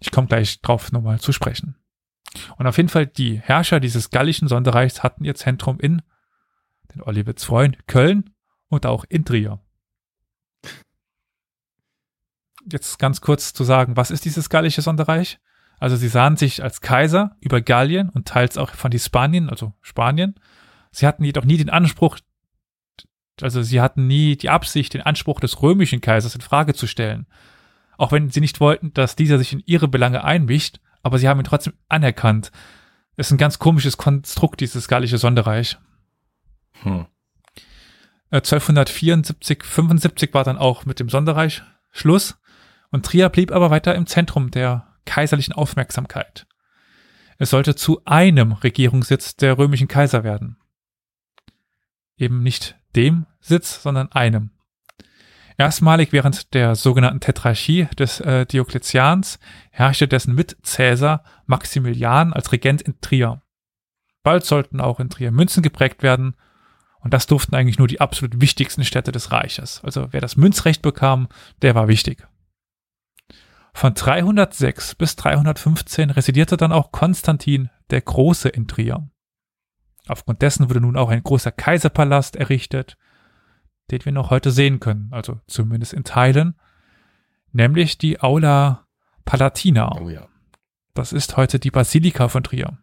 ich 0.01 0.11
komme 0.11 0.27
gleich 0.27 0.61
drauf 0.63 0.91
nochmal 0.91 1.21
zu 1.21 1.33
sprechen. 1.33 1.77
Und 2.57 2.67
auf 2.67 2.77
jeden 2.77 2.89
Fall 2.89 3.07
die 3.07 3.39
Herrscher 3.39 3.81
dieses 3.81 4.11
Gallischen 4.11 4.49
Sonderreichs 4.49 5.03
hatten 5.03 5.25
ihr 5.25 5.35
Zentrum 5.35 5.79
in 5.79 6.03
den 6.95 7.03
Olivets 7.03 7.45
Freund 7.45 7.87
Köln 7.87 8.31
und 8.69 8.87
auch 8.87 9.05
in 9.09 9.25
Trier 9.25 9.61
jetzt 12.71 12.99
ganz 12.99 13.21
kurz 13.21 13.53
zu 13.53 13.65
sagen, 13.65 13.97
was 13.97 14.11
ist 14.11 14.25
dieses 14.25 14.49
gallische 14.49 14.83
Sonderreich? 14.83 15.39
Also 15.79 15.97
sie 15.97 16.09
sahen 16.09 16.37
sich 16.37 16.63
als 16.63 16.81
Kaiser 16.81 17.37
über 17.41 17.61
Gallien 17.61 18.09
und 18.09 18.27
teils 18.27 18.57
auch 18.57 18.71
von 18.71 18.93
Hispanien, 18.93 19.51
also 19.51 19.73
Spanien. 19.83 20.35
Sie 20.91 21.07
hatten 21.07 21.25
jedoch 21.25 21.45
nie 21.45 21.59
den 21.59 21.71
Anspruch, 21.71 22.19
also 23.43 23.63
sie 23.63 23.81
hatten 23.81 24.07
nie 24.07 24.37
die 24.37 24.49
Absicht, 24.49 24.95
den 24.95 25.03
Anspruch 25.03 25.41
des 25.41 25.61
römischen 25.61 26.01
Kaisers 26.01 26.35
in 26.35 26.41
Frage 26.41 26.75
zu 26.75 26.87
stellen. 26.87 27.27
Auch 27.99 28.13
wenn 28.13 28.31
sie 28.31 28.41
nicht 28.41 28.61
wollten, 28.61 28.93
dass 28.95 29.17
dieser 29.17 29.39
sich 29.39 29.53
in 29.53 29.63
ihre 29.67 29.89
Belange 29.89 30.25
einmischt, 30.25 30.81
aber 31.03 31.19
sie 31.19 31.29
haben 31.29 31.41
ihn 31.41 31.45
trotzdem 31.45 31.75
anerkannt. 31.89 32.51
Das 33.17 33.29
ist 33.29 33.33
ein 33.33 33.39
ganz 33.39 33.59
komisches 33.59 33.97
Konstrukt, 33.97 34.61
dieses 34.61 34.89
gallische 34.89 35.19
Sonderreich. 35.19 35.79
Hm. 36.83 37.07
1274, 38.31 39.61
äh, 39.61 39.65
75 39.65 40.35
war 40.35 40.45
dann 40.45 40.59
auch 40.59 40.85
mit 40.85 41.01
dem 41.01 41.09
Sonderreich 41.09 41.63
Schluss. 41.93 42.39
Und 42.91 43.07
Trier 43.07 43.29
blieb 43.29 43.53
aber 43.53 43.71
weiter 43.71 43.95
im 43.95 44.07
Zentrum 44.07 44.51
der 44.51 44.87
kaiserlichen 45.05 45.55
Aufmerksamkeit. 45.55 46.47
Es 47.39 47.51
sollte 47.51 47.75
zu 47.75 48.03
einem 48.05 48.53
Regierungssitz 48.53 49.37
der 49.37 49.59
römischen 49.59 49.89
Kaiser 49.89 50.25
werden. 50.25 50.59
Eben 52.17 52.43
nicht 52.43 52.77
dem 52.95 53.27
Sitz, 53.41 53.83
sondern 53.83 54.11
einem. 54.13 54.51
Erstmalig 55.59 56.13
während 56.13 56.53
der 56.55 56.75
sogenannten 56.75 57.21
Tetrarchie 57.21 57.89
des 57.99 58.21
äh, 58.21 58.45
Diokletians 58.45 59.39
herrschte 59.71 60.07
dessen 60.07 60.35
mit 60.35 60.57
Cäsar 60.63 61.25
Maximilian 61.47 62.33
als 62.33 62.53
Regent 62.53 62.83
in 62.83 63.01
Trier. 63.01 63.43
Bald 64.23 64.45
sollten 64.45 64.81
auch 64.81 65.01
in 65.01 65.09
Trier 65.09 65.31
Münzen 65.31 65.63
geprägt 65.63 66.03
werden 66.03 66.37
und 67.01 67.15
das 67.15 67.27
durften 67.27 67.55
eigentlich 67.55 67.79
nur 67.79 67.89
die 67.89 68.01
absolut 68.01 68.41
wichtigsten 68.41 68.85
Städte 68.85 69.13
des 69.13 69.33
Reiches. 69.33 69.81
Also 69.83 70.09
wer 70.11 70.21
das 70.21 70.37
Münzrecht 70.37 70.83
bekam, 70.83 71.29
der 71.63 71.75
war 71.75 71.89
wichtig. 71.89 72.27
Von 73.77 73.93
306 73.93 74.95
bis 74.95 75.17
315 75.17 76.09
residierte 76.09 76.57
dann 76.57 76.73
auch 76.73 76.93
Konstantin 76.93 77.69
der 77.91 78.01
Große 78.01 78.49
in 78.49 78.67
Trier. 78.69 79.07
Aufgrund 80.09 80.41
dessen 80.41 80.71
wurde 80.71 80.81
nun 80.81 80.97
auch 80.97 81.11
ein 81.11 81.23
großer 81.23 81.53
Kaiserpalast 81.53 82.37
errichtet, 82.37 82.97
den 83.91 84.03
wir 84.07 84.13
noch 84.13 84.31
heute 84.31 84.51
sehen 84.51 84.81
können, 84.81 85.11
also 85.11 85.41
zumindest 85.47 85.93
in 85.93 86.05
Teilen, 86.05 86.59
nämlich 87.53 87.99
die 87.99 88.19
Aula 88.19 88.87
Palatina. 89.27 89.95
Oh 90.01 90.09
ja. 90.09 90.27
Das 90.95 91.13
ist 91.13 91.37
heute 91.37 91.59
die 91.59 91.71
Basilika 91.71 92.29
von 92.29 92.45
Trier. 92.45 92.79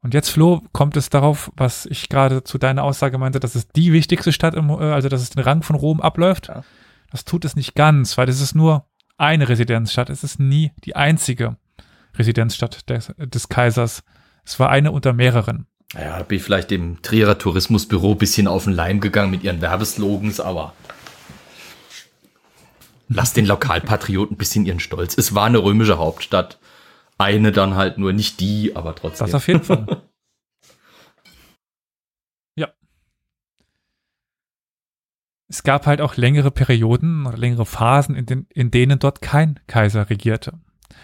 Und 0.00 0.14
jetzt, 0.14 0.30
Flo, 0.30 0.62
kommt 0.72 0.96
es 0.96 1.10
darauf, 1.10 1.52
was 1.56 1.84
ich 1.84 2.08
gerade 2.08 2.42
zu 2.42 2.56
deiner 2.56 2.84
Aussage 2.84 3.18
meinte, 3.18 3.38
dass 3.38 3.54
es 3.54 3.68
die 3.68 3.92
wichtigste 3.92 4.32
Stadt, 4.32 4.54
im, 4.54 4.70
äh, 4.70 4.94
also 4.94 5.10
dass 5.10 5.20
es 5.20 5.28
den 5.28 5.42
Rang 5.42 5.62
von 5.62 5.76
Rom 5.76 6.00
abläuft. 6.00 6.48
Ja. 6.48 6.64
Das 7.10 7.24
tut 7.24 7.44
es 7.44 7.56
nicht 7.56 7.74
ganz, 7.74 8.18
weil 8.18 8.28
es 8.28 8.40
ist 8.40 8.54
nur 8.54 8.86
eine 9.16 9.48
Residenzstadt. 9.48 10.10
Es 10.10 10.24
ist 10.24 10.40
nie 10.40 10.72
die 10.84 10.96
einzige 10.96 11.56
Residenzstadt 12.16 12.88
des, 12.88 13.12
des 13.18 13.48
Kaisers. 13.48 14.02
Es 14.44 14.58
war 14.58 14.70
eine 14.70 14.92
unter 14.92 15.12
mehreren. 15.12 15.66
Ja, 15.94 16.18
da 16.18 16.24
bin 16.24 16.38
ich 16.38 16.44
vielleicht 16.44 16.70
dem 16.70 17.02
Trierer 17.02 17.38
Tourismusbüro 17.38 18.14
bisschen 18.16 18.48
auf 18.48 18.64
den 18.64 18.72
Leim 18.72 19.00
gegangen 19.00 19.30
mit 19.30 19.44
ihren 19.44 19.60
Werbeslogans, 19.60 20.40
aber 20.40 20.72
lass 23.08 23.32
den 23.32 23.46
Lokalpatrioten 23.46 24.34
ein 24.34 24.38
bisschen 24.38 24.66
ihren 24.66 24.80
Stolz. 24.80 25.16
Es 25.16 25.34
war 25.34 25.46
eine 25.46 25.58
römische 25.62 25.98
Hauptstadt. 25.98 26.58
Eine 27.16 27.52
dann 27.52 27.76
halt 27.76 27.96
nur, 27.96 28.12
nicht 28.12 28.40
die, 28.40 28.74
aber 28.74 28.94
trotzdem. 28.94 29.26
Das 29.26 29.34
auf 29.34 29.46
jeden 29.46 29.62
Fall. 29.62 30.02
es 35.54 35.62
gab 35.62 35.86
halt 35.86 36.00
auch 36.00 36.16
längere 36.16 36.50
Perioden 36.50 37.26
oder 37.26 37.38
längere 37.38 37.64
Phasen, 37.64 38.16
in, 38.16 38.26
den, 38.26 38.46
in 38.50 38.72
denen 38.72 38.98
dort 38.98 39.22
kein 39.22 39.60
Kaiser 39.68 40.10
regierte. 40.10 40.58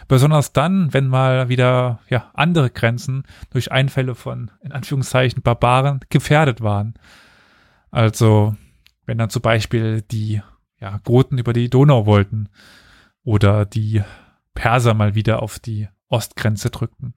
Besonders 0.09 0.53
dann, 0.53 0.93
wenn 0.93 1.07
mal 1.07 1.49
wieder 1.49 2.01
ja, 2.09 2.33
andere 2.35 2.69
Grenzen 2.69 3.23
durch 3.51 3.71
Einfälle 3.71 4.17
von, 4.17 4.51
in 4.61 4.73
Anführungszeichen, 4.73 5.43
Barbaren 5.43 6.01
gefährdet 6.09 6.63
waren. 6.63 6.95
Also, 7.93 8.57
wenn 9.07 9.19
dann 9.19 9.31
zum 9.31 9.43
Beispiel 9.43 10.03
die 10.03 10.43
ja, 10.81 10.99
Goten 11.05 11.39
über 11.39 11.53
die 11.53 11.71
Donau 11.71 12.07
wollten 12.07 12.49
oder 13.23 13.65
die 13.65 14.03
Perser 14.55 14.95
mal 14.95 15.15
wieder 15.15 15.45
auf 15.45 15.61
die 15.61 15.89
Ostgrenze 16.09 16.71
drückten. 16.71 17.15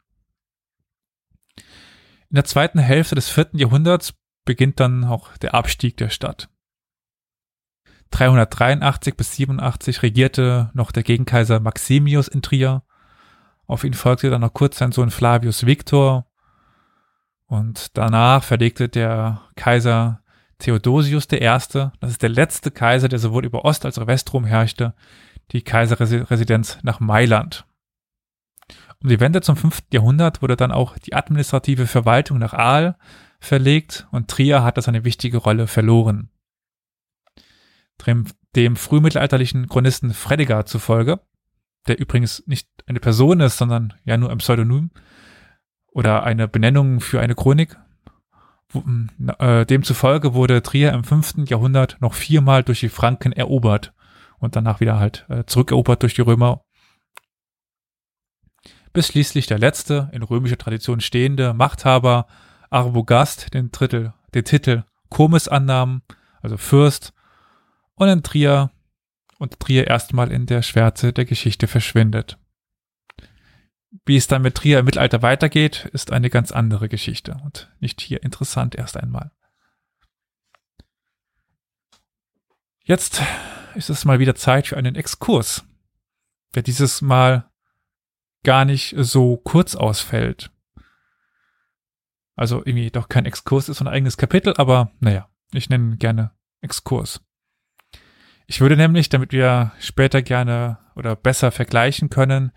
In 1.58 2.36
der 2.36 2.46
zweiten 2.46 2.78
Hälfte 2.78 3.16
des 3.16 3.28
vierten 3.30 3.58
Jahrhunderts 3.58 4.14
beginnt 4.46 4.80
dann 4.80 5.04
auch 5.04 5.36
der 5.38 5.56
Abstieg 5.56 5.98
der 5.98 6.10
Stadt. 6.10 6.50
383 8.12 9.16
bis 9.16 9.36
87 9.36 10.04
regierte 10.04 10.70
noch 10.74 10.92
der 10.92 11.04
Gegenkaiser 11.04 11.60
Maximius 11.60 12.28
in 12.28 12.42
Trier. 12.42 12.84
Auf 13.66 13.84
ihn 13.84 13.94
folgte 13.94 14.30
dann 14.30 14.42
noch 14.42 14.54
kurz 14.54 14.78
sein 14.78 14.92
Sohn 14.92 15.12
Flavius 15.12 15.66
Victor. 15.66 16.28
Und 17.48 17.98
danach 17.98 18.44
verlegte 18.44 18.90
der 18.90 19.42
Kaiser 19.56 20.22
Theodosius 20.60 21.28
I., 21.32 21.40
das 21.40 22.10
ist 22.10 22.22
der 22.22 22.30
letzte 22.30 22.72
Kaiser, 22.72 23.10
der 23.10 23.20
sowohl 23.20 23.46
über 23.46 23.66
Ost- 23.66 23.86
als 23.86 23.98
auch 23.98 24.08
Westrom 24.08 24.46
herrschte, 24.46 24.94
die 25.52 25.62
Kaiserresidenz 25.62 26.80
nach 26.84 27.00
Mailand. 27.00 27.66
Um 29.02 29.10
die 29.10 29.20
Wende 29.20 29.42
zum 29.42 29.58
5. 29.58 29.84
Jahrhundert 29.92 30.42
wurde 30.42 30.56
dann 30.56 30.72
auch 30.72 30.98
die 30.98 31.14
administrative 31.14 31.88
Verwaltung 31.88 32.40
nach 32.40 32.54
Aal 32.54 32.96
verlegt 33.40 34.08
und 34.12 34.30
Trier 34.30 34.64
hatte 34.64 34.82
seine 34.82 35.04
wichtige 35.04 35.38
Rolle 35.38 35.68
verloren 35.68 36.30
dem, 38.06 38.26
dem 38.56 38.76
frühmittelalterlichen 38.76 39.68
Chronisten 39.68 40.14
Fredegar 40.14 40.66
zufolge, 40.66 41.22
der 41.88 42.00
übrigens 42.00 42.44
nicht 42.48 42.70
eine 42.86 43.00
Person 43.00 43.40
ist, 43.40 43.58
sondern 43.58 43.94
ja 44.06 44.18
nur 44.18 44.32
ein 44.32 44.38
Pseudonym 44.38 44.92
oder 45.92 46.24
eine 46.24 46.48
Benennung 46.48 47.00
für 47.00 47.20
eine 47.20 47.36
Chronik. 47.36 47.78
Äh, 49.40 49.66
demzufolge 49.66 50.34
wurde 50.34 50.64
Trier 50.64 50.94
im 50.94 51.04
5. 51.04 51.50
Jahrhundert 51.50 51.98
noch 52.02 52.16
viermal 52.16 52.64
durch 52.64 52.80
die 52.80 52.90
Franken 52.90 53.32
erobert 53.32 53.94
und 54.40 54.56
danach 54.56 54.80
wieder 54.80 55.00
halt 55.00 55.26
äh, 55.30 55.46
zurückerobert 55.46 56.02
durch 56.02 56.16
die 56.16 56.22
Römer. 56.22 56.64
Bis 58.92 59.08
schließlich 59.08 59.48
der 59.48 59.60
letzte 59.60 60.10
in 60.12 60.24
römischer 60.24 60.58
Tradition 60.58 61.02
stehende 61.02 61.54
Machthaber 61.54 62.28
Arbogast 62.70 63.54
den, 63.54 63.72
Drittel, 63.72 64.14
den 64.34 64.46
Titel 64.46 64.84
Comes 65.10 65.48
annahm, 65.48 66.02
also 66.42 66.58
Fürst 66.58 67.14
und 68.04 68.10
in 68.10 68.24
Trier 68.24 68.72
und 69.40 69.60
Trier 69.60 69.88
erstmal 69.88 70.32
in 70.32 70.46
der 70.46 70.62
Schwärze 70.62 71.14
der 71.14 71.26
Geschichte 71.26 71.68
verschwindet. 71.68 72.38
Wie 74.06 74.18
es 74.18 74.28
dann 74.28 74.42
mit 74.42 74.56
Trier 74.56 74.80
im 74.80 74.86
Mittelalter 74.86 75.22
weitergeht, 75.22 75.90
ist 75.94 76.12
eine 76.12 76.30
ganz 76.30 76.52
andere 76.52 76.90
Geschichte 76.90 77.38
und 77.44 77.72
nicht 77.80 78.02
hier 78.02 78.24
interessant 78.24 78.76
erst 78.76 78.98
einmal. 78.98 79.32
Jetzt 82.84 83.22
ist 83.76 83.90
es 83.90 84.04
mal 84.04 84.20
wieder 84.20 84.36
Zeit 84.36 84.68
für 84.68 84.78
einen 84.78 84.96
Exkurs, 84.96 85.64
der 86.54 86.64
dieses 86.64 87.02
Mal 87.02 87.50
gar 88.44 88.66
nicht 88.66 88.96
so 88.98 89.38
kurz 89.38 89.76
ausfällt. 89.76 90.52
Also 92.36 92.60
irgendwie 92.60 92.92
doch 92.92 93.10
kein 93.10 93.26
Exkurs 93.26 93.70
ist, 93.70 93.78
sondern 93.78 93.94
ein 93.94 93.98
eigenes 93.98 94.18
Kapitel, 94.18 94.54
aber 94.58 94.92
naja, 95.00 95.30
ich 95.54 95.70
nenne 95.70 95.98
gerne 95.98 96.32
Exkurs. 96.62 97.22
Ich 98.48 98.62
würde 98.62 98.78
nämlich, 98.78 99.10
damit 99.10 99.32
wir 99.32 99.72
später 99.80 100.22
gerne 100.22 100.80
oder 100.96 101.16
besser 101.16 101.52
vergleichen 101.52 102.10
können, 102.10 102.52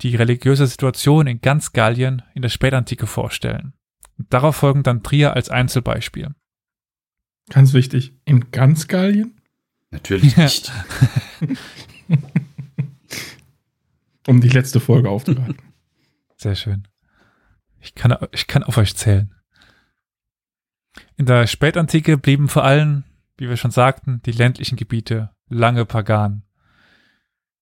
die 0.00 0.16
religiöse 0.16 0.66
Situation 0.66 1.26
in 1.26 1.40
ganz 1.40 1.72
Gallien 1.72 2.22
in 2.34 2.42
der 2.42 2.48
Spätantike 2.48 3.06
vorstellen. 3.06 3.74
Und 4.18 4.32
darauf 4.32 4.56
folgen 4.56 4.82
dann 4.82 5.02
Trier 5.02 5.34
als 5.34 5.48
Einzelbeispiel. 5.50 6.34
Ganz 7.50 7.72
wichtig, 7.72 8.14
in 8.24 8.50
ganz 8.50 8.88
Gallien? 8.88 9.40
Natürlich 9.90 10.36
nicht. 10.36 10.72
um 14.26 14.40
die 14.40 14.48
letzte 14.48 14.80
Folge 14.80 15.10
aufzuhalten. 15.10 15.56
Sehr 16.36 16.54
schön. 16.54 16.86
Ich 17.80 17.94
kann, 17.94 18.16
ich 18.32 18.46
kann 18.46 18.62
auf 18.62 18.76
euch 18.76 18.94
zählen. 18.96 19.34
In 21.16 21.26
der 21.26 21.46
Spätantike 21.46 22.16
blieben 22.18 22.48
vor 22.48 22.64
allem, 22.64 23.04
wie 23.40 23.48
wir 23.48 23.56
schon 23.56 23.70
sagten, 23.70 24.20
die 24.26 24.32
ländlichen 24.32 24.76
Gebiete 24.76 25.30
lange 25.48 25.86
pagan. 25.86 26.42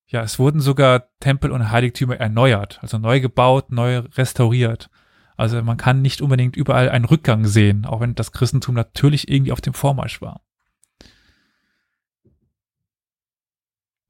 Ja, 0.06 0.22
es 0.22 0.38
wurden 0.38 0.60
sogar 0.60 1.08
Tempel 1.20 1.52
und 1.52 1.70
Heiligtümer 1.70 2.16
erneuert, 2.16 2.80
also 2.82 2.98
neu 2.98 3.20
gebaut, 3.20 3.70
neu 3.70 3.98
restauriert. 3.98 4.90
Also 5.36 5.62
man 5.62 5.76
kann 5.76 6.02
nicht 6.02 6.20
unbedingt 6.20 6.56
überall 6.56 6.88
einen 6.88 7.04
Rückgang 7.04 7.44
sehen, 7.44 7.86
auch 7.86 8.00
wenn 8.00 8.16
das 8.16 8.32
Christentum 8.32 8.74
natürlich 8.74 9.30
irgendwie 9.30 9.52
auf 9.52 9.60
dem 9.60 9.72
Vormarsch 9.72 10.20
war. 10.20 10.40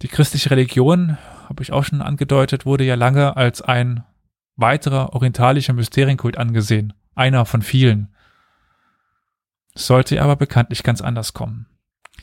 Die 0.01 0.09
christliche 0.09 0.51
Religion, 0.51 1.19
habe 1.49 1.63
ich 1.63 1.73
auch 1.73 1.85
schon 1.85 2.01
angedeutet, 2.01 2.65
wurde 2.65 2.85
ja 2.85 2.95
lange 2.95 3.37
als 3.37 3.61
ein 3.61 4.05
weiterer 4.57 5.13
orientalischer 5.13 5.75
Mysterienkult 5.75 6.39
angesehen, 6.39 6.95
einer 7.15 7.45
von 7.45 7.61
vielen. 7.61 8.15
Sollte 9.79 10.21
aber 10.23 10.37
bekanntlich 10.37 10.83
ganz 10.83 11.01
anders 11.01 11.35
kommen. 11.35 11.67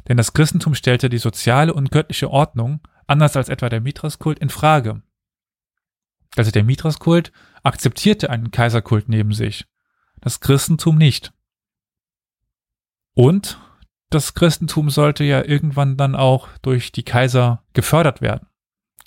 Denn 0.08 0.18
das 0.18 0.34
Christentum 0.34 0.76
stellte 0.76 1.10
die 1.10 1.18
soziale 1.18 1.74
und 1.74 1.92
göttliche 1.92 2.30
Ordnung, 2.30 2.82
anders 3.08 3.36
als 3.36 3.50
etwa 3.50 3.70
der 3.70 3.82
Mithraskult, 3.82 4.40
in 4.40 4.50
Frage. 4.50 5.02
Also 6.36 6.52
der 6.52 6.64
Mithraskult 6.64 7.32
akzeptierte 7.64 8.30
einen 8.30 8.52
Kaiserkult 8.52 9.10
neben 9.10 9.34
sich, 9.34 9.66
das 10.22 10.42
Christentum 10.42 10.98
nicht. 10.98 11.34
Und 13.14 13.60
das 14.10 14.34
Christentum 14.34 14.90
sollte 14.90 15.24
ja 15.24 15.44
irgendwann 15.44 15.98
dann 15.98 16.16
auch 16.16 16.50
durch 16.62 16.92
die 16.92 17.04
Kaiser 17.04 17.64
gefördert 17.74 18.22
werden. 18.22 18.48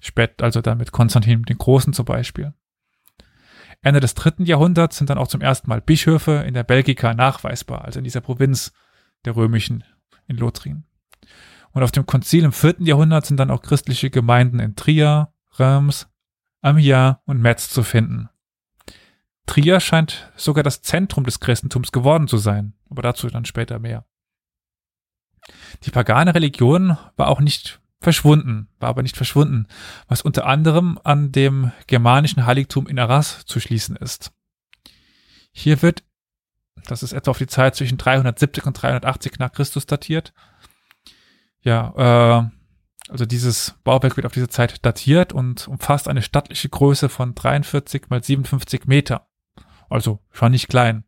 Spät, 0.01 0.43
also 0.43 0.61
dann 0.61 0.79
mit 0.79 0.93
Konstantin 0.93 1.43
den 1.43 1.59
Großen 1.59 1.93
zum 1.93 2.05
Beispiel. 2.05 2.55
Ende 3.83 4.01
des 4.01 4.15
dritten 4.15 4.45
Jahrhunderts 4.45 4.99
sind 4.99 5.11
dann 5.11 5.19
auch 5.19 5.29
zum 5.29 5.41
ersten 5.41 5.69
Mal 5.69 5.81
Bischöfe 5.81 6.45
in 6.47 6.55
der 6.55 6.65
Belgica 6.65 7.15
nachweisbar, 7.15 7.85
also 7.85 8.01
in 8.01 8.05
dieser 8.05 8.21
Provinz 8.21 8.73
der 9.25 9.37
römischen 9.37 9.85
in 10.27 10.37
Lothringen. 10.37 10.85
Und 11.73 11.83
auf 11.83 11.93
dem 11.93 12.07
Konzil 12.07 12.45
im 12.45 12.53
vierten 12.53 12.87
Jahrhundert 12.87 13.27
sind 13.27 13.39
dann 13.39 13.51
auch 13.51 13.63
christliche 13.63 14.11
Gemeinden 14.11 14.59
in 14.59 14.75
Trier, 14.75 15.33
Reims, 15.53 16.09
Amiens 16.61 17.17
und 17.25 17.41
Metz 17.41 17.69
zu 17.69 17.83
finden. 17.83 18.29
Trier 19.47 19.81
scheint 19.81 20.31
sogar 20.37 20.63
das 20.63 20.83
Zentrum 20.83 21.25
des 21.25 21.41
Christentums 21.41 21.93
geworden 21.93 22.29
zu 22.29 22.37
sein, 22.37 22.75
aber 22.91 23.03
dazu 23.03 23.29
dann 23.29 23.45
später 23.45 23.79
mehr. 23.79 24.05
Die 25.85 25.91
pagane 25.91 26.35
Religion 26.35 26.99
war 27.17 27.29
auch 27.29 27.41
nicht 27.41 27.81
verschwunden, 28.01 28.69
war 28.79 28.91
aber 28.91 29.03
nicht 29.03 29.17
verschwunden, 29.17 29.67
was 30.07 30.23
unter 30.23 30.47
anderem 30.47 30.99
an 31.03 31.33
dem 31.33 31.73
germanischen 31.87 32.47
Heiligtum 32.47 32.87
in 32.87 32.99
Arras 32.99 33.45
zu 33.45 33.61
schließen 33.61 33.97
ist. 33.97 34.33
Hier 35.53 35.83
wird, 35.83 36.05
das 36.87 37.03
ist 37.03 37.13
etwa 37.13 37.33
auf 37.33 37.39
die 37.39 37.47
Zeit 37.47 37.75
zwischen 37.75 37.99
370 37.99 38.67
und 38.67 38.75
380 38.75 39.39
nach 39.39 39.53
Christus 39.53 39.87
datiert, 39.87 40.33
ja, 41.61 42.41
äh, 42.41 42.49
also 43.11 43.25
dieses 43.25 43.75
Bauwerk 43.85 44.17
wird 44.17 44.27
auf 44.27 44.33
diese 44.33 44.49
Zeit 44.49 44.85
datiert 44.85 45.33
und 45.33 45.67
umfasst 45.67 46.09
eine 46.09 46.23
stattliche 46.23 46.69
Größe 46.69 47.09
von 47.09 47.35
43 47.35 48.11
mal 48.11 48.23
57 48.23 48.87
Meter. 48.87 49.27
Also 49.89 50.21
schon 50.31 50.53
nicht 50.53 50.69
klein. 50.69 51.05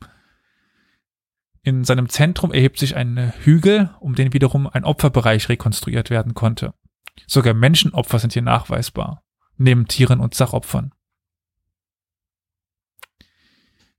In 1.63 1.85
seinem 1.85 2.09
Zentrum 2.09 2.53
erhebt 2.53 2.79
sich 2.79 2.97
ein 2.97 3.35
Hügel, 3.41 3.91
um 4.01 4.15
den 4.15 4.33
wiederum 4.33 4.67
ein 4.67 4.85
Opferbereich 4.85 5.51
rekonstruiert 5.51 6.09
werden 6.09 6.33
konnte. 6.33 6.73
Sogar 7.27 7.55
Menschenopfer 7.55 8.19
sind 8.19 8.33
hier 8.33 8.43
nachweisbar, 8.43 9.23
neben 9.57 9.87
Tieren 9.87 10.21
und 10.21 10.35
Sachopfern. 10.35 10.93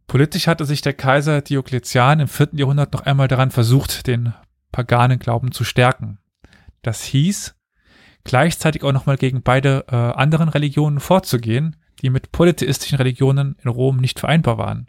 Politisch 0.08 0.48
hatte 0.48 0.66
sich 0.66 0.82
der 0.82 0.94
Kaiser 0.94 1.42
Diokletian 1.42 2.20
im 2.20 2.28
vierten 2.28 2.58
Jahrhundert 2.58 2.92
noch 2.94 3.06
einmal 3.06 3.30
daran 3.30 3.50
versucht, 3.50 4.08
den 4.08 4.34
paganen 4.74 5.20
Glauben 5.20 5.54
zu 5.54 5.64
stärken. 5.64 6.20
Das 6.82 7.02
hieß, 7.04 7.56
gleichzeitig 8.26 8.84
auch 8.84 8.92
nochmal 8.92 9.18
gegen 9.18 9.42
beide 9.42 9.86
äh, 9.88 9.96
anderen 9.96 10.50
Religionen 10.50 11.00
vorzugehen, 11.00 11.78
die 12.02 12.10
mit 12.10 12.32
polytheistischen 12.32 12.98
Religionen 12.98 13.56
in 13.64 13.70
Rom 13.70 13.98
nicht 13.98 14.20
vereinbar 14.20 14.58
waren. 14.58 14.88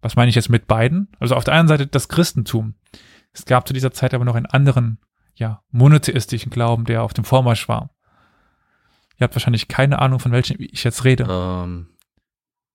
Was 0.00 0.16
meine 0.16 0.28
ich 0.28 0.36
jetzt 0.36 0.48
mit 0.48 0.66
beiden? 0.66 1.08
Also 1.18 1.34
auf 1.34 1.44
der 1.44 1.54
einen 1.54 1.68
Seite 1.68 1.86
das 1.86 2.08
Christentum. 2.08 2.74
Es 3.32 3.44
gab 3.44 3.66
zu 3.66 3.74
dieser 3.74 3.92
Zeit 3.92 4.14
aber 4.14 4.24
noch 4.24 4.36
einen 4.36 4.46
anderen 4.46 4.98
ja, 5.36 5.62
monotheistischen 5.70 6.50
Glauben, 6.50 6.84
der 6.84 7.02
auf 7.02 7.14
dem 7.14 7.24
Vormarsch 7.24 7.68
war. 7.68 7.90
Ihr 9.18 9.24
habt 9.24 9.34
wahrscheinlich 9.34 9.68
keine 9.68 10.00
Ahnung, 10.00 10.18
von 10.18 10.32
welchem 10.32 10.56
ich 10.58 10.84
jetzt 10.84 11.04
rede. 11.04 11.26
Ähm, 11.28 11.96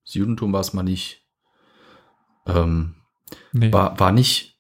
das 0.06 0.16
Judentum 0.16 0.54
war 0.54 0.62
es 0.62 0.74
mal 0.74 0.84
nicht. 0.84 1.28
Ähm, 2.48 2.96
nee. 3.52 3.72
war, 3.72 4.00
war 4.00 4.12
nicht. 4.12 4.60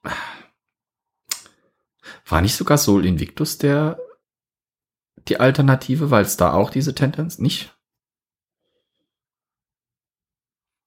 War 2.25 2.41
nicht 2.41 2.55
sogar 2.55 2.77
Sol 2.77 3.05
Invictus 3.05 3.57
der 3.57 3.99
die 5.27 5.39
Alternative, 5.39 6.09
weil 6.09 6.23
es 6.23 6.37
da 6.37 6.53
auch 6.53 6.69
diese 6.69 6.95
Tendenz 6.95 7.37
nicht? 7.37 7.75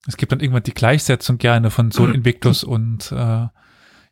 Es 0.06 0.16
gibt 0.16 0.32
dann 0.32 0.40
irgendwann 0.40 0.64
die 0.64 0.74
Gleichsetzung 0.74 1.38
gerne 1.38 1.70
von 1.70 1.90
Sol 1.90 2.14
Invictus 2.14 2.64
und 2.64 3.12
äh, 3.12 3.46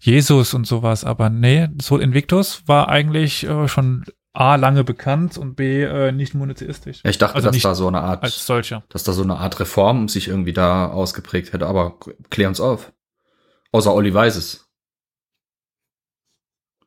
Jesus 0.05 0.53
und 0.53 0.66
sowas, 0.66 1.05
aber 1.05 1.30
nee, 1.30 1.68
Sol 1.80 2.03
Invictus 2.03 2.66
war 2.66 2.88
eigentlich 2.88 3.44
äh, 3.44 3.68
schon 3.68 4.05
A 4.32 4.57
lange 4.57 4.82
bekannt 4.82 5.38
und 5.38 5.55
B 5.55 5.84
äh, 5.84 6.11
nicht 6.11 6.34
monotheistisch. 6.34 7.03
Ja, 7.05 7.11
ich 7.11 7.18
dachte, 7.18 7.36
also 7.36 7.50
dass 7.50 7.62
da 7.62 7.74
so 7.76 7.86
eine 7.86 8.00
Art 8.00 8.24
als 8.24 8.44
solcher. 8.44 8.82
dass 8.88 9.05
da 9.05 9.12
so 9.12 9.22
eine 9.22 9.36
Art 9.36 9.61
Reform 9.61 10.09
sich 10.09 10.26
irgendwie 10.26 10.53
da 10.53 10.88
ausgeprägt 10.88 11.53
hätte, 11.53 11.68
aber 11.68 12.00
klär 12.30 12.48
uns 12.48 12.59
auf. 12.59 12.92
Außer 13.70 13.94
Olli 13.94 14.12
weiß 14.12 14.34
es. 14.34 14.68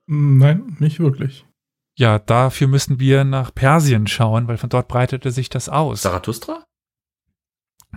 Nein, 0.07 0.75
nicht 0.79 0.99
wirklich. 0.99 1.45
Ja, 1.97 2.19
dafür 2.19 2.67
müssen 2.67 2.99
wir 2.99 3.23
nach 3.23 3.55
Persien 3.55 4.07
schauen, 4.07 4.49
weil 4.49 4.57
von 4.57 4.69
dort 4.69 4.89
breitete 4.89 5.31
sich 5.31 5.47
das 5.49 5.69
aus. 5.69 6.01
Zarathustra? 6.01 6.65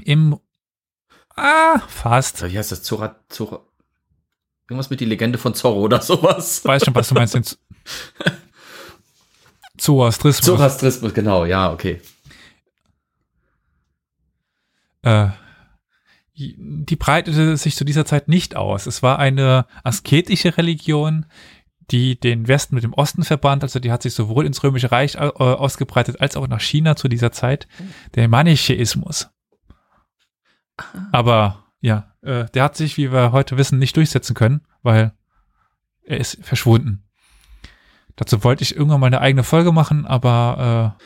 Im 0.05 0.39
Ah, 1.35 1.81
fast. 1.87 2.43
Wie 2.49 2.59
heißt 2.59 2.73
das? 2.73 2.83
Zora, 2.83 3.17
Zora, 3.29 3.68
Irgendwas 4.69 4.91
mit 4.91 5.01
die 5.01 5.07
Legende 5.07 5.39
von 5.39 5.55
Zorro 5.55 5.81
oder 5.81 6.03
sowas. 6.03 6.65
Weiß 6.65 6.85
schon, 6.85 6.95
was 6.95 7.09
du 7.09 7.15
meinst. 7.15 7.59
Zoroastrismus. 9.79 10.45
Zoroastrismus, 10.45 11.15
genau, 11.15 11.45
ja, 11.47 11.73
okay. 11.73 12.03
Äh, 15.03 15.29
die 16.35 16.97
breitete 16.97 17.57
sich 17.57 17.77
zu 17.77 17.85
dieser 17.85 18.05
Zeit 18.05 18.29
nicht 18.29 18.57
aus. 18.57 18.87
Es 18.87 19.03
war 19.03 19.19
eine 19.19 19.67
asketische 19.83 20.57
Religion, 20.57 21.27
die 21.91 22.21
den 22.21 22.47
Westen 22.47 22.75
mit 22.75 22.85
dem 22.85 22.93
Osten 22.93 23.25
verband. 23.25 23.63
Also 23.63 23.81
die 23.81 23.91
hat 23.91 24.03
sich 24.03 24.15
sowohl 24.15 24.47
ins 24.47 24.63
Römische 24.63 24.93
Reich 24.93 25.15
äh, 25.15 25.19
ausgebreitet 25.19 26.21
als 26.21 26.37
auch 26.37 26.47
nach 26.47 26.61
China 26.61 26.95
zu 26.95 27.09
dieser 27.09 27.33
Zeit. 27.33 27.67
Der 28.15 28.29
Manichäismus. 28.29 29.31
Aber 31.11 31.65
ja, 31.81 32.13
äh, 32.23 32.47
der 32.47 32.65
hat 32.65 32.77
sich, 32.77 32.97
wie 32.97 33.13
wir 33.13 33.33
heute 33.33 33.57
wissen, 33.57 33.79
nicht 33.79 33.97
durchsetzen 33.97 34.35
können, 34.35 34.63
weil 34.83 35.13
er 36.03 36.19
ist 36.19 36.39
verschwunden. 36.43 37.05
Dazu 38.17 38.43
wollte 38.43 38.63
ich 38.63 38.75
irgendwann 38.75 39.01
mal 39.01 39.07
eine 39.07 39.21
eigene 39.21 39.45
Folge 39.45 39.71
machen, 39.71 40.05
aber 40.07 40.97
äh, 40.99 41.05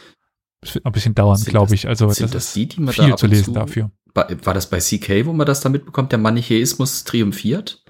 es 0.63 0.75
wird 0.75 0.85
noch 0.85 0.91
ein 0.91 0.95
bisschen 0.95 1.15
dauern, 1.15 1.43
glaube 1.45 1.75
ich. 1.75 1.89
Also 1.89 2.07
das, 2.07 2.19
das 2.19 2.53
die, 2.55 2.69
die 2.69 2.83
ist 2.83 2.95
viel 2.95 3.15
zu 3.17 3.27
lesen 3.27 3.45
zu, 3.45 3.53
dafür. 3.53 3.91
War 4.15 4.55
das 4.55 4.71
bei 4.71 4.79
CK, 4.79 5.27
wo 5.27 5.33
man 5.33 5.47
das 5.47 5.61
da 5.61 5.69
mitbekommt, 5.69 6.13
der 6.13 6.19
Manichäismus 6.19 7.05
triumphiert? 7.05 7.85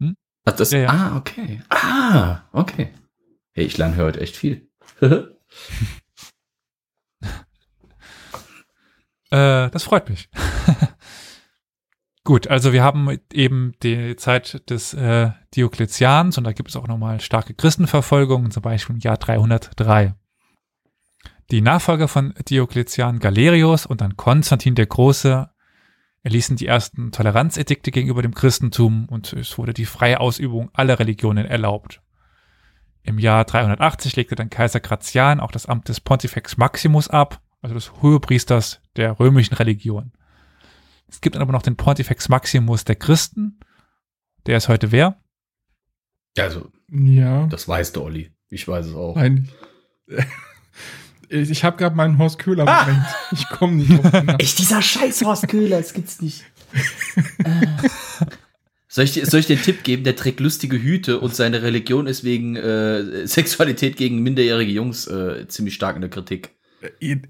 Hm? 0.00 0.16
Ach, 0.44 0.52
das, 0.52 0.70
ja, 0.70 0.78
ja. 0.78 0.88
Ah, 0.88 1.16
okay. 1.16 1.62
Ah, 1.68 2.42
okay. 2.52 2.90
Hey, 3.52 3.64
ich 3.64 3.76
lerne 3.76 3.96
heute 3.96 4.20
echt 4.20 4.36
viel. 4.36 4.68
Äh, 9.32 9.70
das 9.70 9.84
freut 9.84 10.10
mich. 10.10 10.28
Gut, 12.24 12.46
also 12.46 12.72
wir 12.72 12.84
haben 12.84 13.18
eben 13.32 13.72
die 13.82 14.14
Zeit 14.14 14.70
des 14.70 14.94
äh, 14.94 15.30
Diokletians 15.56 16.38
und 16.38 16.44
da 16.44 16.52
gibt 16.52 16.68
es 16.68 16.76
auch 16.76 16.86
nochmal 16.86 17.20
starke 17.20 17.52
Christenverfolgungen, 17.52 18.52
zum 18.52 18.62
Beispiel 18.62 18.94
im 18.94 19.00
Jahr 19.00 19.16
303. 19.16 20.14
Die 21.50 21.60
Nachfolger 21.60 22.06
von 22.06 22.32
Diokletian 22.48 23.18
Galerius 23.18 23.86
und 23.86 24.00
dann 24.00 24.16
Konstantin 24.16 24.76
der 24.76 24.86
Große 24.86 25.50
erließen 26.22 26.56
die 26.56 26.66
ersten 26.66 27.10
Toleranzedikte 27.10 27.90
gegenüber 27.90 28.22
dem 28.22 28.34
Christentum 28.34 29.06
und 29.08 29.32
es 29.32 29.58
wurde 29.58 29.74
die 29.74 29.84
freie 29.84 30.20
Ausübung 30.20 30.70
aller 30.74 31.00
Religionen 31.00 31.44
erlaubt. 31.44 32.00
Im 33.02 33.18
Jahr 33.18 33.44
380 33.44 34.14
legte 34.14 34.36
dann 34.36 34.48
Kaiser 34.48 34.78
Gratian 34.78 35.40
auch 35.40 35.50
das 35.50 35.66
Amt 35.66 35.88
des 35.88 36.00
Pontifex 36.00 36.56
Maximus 36.56 37.08
ab, 37.08 37.40
also 37.60 37.74
des 37.74 37.92
Hohepriesters 38.00 38.80
der 38.94 39.18
römischen 39.18 39.54
Religion. 39.54 40.12
Es 41.12 41.20
gibt 41.20 41.36
dann 41.36 41.42
aber 41.42 41.52
noch 41.52 41.62
den 41.62 41.76
Pontifex 41.76 42.28
Maximus 42.28 42.84
der 42.84 42.96
Christen. 42.96 43.60
Der 44.46 44.56
ist 44.56 44.68
heute 44.68 44.90
wer? 44.90 45.20
Also, 46.38 46.72
Ja, 46.90 47.46
das 47.46 47.68
weiß 47.68 47.92
der 47.92 48.02
Olli. 48.02 48.32
Ich 48.48 48.66
weiß 48.66 48.86
es 48.86 48.94
auch. 48.94 49.14
nein. 49.14 49.48
Ich 51.28 51.64
habe 51.64 51.76
gerade 51.76 51.94
meinen 51.96 52.18
Horst 52.18 52.38
Köhler 52.38 52.64
Moment. 52.64 53.06
Ich 53.30 53.48
komme 53.48 53.74
nicht 53.76 53.90
nach. 53.90 54.34
Echt, 54.38 54.58
dieser 54.58 54.82
scheiß 54.82 55.22
Horst 55.22 55.48
Köhler, 55.48 55.78
das 55.78 55.92
gibt's 55.94 56.20
nicht. 56.20 56.44
Soll 58.88 59.04
ich, 59.04 59.12
dir- 59.12 59.24
soll 59.26 59.40
ich 59.40 59.46
dir 59.46 59.54
einen 59.56 59.62
Tipp 59.64 59.84
geben? 59.84 60.04
Der 60.04 60.16
trägt 60.16 60.40
lustige 60.40 60.76
Hüte 60.82 61.20
und 61.20 61.34
seine 61.34 61.62
Religion 61.62 62.06
ist 62.06 62.24
wegen 62.24 62.56
äh, 62.56 63.26
Sexualität 63.26 63.96
gegen 63.96 64.22
minderjährige 64.22 64.72
Jungs 64.72 65.06
äh, 65.06 65.46
ziemlich 65.48 65.74
stark 65.74 65.94
in 65.96 66.02
der 66.02 66.10
Kritik. 66.10 66.50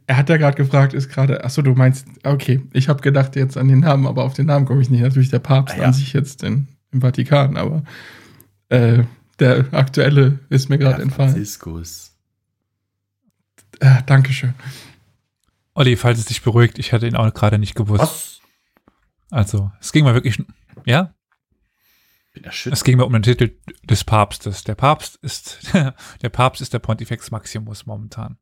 Er 0.06 0.16
hat 0.16 0.28
ja 0.30 0.36
gerade 0.38 0.56
gefragt, 0.56 0.94
ist 0.94 1.10
gerade, 1.10 1.44
achso, 1.44 1.60
du 1.62 1.74
meinst, 1.74 2.06
okay, 2.24 2.62
ich 2.72 2.88
habe 2.88 3.02
gedacht 3.02 3.36
jetzt 3.36 3.56
an 3.58 3.68
den 3.68 3.80
Namen, 3.80 4.06
aber 4.06 4.24
auf 4.24 4.34
den 4.34 4.46
Namen 4.46 4.64
komme 4.66 4.80
ich 4.80 4.88
nicht. 4.90 5.02
Natürlich 5.02 5.28
der 5.30 5.40
Papst 5.40 5.74
Ah, 5.74 5.80
ja. 5.80 5.84
an 5.88 5.92
sich 5.92 6.12
jetzt 6.14 6.42
in, 6.42 6.68
im 6.90 7.00
Vatikan, 7.02 7.56
aber 7.56 7.84
äh, 8.70 9.04
der 9.38 9.66
aktuelle 9.72 10.38
ist 10.48 10.68
mir 10.70 10.78
gerade 10.78 11.02
entfallen. 11.02 11.32
Franziskus. 11.32 12.16
Äh, 13.80 14.02
Dankeschön. 14.06 14.54
Olli, 15.74 15.96
falls 15.96 16.18
es 16.18 16.26
dich 16.26 16.42
beruhigt, 16.42 16.78
ich 16.78 16.92
hatte 16.92 17.06
ihn 17.06 17.16
auch 17.16 17.32
gerade 17.34 17.58
nicht 17.58 17.74
gewusst. 17.74 18.02
Was? 18.02 18.40
Also, 19.30 19.72
es 19.80 19.92
ging 19.92 20.04
mir 20.04 20.14
wirklich, 20.14 20.42
ja, 20.84 21.14
Bin 22.34 22.44
erschüttert. 22.44 22.78
es 22.78 22.84
ging 22.84 22.98
mir 22.98 23.06
um 23.06 23.12
den 23.12 23.22
Titel 23.22 23.52
des 23.84 24.04
Papstes. 24.04 24.64
Der 24.64 24.74
Papst 24.74 25.16
ist, 25.22 25.60
der 26.22 26.28
Papst 26.28 26.60
ist 26.60 26.72
der 26.74 26.78
Pontifex 26.78 27.30
Maximus 27.30 27.86
momentan. 27.86 28.36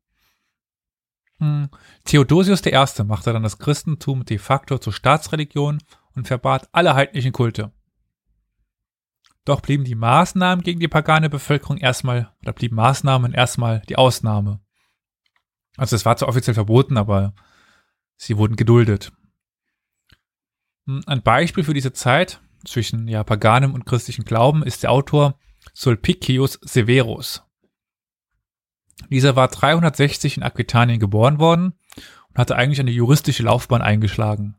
Hm. 1.41 1.69
Theodosius 2.05 2.63
I. 2.65 3.03
machte 3.03 3.33
dann 3.33 3.41
das 3.41 3.57
Christentum 3.57 4.23
de 4.25 4.37
facto 4.37 4.77
zur 4.77 4.93
Staatsreligion 4.93 5.79
und 6.15 6.27
verbat 6.27 6.69
alle 6.71 6.93
heidnischen 6.93 7.31
Kulte. 7.31 7.71
Doch 9.43 9.61
blieben 9.61 9.83
die 9.83 9.95
Maßnahmen 9.95 10.63
gegen 10.63 10.79
die 10.79 10.87
pagane 10.87 11.31
Bevölkerung 11.31 11.77
erstmal, 11.77 12.31
oder 12.43 12.53
blieben 12.53 12.75
Maßnahmen 12.75 13.33
erstmal 13.33 13.81
die 13.89 13.95
Ausnahme. 13.95 14.61
Also 15.77 15.95
es 15.95 16.05
war 16.05 16.15
zwar 16.15 16.29
offiziell 16.29 16.53
verboten, 16.53 16.95
aber 16.95 17.33
sie 18.17 18.37
wurden 18.37 18.55
geduldet. 18.55 19.11
Hm, 20.85 21.01
Ein 21.07 21.23
Beispiel 21.23 21.63
für 21.63 21.73
diese 21.73 21.91
Zeit 21.91 22.39
zwischen 22.65 23.07
ja, 23.07 23.23
paganem 23.23 23.73
und 23.73 23.87
christlichem 23.87 24.25
Glauben 24.25 24.61
ist 24.61 24.83
der 24.83 24.91
Autor 24.91 25.39
Sulpicius 25.73 26.59
Severus. 26.61 27.41
Dieser 29.09 29.35
war 29.35 29.47
360 29.47 30.37
in 30.37 30.43
Aquitanien 30.43 30.99
geboren 30.99 31.39
worden 31.39 31.73
und 32.29 32.37
hatte 32.37 32.55
eigentlich 32.55 32.79
eine 32.79 32.91
juristische 32.91 33.43
Laufbahn 33.43 33.81
eingeschlagen. 33.81 34.55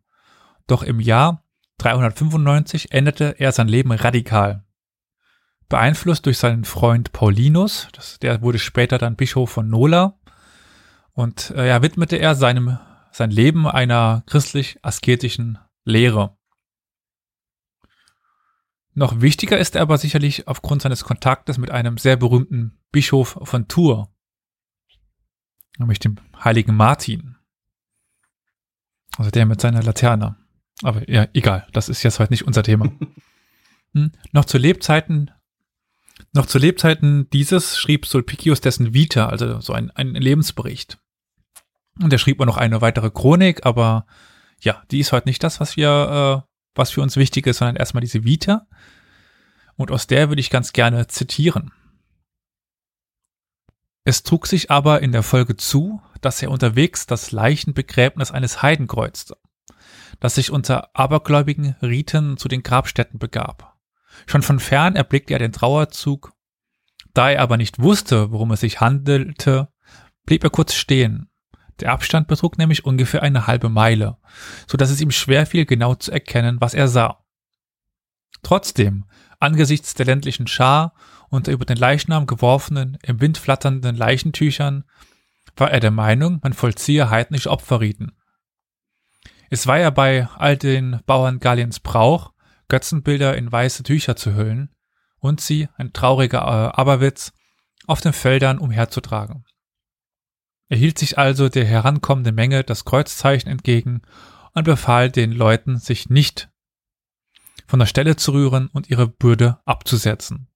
Doch 0.66 0.82
im 0.82 1.00
Jahr 1.00 1.44
395 1.78 2.92
änderte 2.92 3.36
er 3.38 3.52
sein 3.52 3.68
Leben 3.68 3.92
radikal. 3.92 4.64
Beeinflusst 5.68 6.26
durch 6.26 6.38
seinen 6.38 6.64
Freund 6.64 7.12
Paulinus, 7.12 7.88
das, 7.92 8.18
der 8.18 8.42
wurde 8.42 8.58
später 8.58 8.98
dann 8.98 9.16
Bischof 9.16 9.50
von 9.50 9.68
Nola, 9.68 10.18
und 11.14 11.50
äh, 11.56 11.68
ja, 11.68 11.82
widmete 11.82 12.16
er 12.16 12.34
seinem 12.34 12.78
sein 13.10 13.30
Leben 13.30 13.66
einer 13.66 14.22
christlich-asketischen 14.26 15.58
Lehre. 15.84 16.36
Noch 18.94 19.20
wichtiger 19.20 19.58
ist 19.58 19.74
er 19.74 19.82
aber 19.82 19.98
sicherlich 19.98 20.48
aufgrund 20.48 20.82
seines 20.82 21.04
Kontaktes 21.04 21.58
mit 21.58 21.70
einem 21.70 21.98
sehr 21.98 22.16
berühmten 22.16 22.78
Bischof 22.90 23.38
von 23.42 23.68
Tours, 23.68 24.08
nämlich 25.78 25.98
dem 25.98 26.16
heiligen 26.42 26.74
Martin. 26.74 27.36
Also 29.16 29.30
der 29.30 29.46
mit 29.46 29.60
seiner 29.60 29.82
Laterne. 29.82 30.36
Aber 30.82 31.08
ja, 31.08 31.26
egal, 31.34 31.66
das 31.72 31.88
ist 31.88 32.02
jetzt 32.02 32.18
heute 32.18 32.32
nicht 32.32 32.46
unser 32.46 32.62
Thema. 32.62 32.90
hm, 33.94 34.12
noch 34.32 34.44
zu 34.44 34.58
Lebzeiten, 34.58 35.30
noch 36.32 36.46
zu 36.46 36.58
Lebzeiten 36.58 37.28
dieses 37.30 37.78
schrieb 37.78 38.06
Sulpicius 38.06 38.60
dessen 38.60 38.94
Vita, 38.94 39.26
also 39.28 39.60
so 39.60 39.72
ein, 39.72 39.90
ein 39.90 40.14
Lebensbericht. 40.14 40.98
Und 42.00 42.12
er 42.12 42.18
schrieb 42.18 42.40
auch 42.40 42.46
noch 42.46 42.56
eine 42.56 42.80
weitere 42.80 43.10
Chronik, 43.10 43.66
aber 43.66 44.06
ja, 44.60 44.82
die 44.90 45.00
ist 45.00 45.12
heute 45.12 45.28
nicht 45.28 45.42
das, 45.42 45.60
was 45.60 45.76
wir, 45.76 46.44
äh, 46.44 46.48
was 46.74 46.90
für 46.90 47.02
uns 47.02 47.16
wichtig 47.16 47.46
ist, 47.46 47.58
sondern 47.58 47.76
erstmal 47.76 48.00
diese 48.00 48.24
Vita. 48.24 48.66
Und 49.76 49.90
aus 49.90 50.06
der 50.06 50.28
würde 50.30 50.40
ich 50.40 50.50
ganz 50.50 50.72
gerne 50.72 51.06
zitieren. 51.06 51.72
Es 54.04 54.22
trug 54.24 54.46
sich 54.46 54.70
aber 54.70 55.00
in 55.00 55.12
der 55.12 55.22
Folge 55.22 55.56
zu, 55.56 56.02
dass 56.20 56.42
er 56.42 56.50
unterwegs 56.50 57.06
das 57.06 57.30
Leichenbegräbnis 57.30 58.30
eines 58.32 58.62
Heiden 58.62 58.88
kreuzte, 58.88 59.36
das 60.18 60.34
sich 60.34 60.50
unter 60.50 60.90
abergläubigen 60.96 61.76
Riten 61.82 62.36
zu 62.36 62.48
den 62.48 62.62
Grabstätten 62.62 63.18
begab. 63.18 63.76
Schon 64.26 64.42
von 64.42 64.58
fern 64.58 64.96
erblickte 64.96 65.34
er 65.34 65.38
den 65.38 65.52
Trauerzug. 65.52 66.32
Da 67.14 67.30
er 67.30 67.42
aber 67.42 67.56
nicht 67.56 67.80
wusste, 67.80 68.32
worum 68.32 68.50
es 68.52 68.60
sich 68.60 68.80
handelte, 68.80 69.68
blieb 70.24 70.42
er 70.44 70.50
kurz 70.50 70.74
stehen. 70.74 71.28
Der 71.80 71.92
Abstand 71.92 72.28
betrug 72.28 72.58
nämlich 72.58 72.84
ungefähr 72.84 73.22
eine 73.22 73.46
halbe 73.46 73.68
Meile, 73.68 74.18
so 74.66 74.76
dass 74.76 74.90
es 74.90 75.00
ihm 75.00 75.10
schwer 75.10 75.46
fiel, 75.46 75.64
genau 75.64 75.94
zu 75.94 76.10
erkennen, 76.10 76.60
was 76.60 76.74
er 76.74 76.88
sah. 76.88 77.24
Trotzdem, 78.42 79.04
angesichts 79.40 79.94
der 79.94 80.06
ländlichen 80.06 80.46
Schar 80.46 80.94
und 81.32 81.48
über 81.48 81.64
den 81.64 81.78
Leichnam 81.78 82.26
geworfenen, 82.26 82.98
im 83.02 83.22
Wind 83.22 83.38
flatternden 83.38 83.96
Leichentüchern, 83.96 84.84
war 85.56 85.70
er 85.70 85.80
der 85.80 85.90
Meinung, 85.90 86.40
man 86.42 86.52
vollziehe 86.52 87.08
heidnische 87.08 87.50
Opferriten. 87.50 88.12
Es 89.48 89.66
war 89.66 89.78
ja 89.78 89.88
bei 89.88 90.28
all 90.36 90.58
den 90.58 91.00
Bauern 91.06 91.40
Galliens 91.40 91.80
Brauch, 91.80 92.34
Götzenbilder 92.68 93.34
in 93.34 93.50
weiße 93.50 93.82
Tücher 93.82 94.14
zu 94.14 94.34
hüllen 94.34 94.74
und 95.20 95.40
sie, 95.40 95.68
ein 95.78 95.94
trauriger 95.94 96.40
äh, 96.40 96.78
Aberwitz, 96.78 97.32
auf 97.86 98.02
den 98.02 98.12
Feldern 98.12 98.58
umherzutragen. 98.58 99.46
Er 100.68 100.76
hielt 100.76 100.98
sich 100.98 101.16
also 101.16 101.48
der 101.48 101.64
herankommenden 101.64 102.34
Menge 102.34 102.62
das 102.62 102.84
Kreuzzeichen 102.84 103.50
entgegen 103.50 104.02
und 104.52 104.64
befahl 104.64 105.10
den 105.10 105.32
Leuten, 105.32 105.78
sich 105.78 106.10
nicht 106.10 106.50
von 107.66 107.78
der 107.78 107.86
Stelle 107.86 108.16
zu 108.16 108.32
rühren 108.32 108.68
und 108.68 108.90
ihre 108.90 109.08
Bürde 109.08 109.60
abzusetzen. 109.64 110.51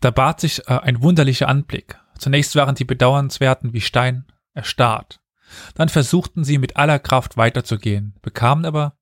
Da 0.00 0.10
bat 0.10 0.40
sich 0.40 0.68
äh, 0.68 0.78
ein 0.78 1.02
wunderlicher 1.02 1.48
Anblick. 1.48 1.98
Zunächst 2.18 2.54
waren 2.56 2.74
die 2.74 2.84
Bedauernswerten 2.84 3.72
wie 3.72 3.80
Stein 3.80 4.26
erstarrt. 4.54 5.20
Dann 5.74 5.88
versuchten 5.88 6.44
sie 6.44 6.58
mit 6.58 6.76
aller 6.76 6.98
Kraft 6.98 7.36
weiterzugehen, 7.36 8.14
bekamen 8.22 8.64
aber 8.64 8.98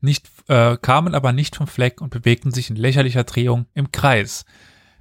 nicht, 0.00 0.26
äh, 0.48 0.76
kamen 0.76 1.14
aber 1.14 1.32
nicht 1.32 1.56
vom 1.56 1.66
Fleck 1.66 2.00
und 2.00 2.10
bewegten 2.10 2.50
sich 2.50 2.70
in 2.70 2.76
lächerlicher 2.76 3.24
Drehung 3.24 3.66
im 3.74 3.92
Kreis, 3.92 4.44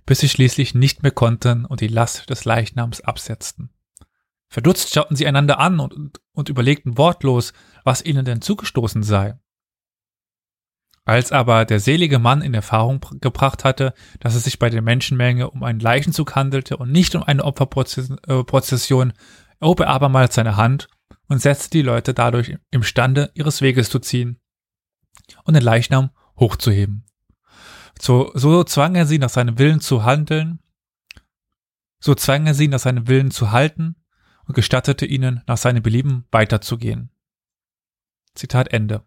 bis 0.06 0.20
sie 0.20 0.30
schließlich 0.30 0.76
nicht 0.76 1.04
mehr 1.04 1.12
konnten 1.12 1.66
und 1.66 1.82
die 1.82 1.88
Last 1.88 2.30
des 2.30 2.46
Leichnams 2.46 3.02
absetzten. 3.02 3.70
Verdutzt 4.50 4.94
schauten 4.94 5.16
sie 5.16 5.28
einander 5.28 5.60
an 5.60 5.80
und, 5.80 5.94
und, 5.94 6.22
und 6.32 6.50
überlegten 6.50 6.98
wortlos, 6.98 7.54
was 7.84 8.04
ihnen 8.04 8.24
denn 8.24 8.42
zugestoßen 8.42 9.04
sei. 9.04 9.38
Als 11.08 11.32
aber 11.32 11.64
der 11.64 11.80
selige 11.80 12.20
Mann 12.20 12.42
in 12.42 12.54
Erfahrung 12.54 13.00
gebracht 13.22 13.64
hatte, 13.64 13.94
dass 14.20 14.36
es 14.36 14.44
sich 14.44 14.60
bei 14.60 14.70
der 14.70 14.82
Menschenmenge 14.82 15.50
um 15.50 15.64
einen 15.64 15.80
Leichenzug 15.80 16.36
handelte 16.36 16.76
und 16.76 16.92
nicht 16.92 17.16
um 17.16 17.24
eine 17.24 17.46
Opferprozession, 17.46 19.14
erhob 19.62 19.80
er 19.80 19.88
abermals 19.88 20.36
seine 20.36 20.58
Hand 20.58 20.90
und 21.30 21.42
setzte 21.42 21.70
die 21.70 21.82
Leute 21.82 22.14
dadurch 22.14 22.58
imstande, 22.72 23.32
ihres 23.36 23.62
Weges 23.62 23.90
zu 23.90 24.00
ziehen 24.00 24.42
und 25.46 25.54
den 25.54 25.64
Leichnam 25.64 26.10
hochzuheben. 26.38 27.06
So, 28.02 28.34
so 28.34 28.66
zwang 28.66 28.96
er 28.96 29.06
sie 29.06 29.18
nach 29.18 29.30
seinem 29.30 29.58
Willen 29.60 29.80
zu 29.80 30.04
handeln, 30.04 30.60
so 32.02 32.16
zwang 32.16 32.48
er 32.48 32.54
sie 32.54 32.68
nach 32.68 32.80
seinem 32.80 33.08
Willen 33.08 33.32
zu 33.32 33.54
halten 33.54 33.96
und 34.44 34.56
gestattete 34.56 35.06
ihnen 35.06 35.42
nach 35.48 35.58
seinem 35.58 35.84
Belieben 35.84 36.26
weiterzugehen. 36.32 37.12
Zitat 38.36 38.74
Ende. 38.74 39.07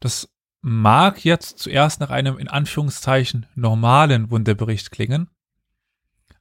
Das 0.00 0.28
mag 0.60 1.24
jetzt 1.24 1.58
zuerst 1.58 2.00
nach 2.00 2.10
einem 2.10 2.38
in 2.38 2.48
Anführungszeichen 2.48 3.46
normalen 3.54 4.30
Wunderbericht 4.30 4.90
klingen, 4.90 5.30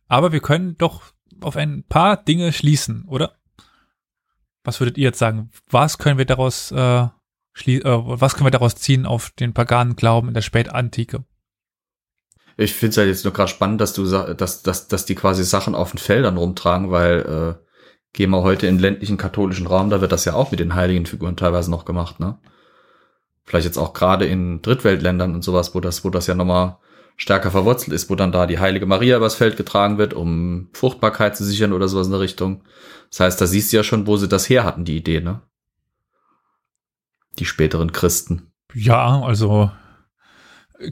aber 0.08 0.32
wir 0.32 0.40
können 0.40 0.78
doch 0.78 1.04
auf 1.42 1.56
ein 1.56 1.84
paar 1.84 2.18
Dinge 2.18 2.54
schließen, 2.54 3.06
oder? 3.08 3.36
Was 4.64 4.80
würdet 4.80 4.98
ihr 4.98 5.06
jetzt 5.06 5.20
sagen? 5.20 5.50
Was 5.70 5.98
können 5.98 6.18
wir 6.18 6.26
daraus, 6.26 6.72
äh, 6.72 7.04
äh, 7.04 7.82
was 7.84 8.34
können 8.34 8.48
wir 8.48 8.52
daraus 8.52 8.76
ziehen 8.76 9.06
auf 9.06 9.30
den 9.32 9.54
paganen 9.54 9.96
Glauben 9.96 10.28
in 10.28 10.34
der 10.34 10.42
Spätantike? 10.42 11.24
Ich 12.58 12.74
finde 12.74 12.90
es 12.90 12.98
halt 12.98 13.08
jetzt 13.08 13.24
nur 13.24 13.34
gerade 13.34 13.50
spannend, 13.50 13.82
dass 13.82 13.94
du 13.94 14.04
dass, 14.06 14.64
dass, 14.64 14.88
dass 14.88 15.06
die 15.06 15.16
quasi 15.16 15.44
Sachen 15.44 15.76
auf 15.76 15.92
den 15.92 16.00
Feldern 16.00 16.38
rumtragen, 16.38 16.90
weil 16.90 17.60
äh, 17.60 17.68
gehen 18.14 18.32
wir 18.32 18.42
heute 18.42 18.66
in 18.66 18.80
ländlichen 18.80 19.18
katholischen 19.18 19.68
Raum, 19.68 19.92
da 19.92 20.02
wird 20.02 20.12
das 20.12 20.26
ja 20.26 20.34
auch 20.34 20.50
mit 20.50 20.60
den 20.60 20.74
heiligen 20.74 21.06
Figuren 21.06 21.38
teilweise 21.38 21.70
noch 21.70 21.86
gemacht, 21.86 22.20
ne? 22.20 22.40
Vielleicht 23.48 23.66
jetzt 23.66 23.78
auch 23.78 23.94
gerade 23.94 24.26
in 24.26 24.62
Drittweltländern 24.62 25.34
und 25.34 25.42
sowas, 25.42 25.74
wo 25.74 25.80
das, 25.80 26.04
wo 26.04 26.10
das 26.10 26.28
ja 26.28 26.36
nochmal 26.36 26.78
stärker 27.16 27.50
verwurzelt 27.50 27.94
ist, 27.94 28.10
wo 28.10 28.16
dann 28.16 28.34
da 28.34 28.46
die 28.46 28.60
heilige 28.60 28.86
Maria 28.86 29.16
übers 29.16 29.36
Feld 29.36 29.56
getragen 29.56 29.98
wird, 29.98 30.14
um 30.14 30.70
Fruchtbarkeit 30.74 31.38
zu 31.38 31.46
sichern 31.46 31.72
oder 31.72 31.88
sowas 31.88 32.08
in 32.08 32.12
der 32.12 32.20
Richtung. 32.20 32.62
Das 33.10 33.22
heißt, 33.22 33.42
da 33.42 33.48
siehst 33.48 33.72
du 33.72 33.78
ja 33.78 33.84
schon, 33.84 34.06
wo 34.06 34.18
sie 34.18 34.28
das 34.28 34.50
her 34.50 34.66
hatten, 34.66 34.84
die 34.84 34.98
Idee, 34.98 35.22
ne? 35.22 35.42
Die 37.40 37.46
späteren 37.46 37.94
Christen. 37.94 38.52
Ja, 38.74 39.22
also 39.22 39.72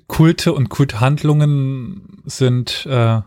Kulte 0.08 0.54
und 0.54 0.70
Kulthandlungen 0.70 2.24
sind 2.24 2.86
äh, 2.86 3.20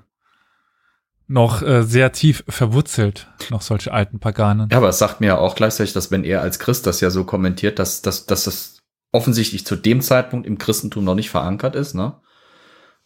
noch 1.27 1.61
äh, 1.61 1.83
sehr 1.83 2.13
tief 2.13 2.45
verwurzelt, 2.49 3.29
noch 3.51 3.61
solche 3.61 3.93
alten 3.93 4.21
Paganen. 4.21 4.71
Ja, 4.73 4.79
aber 4.79 4.89
es 4.89 4.99
sagt 4.99 5.21
mir 5.21 5.27
ja 5.27 5.39
auch 5.39 5.55
gleichzeitig, 5.55 5.93
dass 5.93 6.11
wenn 6.11 6.25
er 6.25 6.41
als 6.41 6.59
Christ 6.59 6.87
das 6.87 7.03
ja 7.03 7.11
so 7.11 7.25
kommentiert, 7.25 7.79
dass, 7.79 8.01
dass, 8.01 8.25
dass 8.25 8.45
das 8.45 8.78
offensichtlich 9.13 9.65
zu 9.67 9.77
dem 9.77 10.01
Zeitpunkt 10.01 10.47
im 10.47 10.59
Christentum 10.59 11.05
noch 11.05 11.15
nicht 11.15 11.31
verankert 11.31 11.75
ist, 11.75 11.95
ne? 11.95 12.21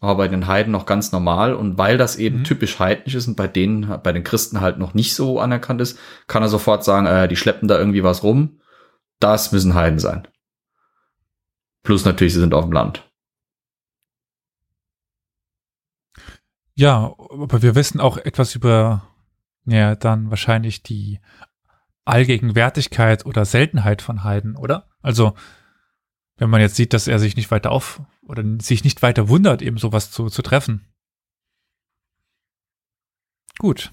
Aber 0.00 0.16
bei 0.16 0.28
den 0.28 0.48
Heiden 0.48 0.72
noch 0.72 0.84
ganz 0.84 1.12
normal. 1.12 1.54
Und 1.54 1.78
weil 1.78 1.96
das 1.96 2.16
eben 2.16 2.40
Mhm. 2.40 2.44
typisch 2.44 2.80
heidnisch 2.80 3.14
ist 3.14 3.28
und 3.28 3.36
bei 3.36 3.46
denen, 3.46 4.00
bei 4.02 4.12
den 4.12 4.24
Christen 4.24 4.60
halt 4.60 4.78
noch 4.78 4.94
nicht 4.94 5.14
so 5.14 5.38
anerkannt 5.38 5.80
ist, 5.80 5.96
kann 6.26 6.42
er 6.42 6.48
sofort 6.48 6.82
sagen, 6.82 7.06
äh, 7.06 7.28
die 7.28 7.36
schleppen 7.36 7.68
da 7.68 7.78
irgendwie 7.78 8.02
was 8.02 8.24
rum. 8.24 8.60
Das 9.20 9.52
müssen 9.52 9.74
Heiden 9.74 10.00
sein. 10.00 10.26
Plus 11.84 12.04
natürlich, 12.04 12.32
sie 12.32 12.40
sind 12.40 12.52
auf 12.52 12.64
dem 12.64 12.72
Land. 12.72 13.08
Ja, 16.74 17.14
aber 17.18 17.62
wir 17.62 17.74
wissen 17.74 18.00
auch 18.00 18.16
etwas 18.16 18.54
über, 18.54 19.08
ja, 19.66 19.94
dann 19.94 20.30
wahrscheinlich 20.30 20.82
die 20.82 21.20
Allgegenwärtigkeit 22.04 23.26
oder 23.26 23.44
Seltenheit 23.44 24.02
von 24.02 24.24
Heiden, 24.24 24.56
oder? 24.56 24.88
Also, 25.02 25.34
wenn 26.42 26.50
man 26.50 26.60
jetzt 26.60 26.76
sieht, 26.76 26.92
dass 26.92 27.06
er 27.06 27.20
sich 27.20 27.36
nicht 27.36 27.50
weiter 27.52 27.70
auf 27.70 28.02
oder 28.22 28.42
sich 28.60 28.82
nicht 28.82 29.00
weiter 29.02 29.28
wundert, 29.28 29.62
eben 29.62 29.78
sowas 29.78 30.10
zu, 30.10 30.28
zu 30.28 30.42
treffen. 30.42 30.92
Gut. 33.58 33.92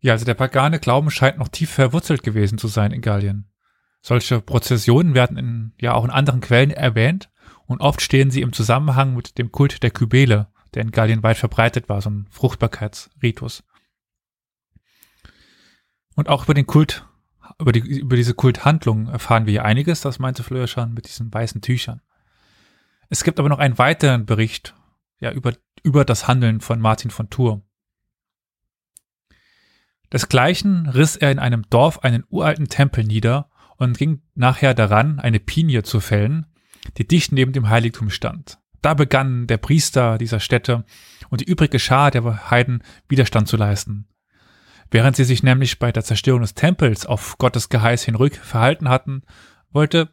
Ja, 0.00 0.14
also 0.14 0.24
der 0.24 0.34
pagane 0.34 0.80
Glauben 0.80 1.10
scheint 1.10 1.38
noch 1.38 1.48
tief 1.48 1.70
verwurzelt 1.70 2.24
gewesen 2.24 2.58
zu 2.58 2.66
sein 2.66 2.90
in 2.90 3.02
Gallien. 3.02 3.48
Solche 4.02 4.40
Prozessionen 4.40 5.14
werden 5.14 5.36
in, 5.36 5.72
ja 5.80 5.94
auch 5.94 6.04
in 6.04 6.10
anderen 6.10 6.40
Quellen 6.40 6.70
erwähnt 6.70 7.30
und 7.66 7.80
oft 7.80 8.00
stehen 8.02 8.32
sie 8.32 8.40
im 8.40 8.52
Zusammenhang 8.52 9.14
mit 9.14 9.38
dem 9.38 9.52
Kult 9.52 9.84
der 9.84 9.90
Kybele, 9.90 10.52
der 10.74 10.82
in 10.82 10.90
Gallien 10.90 11.22
weit 11.22 11.36
verbreitet 11.36 11.88
war, 11.88 12.00
so 12.00 12.10
ein 12.10 12.26
Fruchtbarkeitsritus. 12.30 13.62
Und 16.16 16.28
auch 16.28 16.44
über 16.44 16.54
den 16.54 16.66
Kult, 16.66 17.05
über, 17.58 17.72
die, 17.72 17.80
über 17.80 18.16
diese 18.16 18.34
Kulthandlung 18.34 19.08
erfahren 19.08 19.46
wir 19.46 19.52
hier 19.52 19.64
einiges, 19.64 20.00
das 20.00 20.18
meinte 20.18 20.42
Fleur 20.42 20.66
schon 20.66 20.92
mit 20.92 21.06
diesen 21.06 21.32
weißen 21.32 21.60
Tüchern. 21.62 22.00
Es 23.08 23.24
gibt 23.24 23.38
aber 23.38 23.48
noch 23.48 23.58
einen 23.58 23.78
weiteren 23.78 24.26
Bericht, 24.26 24.74
ja, 25.20 25.30
über, 25.32 25.52
über 25.82 26.04
das 26.04 26.28
Handeln 26.28 26.60
von 26.60 26.80
Martin 26.80 27.10
von 27.10 27.30
Tours. 27.30 27.60
Desgleichen 30.12 30.88
riss 30.88 31.16
er 31.16 31.30
in 31.30 31.38
einem 31.38 31.68
Dorf 31.68 32.00
einen 32.00 32.24
uralten 32.28 32.68
Tempel 32.68 33.04
nieder 33.04 33.50
und 33.76 33.98
ging 33.98 34.22
nachher 34.34 34.74
daran, 34.74 35.18
eine 35.18 35.40
Pinie 35.40 35.82
zu 35.82 36.00
fällen, 36.00 36.46
die 36.96 37.06
dicht 37.06 37.32
neben 37.32 37.52
dem 37.52 37.68
Heiligtum 37.68 38.10
stand. 38.10 38.58
Da 38.82 38.94
begann 38.94 39.46
der 39.46 39.56
Priester 39.56 40.18
dieser 40.18 40.38
Stätte 40.38 40.84
und 41.28 41.40
die 41.40 41.46
übrige 41.46 41.78
Schar 41.78 42.10
der 42.10 42.50
Heiden 42.50 42.82
Widerstand 43.08 43.48
zu 43.48 43.56
leisten. 43.56 44.06
Während 44.90 45.16
sie 45.16 45.24
sich 45.24 45.42
nämlich 45.42 45.78
bei 45.78 45.92
der 45.92 46.04
Zerstörung 46.04 46.42
des 46.42 46.54
Tempels 46.54 47.06
auf 47.06 47.38
Gottes 47.38 47.68
Geheiß 47.68 48.04
hinrück 48.04 48.36
verhalten 48.36 48.88
hatten, 48.88 49.22
wollte, 49.70 50.10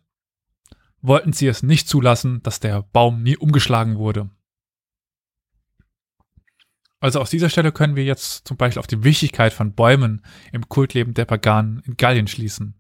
wollten 1.02 1.34
sie 1.34 1.48
es 1.48 1.64
nicht 1.64 1.88
zulassen, 1.88 2.42
dass 2.44 2.60
der 2.60 2.82
Baum 2.82 3.22
nie 3.22 3.38
umgeschlagen 3.38 3.98
wurde. 3.98 4.30
Also 7.00 7.20
aus 7.20 7.30
dieser 7.30 7.50
Stelle 7.50 7.74
können 7.74 7.98
wir 7.98 8.06
jetzt 8.06 8.48
zum 8.48 8.56
Beispiel 8.56 8.80
auf 8.80 8.88
die 8.88 9.04
Wichtigkeit 9.04 9.52
von 9.52 9.74
Bäumen 9.74 10.24
im 10.54 10.70
Kultleben 10.70 11.14
der 11.14 11.26
Paganen 11.26 11.82
in 11.86 11.98
Gallien 11.98 12.28
schließen. 12.28 12.80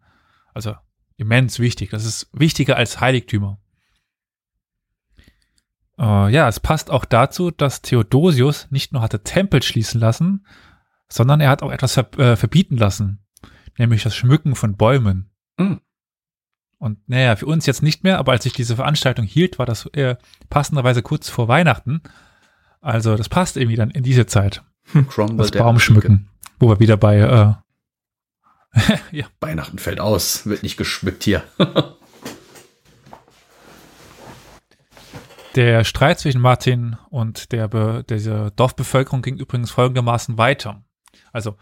Also 0.53 0.75
immens 1.17 1.59
wichtig. 1.59 1.89
Das 1.89 2.05
ist 2.05 2.29
wichtiger 2.31 2.77
als 2.77 3.01
Heiligtümer. 3.01 3.59
Äh, 5.99 6.31
ja, 6.31 6.47
es 6.47 6.59
passt 6.59 6.89
auch 6.89 7.05
dazu, 7.05 7.51
dass 7.51 7.81
Theodosius 7.81 8.67
nicht 8.71 8.93
nur 8.93 9.01
hatte 9.01 9.23
Tempel 9.23 9.61
schließen 9.61 9.99
lassen, 9.99 10.45
sondern 11.09 11.41
er 11.41 11.49
hat 11.49 11.63
auch 11.63 11.71
etwas 11.71 11.93
ver 11.93 12.17
äh, 12.17 12.35
verbieten 12.35 12.77
lassen, 12.77 13.25
nämlich 13.77 14.03
das 14.03 14.15
Schmücken 14.15 14.55
von 14.55 14.75
Bäumen. 14.75 15.29
Hm. 15.59 15.81
Und 16.77 17.07
naja, 17.07 17.35
für 17.35 17.45
uns 17.45 17.65
jetzt 17.65 17.81
nicht 17.81 18.03
mehr, 18.03 18.19
aber 18.19 18.33
als 18.33 18.45
ich 18.45 18.53
diese 18.53 18.75
Veranstaltung 18.75 19.25
hielt, 19.25 19.57
war 19.57 19.65
das 19.65 19.85
äh, 19.93 20.17
passenderweise 20.49 21.01
kurz 21.01 21.29
vor 21.29 21.47
Weihnachten. 21.47 22.01
Also 22.81 23.15
das 23.15 23.29
passt 23.29 23.55
irgendwie 23.55 23.77
dann 23.77 23.89
in 23.89 24.03
diese 24.03 24.25
Zeit, 24.25 24.63
Cromwell 25.07 25.37
das 25.37 25.51
Baumschmücken, 25.51 26.27
wo 26.59 26.69
wir 26.69 26.79
wieder 26.79 26.97
bei 26.97 27.19
äh, 27.19 27.53
ja, 29.11 29.25
Weihnachten 29.39 29.77
fällt 29.77 29.99
aus, 30.01 30.45
wird 30.45 30.63
nicht 30.63 30.77
geschmückt 30.77 31.23
hier. 31.23 31.43
Der 35.55 35.83
Streit 35.83 36.19
zwischen 36.19 36.41
Martin 36.41 36.97
und 37.11 37.51
der 37.51 37.67
Be 37.67 38.03
dieser 38.09 38.49
Dorfbevölkerung 38.51 39.21
ging 39.21 39.37
übrigens 39.37 39.69
folgendermaßen 39.69 40.39
weiter. 40.39 40.83
Also, 41.33 41.57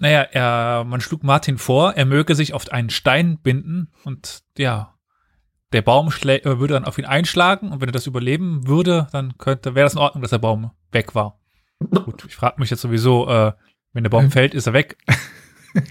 naja, 0.00 0.22
er, 0.22 0.84
man 0.84 1.00
schlug 1.02 1.22
Martin 1.22 1.58
vor, 1.58 1.92
er 1.94 2.06
möge 2.06 2.34
sich 2.34 2.54
auf 2.54 2.70
einen 2.70 2.88
Stein 2.90 3.38
binden 3.42 3.90
und 4.04 4.42
ja, 4.56 4.94
der 5.72 5.82
Baum 5.82 6.08
äh, 6.08 6.40
würde 6.58 6.74
dann 6.74 6.84
auf 6.84 6.96
ihn 6.98 7.04
einschlagen 7.06 7.70
und 7.72 7.80
wenn 7.82 7.88
er 7.88 7.92
das 7.92 8.06
überleben 8.06 8.66
würde, 8.66 9.08
dann 9.12 9.36
könnte, 9.36 9.74
wäre 9.74 9.84
das 9.84 9.94
in 9.94 9.98
Ordnung, 9.98 10.22
dass 10.22 10.30
der 10.30 10.38
Baum 10.38 10.70
weg 10.92 11.14
war. 11.14 11.38
Gut, 11.90 12.24
ich 12.26 12.36
frage 12.36 12.58
mich 12.60 12.70
jetzt 12.70 12.80
sowieso, 12.82 13.28
äh, 13.28 13.52
wenn 13.92 14.04
der 14.04 14.10
Baum 14.10 14.24
Ähm. 14.26 14.30
fällt, 14.30 14.54
ist 14.54 14.66
er 14.66 14.72
weg. 14.72 14.96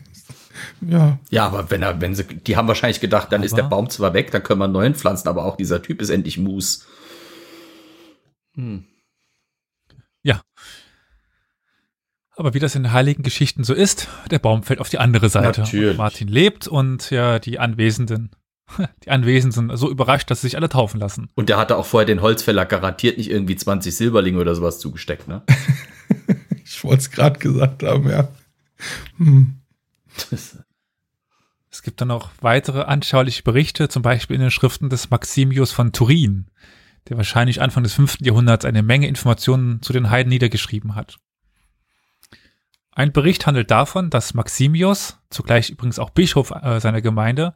Ja, 0.82 1.20
Ja, 1.30 1.45
aber 1.47 1.70
wenn 1.70 1.82
er, 1.82 1.99
wenn 2.01 2.16
sie, 2.16 2.24
die 2.26 2.56
haben 2.58 2.68
wahrscheinlich 2.68 2.99
gedacht, 3.01 3.32
dann 3.32 3.43
ist 3.43 3.53
Aber- 3.53 3.64
der 3.64 3.70
Baum 3.70 3.89
zwar 3.89 4.14
weg, 4.14 4.32
dann 4.32 4.41
können 4.43 4.60
wir 4.60 4.66
einen 4.66 4.74
neuen 4.74 4.95
pflanzen, 4.95 5.28
aber 5.28 5.45
auch 5.45 5.58
dieser 5.58 5.82
Typ 5.82 6.01
ist 6.01 6.10
endlich 6.10 6.38
Mus. 6.38 6.86
Hm. 8.56 8.86
Aber 12.38 12.53
wie 12.53 12.59
das 12.59 12.75
in 12.75 12.91
heiligen 12.91 13.23
Geschichten 13.23 13.63
so 13.63 13.73
ist, 13.73 14.09
der 14.29 14.39
Baum 14.39 14.63
fällt 14.63 14.81
auf 14.81 14.89
die 14.89 14.97
andere 14.97 15.29
Seite. 15.29 15.61
Natürlich. 15.61 15.91
Und 15.91 15.97
Martin 15.97 16.27
lebt 16.27 16.67
und 16.67 17.09
ja, 17.09 17.39
die 17.39 17.59
Anwesenden, 17.59 18.31
die 19.05 19.09
Anwesenden 19.09 19.69
sind 19.69 19.77
so 19.77 19.89
überrascht, 19.89 20.29
dass 20.29 20.41
sie 20.41 20.47
sich 20.47 20.57
alle 20.57 20.69
taufen 20.69 20.99
lassen. 20.99 21.29
Und 21.36 21.47
der 21.49 21.57
hatte 21.57 21.77
auch 21.77 21.86
vorher 21.86 22.05
den 22.05 22.21
Holzfäller 22.21 22.65
garantiert 22.65 23.17
nicht 23.17 23.31
irgendwie 23.31 23.55
20 23.55 23.95
Silberlinge 23.95 24.39
oder 24.39 24.53
sowas 24.53 24.79
zugesteckt, 24.79 25.27
ne? 25.27 25.43
ich 26.65 26.83
wollte 26.83 27.01
es 27.01 27.11
gerade 27.11 27.39
gesagt 27.39 27.83
haben, 27.83 28.09
ja. 28.09 28.27
Hm. 29.17 29.61
Es 31.71 31.83
gibt 31.83 31.99
dann 31.99 32.09
auch 32.09 32.29
weitere 32.39 32.83
anschauliche 32.83 33.43
Berichte, 33.43 33.89
zum 33.89 34.01
Beispiel 34.01 34.36
in 34.36 34.41
den 34.41 34.49
Schriften 34.49 34.89
des 34.89 35.09
Maximius 35.09 35.73
von 35.73 35.91
Turin, 35.91 36.45
der 37.09 37.17
wahrscheinlich 37.17 37.61
Anfang 37.61 37.83
des 37.83 37.93
5. 37.95 38.19
Jahrhunderts 38.21 38.63
eine 38.63 38.81
Menge 38.81 39.09
Informationen 39.09 39.81
zu 39.81 39.91
den 39.91 40.09
Heiden 40.09 40.29
niedergeschrieben 40.29 40.95
hat. 40.95 41.19
Ein 42.95 43.11
Bericht 43.11 43.45
handelt 43.45 43.69
davon, 43.71 44.09
dass 44.09 44.33
Maximius, 44.33 45.19
zugleich 45.29 45.69
übrigens 45.69 45.99
auch 45.99 46.11
Bischof 46.11 46.51
äh, 46.51 46.79
seiner 46.79 47.01
Gemeinde, 47.01 47.53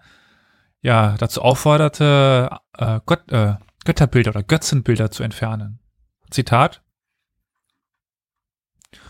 ja 0.81 1.15
dazu 1.17 1.41
aufforderte, 1.41 2.49
äh, 2.77 2.99
Gott, 3.05 3.31
äh, 3.31 3.55
Götterbilder 3.85 4.31
oder 4.31 4.43
Götzenbilder 4.43 5.11
zu 5.11 5.23
entfernen. 5.23 5.79
Zitat 6.29 6.83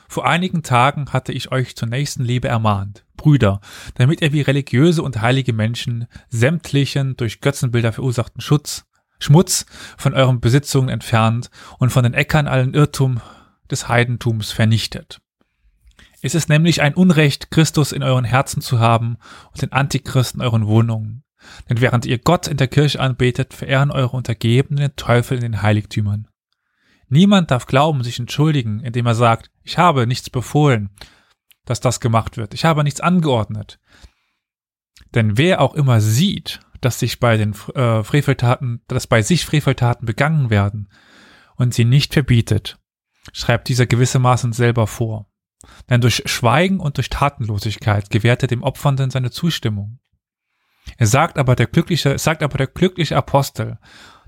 vor 0.07 0.25
einigen 0.25 0.63
Tagen 0.63 1.13
hatte 1.13 1.31
ich 1.31 1.51
euch 1.51 1.75
zur 1.75 1.87
nächsten 1.87 2.23
Liebe 2.23 2.47
ermahnt, 2.47 3.05
Brüder, 3.15 3.61
damit 3.93 4.21
ihr 4.21 4.33
wie 4.33 4.41
religiöse 4.41 5.03
und 5.03 5.21
heilige 5.21 5.53
Menschen 5.53 6.07
sämtlichen 6.29 7.15
durch 7.15 7.41
Götzenbilder 7.41 7.91
verursachten 7.91 8.41
Schutz, 8.41 8.85
Schmutz 9.19 9.67
von 9.97 10.15
euren 10.15 10.39
Besitzungen 10.39 10.89
entfernt 10.89 11.51
und 11.77 11.91
von 11.91 12.03
den 12.03 12.15
Äckern 12.15 12.47
allen 12.47 12.73
Irrtum 12.73 13.21
des 13.69 13.87
Heidentums 13.87 14.51
vernichtet. 14.51 15.21
Es 16.21 16.35
ist 16.35 16.49
nämlich 16.49 16.81
ein 16.81 16.95
Unrecht, 16.95 17.49
Christus 17.51 17.91
in 17.91 18.03
euren 18.03 18.25
Herzen 18.25 18.61
zu 18.61 18.79
haben 18.79 19.17
und 19.51 19.61
den 19.61 19.71
Antichrist 19.71 20.35
in 20.35 20.41
euren 20.41 20.67
Wohnungen. 20.67 21.23
Denn 21.69 21.79
während 21.79 22.05
ihr 22.05 22.17
Gott 22.17 22.47
in 22.47 22.57
der 22.57 22.67
Kirche 22.67 22.99
anbetet, 22.99 23.53
verehren 23.53 23.91
eure 23.91 24.17
Untergebenen 24.17 24.81
den 24.81 24.95
Teufel 24.97 25.37
in 25.37 25.43
den 25.43 25.61
Heiligtümern. 25.61 26.27
Niemand 27.07 27.51
darf 27.51 27.65
glauben, 27.65 28.03
sich 28.03 28.19
entschuldigen, 28.19 28.81
indem 28.81 29.05
er 29.05 29.15
sagt, 29.15 29.49
ich 29.63 29.77
habe 29.77 30.05
nichts 30.05 30.29
befohlen, 30.29 30.89
dass 31.65 31.79
das 31.79 31.99
gemacht 31.99 32.37
wird. 32.37 32.53
Ich 32.53 32.65
habe 32.65 32.83
nichts 32.83 33.01
angeordnet. 33.01 33.79
Denn 35.15 35.37
wer 35.37 35.61
auch 35.61 35.73
immer 35.73 36.01
sieht, 36.01 36.59
dass 36.81 36.99
sich 36.99 37.19
bei 37.19 37.37
den 37.37 37.53
äh, 37.73 38.03
Freveltaten, 38.03 38.81
dass 38.87 39.07
bei 39.07 39.21
sich 39.21 39.45
Freveltaten 39.45 40.05
begangen 40.05 40.49
werden 40.49 40.89
und 41.55 41.73
sie 41.73 41.85
nicht 41.85 42.13
verbietet, 42.13 42.77
schreibt 43.33 43.69
dieser 43.69 43.85
gewissermaßen 43.85 44.53
selber 44.53 44.85
vor. 44.85 45.28
Denn 45.89 46.01
durch 46.01 46.23
Schweigen 46.25 46.79
und 46.79 46.97
durch 46.97 47.09
Tatenlosigkeit 47.09 48.09
gewährt 48.09 48.43
er 48.43 48.47
dem 48.47 48.63
Opfernden 48.63 49.11
seine 49.11 49.31
Zustimmung. 49.31 49.99
Er 50.97 51.07
sagt 51.07 51.37
aber 51.37 51.55
der 51.55 51.67
glückliche, 51.67 52.17
sagt 52.17 52.43
aber 52.43 52.57
der 52.57 52.67
glückliche 52.67 53.17
Apostel, 53.17 53.77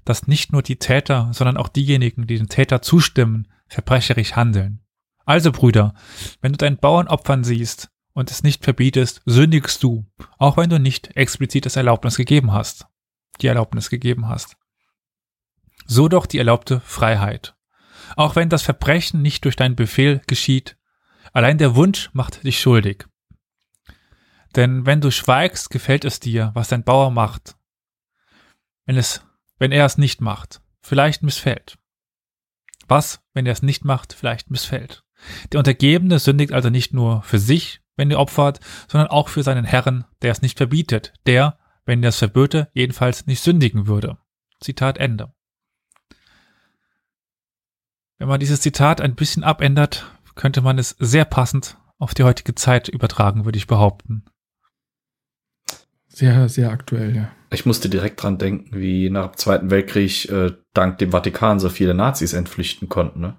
dass 0.05 0.27
nicht 0.27 0.51
nur 0.51 0.61
die 0.61 0.77
Täter, 0.77 1.29
sondern 1.33 1.57
auch 1.57 1.69
diejenigen, 1.69 2.27
die 2.27 2.37
den 2.37 2.49
Täter 2.49 2.81
zustimmen, 2.81 3.47
verbrecherisch 3.67 4.35
handeln. 4.35 4.81
Also 5.25 5.51
Brüder, 5.51 5.93
wenn 6.41 6.51
du 6.51 6.57
deinen 6.57 6.77
Bauern 6.77 7.07
opfern 7.07 7.43
siehst 7.43 7.89
und 8.13 8.31
es 8.31 8.43
nicht 8.43 8.63
verbietest, 8.63 9.21
sündigst 9.25 9.81
du, 9.83 10.05
auch 10.37 10.57
wenn 10.57 10.69
du 10.69 10.79
nicht 10.79 11.15
explizit 11.15 11.65
das 11.65 11.75
Erlaubnis 11.75 12.17
gegeben 12.17 12.51
hast, 12.51 12.87
die 13.39 13.47
Erlaubnis 13.47 13.89
gegeben 13.89 14.27
hast. 14.27 14.57
So 15.85 16.07
doch 16.07 16.25
die 16.25 16.37
erlaubte 16.37 16.81
Freiheit. 16.81 17.55
Auch 18.15 18.35
wenn 18.35 18.49
das 18.49 18.63
Verbrechen 18.63 19.21
nicht 19.21 19.45
durch 19.45 19.55
deinen 19.55 19.75
Befehl 19.75 20.21
geschieht, 20.27 20.77
allein 21.31 21.57
der 21.57 21.75
Wunsch 21.75 22.09
macht 22.13 22.43
dich 22.43 22.59
schuldig. 22.59 23.05
Denn 24.55 24.85
wenn 24.85 25.01
du 25.01 25.11
schweigst, 25.11 25.69
gefällt 25.69 26.05
es 26.05 26.19
dir, 26.19 26.51
was 26.53 26.67
dein 26.67 26.83
Bauer 26.83 27.11
macht. 27.11 27.55
Wenn 28.85 28.97
es 28.97 29.23
wenn 29.61 29.71
er 29.71 29.85
es 29.85 29.99
nicht 29.99 30.21
macht, 30.21 30.59
vielleicht 30.81 31.21
missfällt. 31.21 31.77
Was, 32.87 33.21
wenn 33.35 33.45
er 33.45 33.51
es 33.51 33.61
nicht 33.61 33.85
macht, 33.85 34.11
vielleicht 34.11 34.49
missfällt. 34.49 35.03
Der 35.51 35.59
Untergebene 35.59 36.17
sündigt 36.17 36.51
also 36.51 36.71
nicht 36.71 36.95
nur 36.95 37.21
für 37.21 37.37
sich, 37.37 37.79
wenn 37.95 38.09
er 38.09 38.19
opfert, 38.19 38.59
sondern 38.87 39.11
auch 39.11 39.29
für 39.29 39.43
seinen 39.43 39.63
Herrn, 39.63 40.05
der 40.23 40.31
es 40.31 40.41
nicht 40.41 40.57
verbietet, 40.57 41.13
der, 41.27 41.59
wenn 41.85 42.01
er 42.01 42.09
es 42.09 42.17
verböte, 42.17 42.71
jedenfalls 42.73 43.27
nicht 43.27 43.43
sündigen 43.43 43.85
würde. 43.85 44.17
Zitat 44.61 44.97
Ende. 44.97 45.31
Wenn 48.17 48.27
man 48.27 48.39
dieses 48.39 48.61
Zitat 48.61 48.99
ein 48.99 49.13
bisschen 49.13 49.43
abändert, 49.43 50.11
könnte 50.35 50.61
man 50.61 50.77
es 50.77 50.95
sehr 50.99 51.25
passend 51.25 51.77
auf 51.97 52.13
die 52.13 52.23
heutige 52.23 52.55
Zeit 52.55 52.87
übertragen, 52.87 53.45
würde 53.45 53.57
ich 53.57 53.67
behaupten. 53.67 54.25
Sehr, 56.07 56.49
sehr 56.49 56.71
aktuell, 56.71 57.15
ja. 57.15 57.31
Ich 57.51 57.65
musste 57.65 57.89
direkt 57.89 58.21
dran 58.21 58.37
denken, 58.37 58.79
wie 58.79 59.09
nach 59.09 59.31
dem 59.31 59.37
Zweiten 59.37 59.69
Weltkrieg 59.71 60.29
äh, 60.29 60.53
dank 60.73 60.97
dem 60.97 61.11
Vatikan 61.11 61.59
so 61.59 61.69
viele 61.69 61.93
Nazis 61.93 62.33
entflüchten 62.33 62.89
konnten. 62.89 63.21
Ne? 63.21 63.37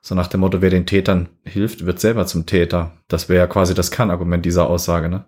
So 0.00 0.14
nach 0.14 0.26
dem 0.26 0.40
Motto, 0.40 0.60
wer 0.60 0.70
den 0.70 0.86
Tätern 0.86 1.28
hilft, 1.44 1.86
wird 1.86 2.00
selber 2.00 2.26
zum 2.26 2.46
Täter. 2.46 2.98
Das 3.08 3.28
wäre 3.28 3.40
ja 3.40 3.46
quasi 3.46 3.74
das 3.74 3.90
Kernargument 3.90 4.44
dieser 4.44 4.68
Aussage, 4.68 5.08
ne? 5.08 5.26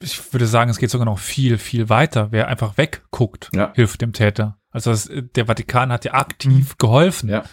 Ich 0.00 0.32
würde 0.32 0.46
sagen, 0.46 0.70
es 0.70 0.78
geht 0.78 0.90
sogar 0.90 1.06
noch 1.06 1.18
viel, 1.18 1.56
viel 1.58 1.88
weiter. 1.88 2.30
Wer 2.32 2.48
einfach 2.48 2.76
wegguckt, 2.76 3.50
Ja. 3.54 3.72
hilft 3.74 4.02
dem 4.02 4.12
Täter. 4.12 4.58
Also 4.70 4.90
es, 4.90 5.10
der 5.10 5.46
Vatikan 5.46 5.90
hat 5.90 6.04
ja 6.04 6.12
aktiv 6.14 6.76
geholfen. 6.78 7.28
Ja. 7.30 7.44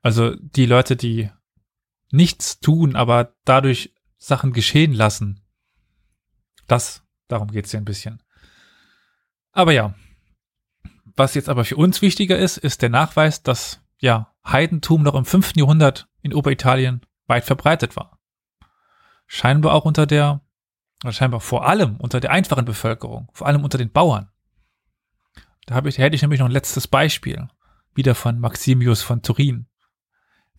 Also 0.00 0.34
die 0.36 0.64
Leute, 0.66 0.96
die 0.96 1.30
nichts 2.10 2.58
tun, 2.60 2.96
aber 2.96 3.34
dadurch 3.44 3.94
Sachen 4.16 4.52
geschehen 4.52 4.94
lassen. 4.94 5.40
Das, 6.66 7.02
darum 7.28 7.48
geht's 7.50 7.72
ja 7.72 7.80
ein 7.80 7.84
bisschen. 7.84 8.22
Aber 9.52 9.72
ja, 9.72 9.94
was 11.16 11.34
jetzt 11.34 11.48
aber 11.48 11.64
für 11.64 11.76
uns 11.76 12.00
wichtiger 12.02 12.38
ist, 12.38 12.56
ist 12.56 12.80
der 12.82 12.88
Nachweis, 12.88 13.42
dass 13.42 13.82
ja 13.98 14.32
Heidentum 14.46 15.02
noch 15.02 15.14
im 15.14 15.24
5. 15.26 15.52
Jahrhundert 15.56 16.08
in 16.22 16.32
Oberitalien 16.32 17.02
weit 17.26 17.44
verbreitet 17.44 17.94
war. 17.96 18.18
Scheinbar 19.26 19.74
auch 19.74 19.84
unter 19.84 20.06
der, 20.06 20.40
scheinbar 21.08 21.40
vor 21.40 21.66
allem 21.66 21.96
unter 21.96 22.20
der 22.20 22.30
einfachen 22.30 22.64
Bevölkerung, 22.64 23.28
vor 23.32 23.46
allem 23.46 23.64
unter 23.64 23.78
den 23.78 23.90
Bauern. 23.90 24.30
Da 25.66 25.82
ich, 25.84 25.96
da 25.96 26.02
hätte 26.02 26.16
ich 26.16 26.22
nämlich 26.22 26.40
noch 26.40 26.46
ein 26.46 26.52
letztes 26.52 26.88
Beispiel, 26.88 27.48
wieder 27.94 28.14
von 28.14 28.38
Maximius 28.38 29.02
von 29.02 29.22
Turin. 29.22 29.66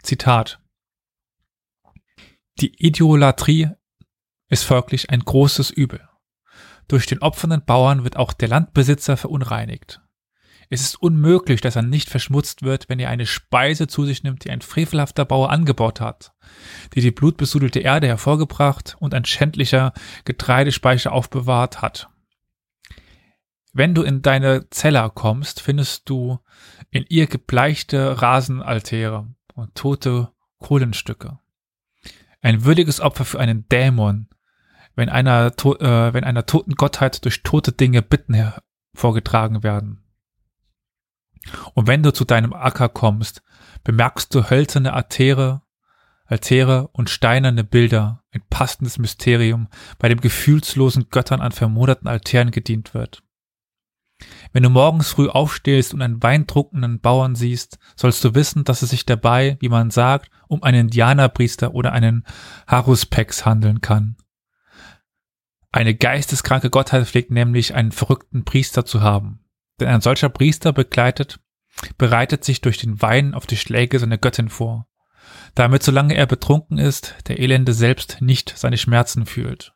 Zitat. 0.01 0.59
Die 2.59 2.73
Idolatrie 2.85 3.69
ist 4.47 4.63
folglich 4.63 5.09
ein 5.09 5.21
großes 5.21 5.69
Übel. 5.69 6.07
Durch 6.87 7.05
den 7.05 7.21
opfernden 7.21 7.63
Bauern 7.63 8.03
wird 8.03 8.17
auch 8.17 8.33
der 8.33 8.49
Landbesitzer 8.49 9.15
verunreinigt. 9.15 10.00
Es 10.73 10.79
ist 10.83 11.01
unmöglich, 11.01 11.59
dass 11.59 11.75
er 11.75 11.81
nicht 11.81 12.09
verschmutzt 12.09 12.63
wird, 12.63 12.87
wenn 12.87 12.97
er 12.97 13.09
eine 13.09 13.25
Speise 13.25 13.87
zu 13.87 14.05
sich 14.05 14.23
nimmt, 14.23 14.45
die 14.45 14.51
ein 14.51 14.61
frevelhafter 14.61 15.25
Bauer 15.25 15.49
angebaut 15.49 15.99
hat, 15.99 16.31
die 16.95 17.01
die 17.01 17.11
blutbesudelte 17.11 17.79
Erde 17.79 18.07
hervorgebracht 18.07 18.95
und 18.97 19.13
ein 19.13 19.25
schändlicher 19.25 19.91
Getreidespeicher 20.23 21.11
aufbewahrt 21.11 21.81
hat. 21.81 22.07
Wenn 23.73 23.93
du 23.93 24.01
in 24.01 24.21
deine 24.21 24.69
Zeller 24.69 25.09
kommst, 25.09 25.59
findest 25.59 26.09
du 26.09 26.39
in 26.89 27.05
ihr 27.09 27.27
gebleichte 27.27 28.21
Rasenaltäre 28.21 29.27
und 29.53 29.75
tote 29.75 30.31
Kohlenstücke. 30.59 31.37
Ein 32.41 32.63
würdiges 32.63 33.01
Opfer 33.01 33.25
für 33.25 33.41
einen 33.41 33.67
Dämon, 33.67 34.29
wenn 34.95 35.09
einer, 35.09 35.47
äh, 35.47 36.13
wenn 36.13 36.23
einer 36.23 36.45
toten 36.45 36.75
Gottheit 36.75 37.25
durch 37.25 37.43
tote 37.43 37.73
Dinge 37.73 38.01
Bitten 38.01 38.33
hervorgetragen 38.33 39.63
werden. 39.63 40.01
Und 41.73 41.87
wenn 41.87 42.03
du 42.03 42.13
zu 42.13 42.25
deinem 42.25 42.53
Acker 42.53 42.89
kommst, 42.89 43.41
bemerkst 43.83 44.33
du 44.33 44.49
hölzerne 44.49 44.93
Altäre, 44.93 45.61
Altäre 46.25 46.87
und 46.89 47.09
steinerne 47.09 47.63
Bilder, 47.63 48.23
ein 48.31 48.43
passendes 48.49 48.97
Mysterium, 48.97 49.67
bei 49.99 50.07
dem 50.07 50.21
gefühlslosen 50.21 51.09
Göttern 51.09 51.41
an 51.41 51.51
vermoderten 51.51 52.07
Altären 52.07 52.51
gedient 52.51 52.93
wird. 52.93 53.23
Wenn 54.53 54.63
du 54.63 54.69
morgens 54.69 55.09
früh 55.09 55.27
aufstehst 55.27 55.93
und 55.93 56.01
einen 56.01 56.21
weintrunkenen 56.21 56.99
Bauern 56.99 57.35
siehst, 57.35 57.79
sollst 57.95 58.23
du 58.23 58.35
wissen, 58.35 58.63
dass 58.63 58.81
es 58.81 58.91
sich 58.91 59.05
dabei, 59.05 59.57
wie 59.59 59.69
man 59.69 59.89
sagt, 59.89 60.29
um 60.47 60.63
einen 60.63 60.81
Indianerpriester 60.81 61.73
oder 61.73 61.91
einen 61.91 62.25
Haruspex 62.67 63.45
handeln 63.45 63.81
kann. 63.81 64.15
Eine 65.71 65.95
geisteskranke 65.95 66.69
Gottheit 66.69 67.07
pflegt 67.07 67.31
nämlich 67.31 67.73
einen 67.73 67.91
verrückten 67.91 68.43
Priester 68.43 68.85
zu 68.85 69.01
haben. 69.01 69.40
Denn 69.81 69.89
ein 69.89 70.01
solcher 70.01 70.29
Priester 70.29 70.73
begleitet, 70.73 71.39
bereitet 71.97 72.45
sich 72.45 72.61
durch 72.61 72.77
den 72.77 73.01
Wein 73.01 73.33
auf 73.33 73.47
die 73.47 73.57
Schläge 73.57 73.97
seiner 73.97 74.19
Göttin 74.19 74.49
vor. 74.49 74.87
Damit, 75.55 75.81
solange 75.81 76.13
er 76.13 76.27
betrunken 76.27 76.77
ist, 76.77 77.15
der 77.27 77.39
Elende 77.39 77.73
selbst 77.73 78.21
nicht 78.21 78.53
seine 78.55 78.77
Schmerzen 78.77 79.25
fühlt. 79.25 79.73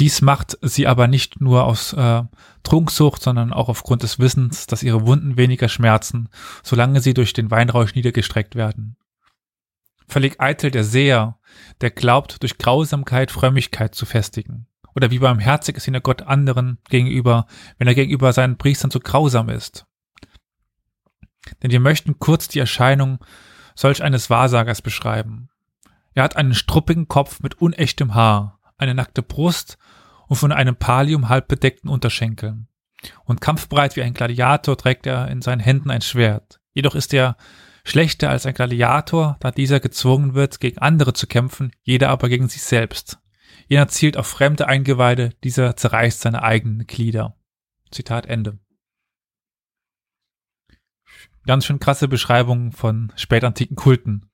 Dies 0.00 0.20
macht 0.20 0.58
sie 0.62 0.88
aber 0.88 1.06
nicht 1.06 1.40
nur 1.40 1.64
aus 1.64 1.92
äh, 1.92 2.22
Trunksucht, 2.64 3.22
sondern 3.22 3.52
auch 3.52 3.68
aufgrund 3.68 4.02
des 4.02 4.18
Wissens, 4.18 4.66
dass 4.66 4.82
ihre 4.82 5.06
Wunden 5.06 5.36
weniger 5.36 5.68
schmerzen, 5.68 6.28
solange 6.64 7.00
sie 7.00 7.14
durch 7.14 7.32
den 7.32 7.52
Weinrausch 7.52 7.94
niedergestreckt 7.94 8.56
werden. 8.56 8.96
Völlig 10.08 10.40
eitel 10.40 10.72
der 10.72 10.82
Seher, 10.82 11.38
der 11.80 11.92
glaubt, 11.92 12.42
durch 12.42 12.58
Grausamkeit 12.58 13.30
Frömmigkeit 13.30 13.94
zu 13.94 14.06
festigen. 14.06 14.66
Oder 14.94 15.10
wie 15.10 15.18
beim 15.18 15.38
Herzig 15.38 15.76
Gott 16.02 16.22
anderen 16.22 16.78
gegenüber, 16.88 17.46
wenn 17.78 17.88
er 17.88 17.94
gegenüber 17.94 18.32
seinen 18.32 18.58
Priestern 18.58 18.90
zu 18.90 19.00
grausam 19.00 19.48
ist. 19.48 19.86
Denn 21.62 21.70
wir 21.70 21.80
möchten 21.80 22.18
kurz 22.18 22.48
die 22.48 22.60
Erscheinung 22.60 23.18
solch 23.74 24.02
eines 24.02 24.30
Wahrsagers 24.30 24.82
beschreiben. 24.82 25.48
Er 26.14 26.22
hat 26.22 26.36
einen 26.36 26.54
struppigen 26.54 27.08
Kopf 27.08 27.40
mit 27.40 27.60
unechtem 27.60 28.14
Haar, 28.14 28.60
eine 28.78 28.94
nackte 28.94 29.22
Brust 29.22 29.78
und 30.28 30.36
von 30.36 30.52
einem 30.52 30.76
Pallium 30.76 31.28
halb 31.28 31.48
bedeckten 31.48 31.90
Unterschenkeln. 31.90 32.68
Und 33.24 33.40
kampfbereit 33.40 33.96
wie 33.96 34.02
ein 34.02 34.14
Gladiator 34.14 34.78
trägt 34.78 35.06
er 35.06 35.28
in 35.28 35.42
seinen 35.42 35.60
Händen 35.60 35.90
ein 35.90 36.00
Schwert. 36.00 36.60
Jedoch 36.72 36.94
ist 36.94 37.12
er 37.12 37.36
schlechter 37.84 38.30
als 38.30 38.46
ein 38.46 38.54
Gladiator, 38.54 39.36
da 39.40 39.50
dieser 39.50 39.80
gezwungen 39.80 40.34
wird, 40.34 40.60
gegen 40.60 40.78
andere 40.78 41.12
zu 41.12 41.26
kämpfen, 41.26 41.72
jeder 41.82 42.08
aber 42.08 42.28
gegen 42.28 42.48
sich 42.48 42.62
selbst. 42.62 43.18
Jener 43.68 43.88
zielt 43.88 44.16
auf 44.16 44.26
fremde 44.26 44.66
Eingeweide, 44.68 45.30
dieser 45.42 45.76
zerreißt 45.76 46.20
seine 46.20 46.42
eigenen 46.42 46.86
Glieder. 46.86 47.36
Zitat 47.90 48.26
Ende. 48.26 48.58
Ganz 51.46 51.66
schön 51.66 51.78
krasse 51.78 52.08
Beschreibung 52.08 52.72
von 52.72 53.12
spätantiken 53.16 53.76
Kulten. 53.76 54.30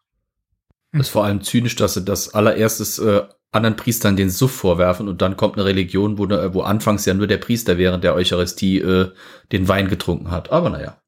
Das 0.92 1.02
ist 1.02 1.08
vor 1.10 1.24
allem 1.24 1.42
zynisch, 1.42 1.76
dass 1.76 1.94
sie 1.94 2.04
das 2.04 2.34
allererstes 2.34 2.98
äh, 2.98 3.22
anderen 3.52 3.76
Priestern 3.76 4.16
den 4.16 4.30
Suff 4.30 4.52
vorwerfen 4.52 5.08
und 5.08 5.22
dann 5.22 5.36
kommt 5.36 5.56
eine 5.56 5.64
Religion, 5.64 6.18
wo, 6.18 6.26
ne, 6.26 6.54
wo 6.54 6.62
anfangs 6.62 7.04
ja 7.06 7.14
nur 7.14 7.26
der 7.26 7.38
Priester 7.38 7.78
während 7.78 8.04
der 8.04 8.14
Eucharistie 8.14 8.78
äh, 8.78 9.12
den 9.52 9.68
Wein 9.68 9.88
getrunken 9.88 10.30
hat. 10.30 10.50
Aber 10.50 10.70
naja. 10.70 11.00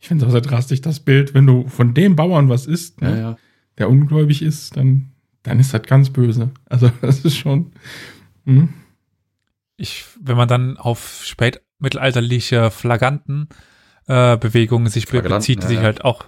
Ich 0.00 0.08
finde 0.08 0.24
es 0.24 0.28
auch 0.28 0.32
sehr 0.32 0.40
drastisch, 0.40 0.80
das 0.80 1.00
Bild, 1.00 1.34
wenn 1.34 1.46
du 1.46 1.68
von 1.68 1.94
dem 1.94 2.16
Bauern 2.16 2.48
was 2.48 2.66
isst, 2.66 3.00
ne, 3.00 3.10
Ja, 3.10 3.16
ja. 3.16 3.36
der 3.78 3.88
ungläubig 3.88 4.42
ist, 4.42 4.76
dann, 4.76 5.11
dann 5.42 5.58
ist 5.58 5.74
das 5.74 5.82
ganz 5.82 6.10
böse. 6.10 6.50
Also 6.66 6.90
das 7.00 7.20
ist 7.24 7.36
schon. 7.36 7.72
Hm. 8.44 8.72
Ich, 9.76 10.04
wenn 10.20 10.36
man 10.36 10.48
dann 10.48 10.76
auf 10.76 11.22
spätmittelalterliche 11.24 12.70
Flagranten 12.70 13.48
äh, 14.06 14.36
Bewegungen 14.36 14.88
sich 14.88 15.06
Flagranten, 15.06 15.38
bezieht, 15.38 15.58
die 15.58 15.62
ja, 15.62 15.68
sich 15.68 15.78
ja. 15.78 15.84
halt 15.84 16.04
auch 16.04 16.26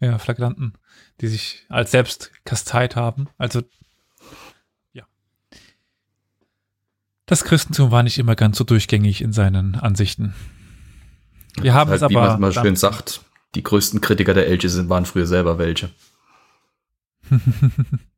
ja, 0.00 0.18
Flagranten, 0.18 0.74
die 1.20 1.28
sich 1.28 1.64
als 1.68 1.90
selbst 1.90 2.32
kasteit 2.44 2.96
haben. 2.96 3.28
Also 3.38 3.62
ja. 4.92 5.04
Das 7.24 7.44
Christentum 7.44 7.90
war 7.90 8.02
nicht 8.02 8.18
immer 8.18 8.36
ganz 8.36 8.58
so 8.58 8.64
durchgängig 8.64 9.22
in 9.22 9.32
seinen 9.32 9.74
Ansichten. 9.74 10.34
Wir 11.60 11.74
haben 11.74 11.90
halt, 11.90 12.02
es 12.02 12.10
wie 12.10 12.16
aber 12.16 12.32
man 12.32 12.40
mal 12.40 12.52
schön 12.52 12.76
sagt, 12.76 13.22
die 13.54 13.62
größten 13.62 14.02
Kritiker 14.02 14.34
der 14.34 14.46
Elche 14.46 14.68
sind, 14.68 14.90
waren 14.90 15.06
früher 15.06 15.26
selber 15.26 15.58
welche. 15.58 15.90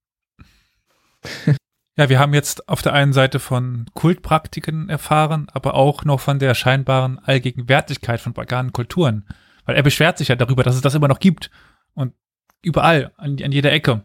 Ja, 1.98 2.08
wir 2.08 2.20
haben 2.20 2.32
jetzt 2.32 2.68
auf 2.68 2.80
der 2.80 2.92
einen 2.92 3.12
Seite 3.12 3.40
von 3.40 3.86
Kultpraktiken 3.92 4.88
erfahren, 4.88 5.48
aber 5.52 5.74
auch 5.74 6.04
noch 6.04 6.20
von 6.20 6.38
der 6.38 6.54
scheinbaren 6.54 7.18
Allgegenwärtigkeit 7.18 8.20
von 8.20 8.34
paganen 8.34 8.72
Kulturen. 8.72 9.26
Weil 9.64 9.74
er 9.74 9.82
beschwert 9.82 10.16
sich 10.16 10.28
ja 10.28 10.36
darüber, 10.36 10.62
dass 10.62 10.76
es 10.76 10.80
das 10.80 10.94
immer 10.94 11.08
noch 11.08 11.18
gibt. 11.18 11.50
Und 11.94 12.14
überall, 12.62 13.10
an, 13.16 13.36
an 13.42 13.50
jeder 13.50 13.72
Ecke. 13.72 14.04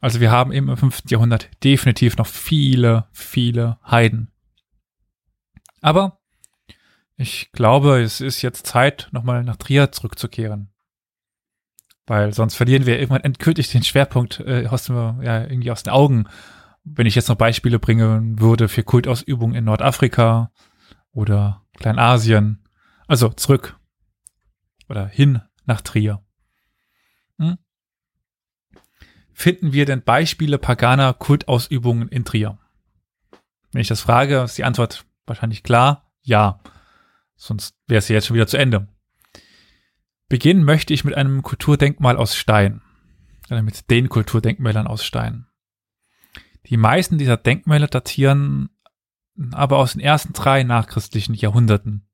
Also 0.00 0.20
wir 0.20 0.30
haben 0.30 0.52
eben 0.52 0.68
im 0.68 0.76
5. 0.76 1.10
Jahrhundert 1.10 1.50
definitiv 1.64 2.18
noch 2.18 2.28
viele, 2.28 3.08
viele 3.10 3.78
Heiden. 3.84 4.30
Aber 5.80 6.20
ich 7.16 7.50
glaube, 7.50 8.00
es 8.00 8.20
ist 8.20 8.42
jetzt 8.42 8.64
Zeit, 8.64 9.08
nochmal 9.10 9.42
nach 9.42 9.56
Trier 9.56 9.90
zurückzukehren. 9.90 10.70
Weil 12.06 12.32
sonst 12.32 12.54
verlieren 12.54 12.86
wir 12.86 12.98
irgendwann 12.98 13.24
endgültig 13.24 13.70
den 13.70 13.82
Schwerpunkt 13.82 14.40
äh, 14.40 14.66
aus 14.68 14.84
dem, 14.84 15.22
ja, 15.22 15.42
irgendwie 15.42 15.70
aus 15.70 15.82
den 15.82 15.92
Augen. 15.92 16.28
Wenn 16.84 17.06
ich 17.06 17.16
jetzt 17.16 17.28
noch 17.28 17.36
Beispiele 17.36 17.80
bringen 17.80 18.40
würde 18.40 18.68
für 18.68 18.84
Kultausübungen 18.84 19.56
in 19.56 19.64
Nordafrika 19.64 20.52
oder 21.12 21.64
Kleinasien. 21.78 22.62
Also 23.08 23.30
zurück 23.30 23.78
oder 24.88 25.06
hin 25.06 25.42
nach 25.64 25.80
Trier. 25.80 26.22
Hm? 27.38 27.58
Finden 29.32 29.72
wir 29.72 29.84
denn 29.84 30.02
Beispiele 30.02 30.58
paganer 30.58 31.12
Kultausübungen 31.12 32.08
in 32.08 32.24
Trier? 32.24 32.58
Wenn 33.72 33.80
ich 33.80 33.88
das 33.88 34.00
frage, 34.00 34.42
ist 34.42 34.56
die 34.58 34.64
Antwort 34.64 35.04
wahrscheinlich 35.26 35.62
klar, 35.62 36.10
ja. 36.22 36.60
Sonst 37.34 37.76
wäre 37.86 37.98
es 37.98 38.08
ja 38.08 38.14
jetzt 38.14 38.26
schon 38.26 38.36
wieder 38.36 38.46
zu 38.46 38.56
Ende. 38.56 38.88
Beginnen 40.28 40.64
möchte 40.64 40.92
ich 40.92 41.04
mit 41.04 41.14
einem 41.14 41.42
Kulturdenkmal 41.42 42.16
aus 42.16 42.34
Stein. 42.34 42.82
Oder 43.48 43.62
mit 43.62 43.90
den 43.90 44.08
Kulturdenkmälern 44.08 44.86
aus 44.86 45.04
Stein. 45.04 45.46
Die 46.66 46.76
meisten 46.76 47.18
dieser 47.18 47.36
Denkmäler 47.36 47.86
datieren 47.86 48.70
aber 49.52 49.78
aus 49.78 49.92
den 49.92 50.00
ersten 50.00 50.32
drei 50.32 50.62
nachchristlichen 50.62 51.34
Jahrhunderten. 51.34 52.08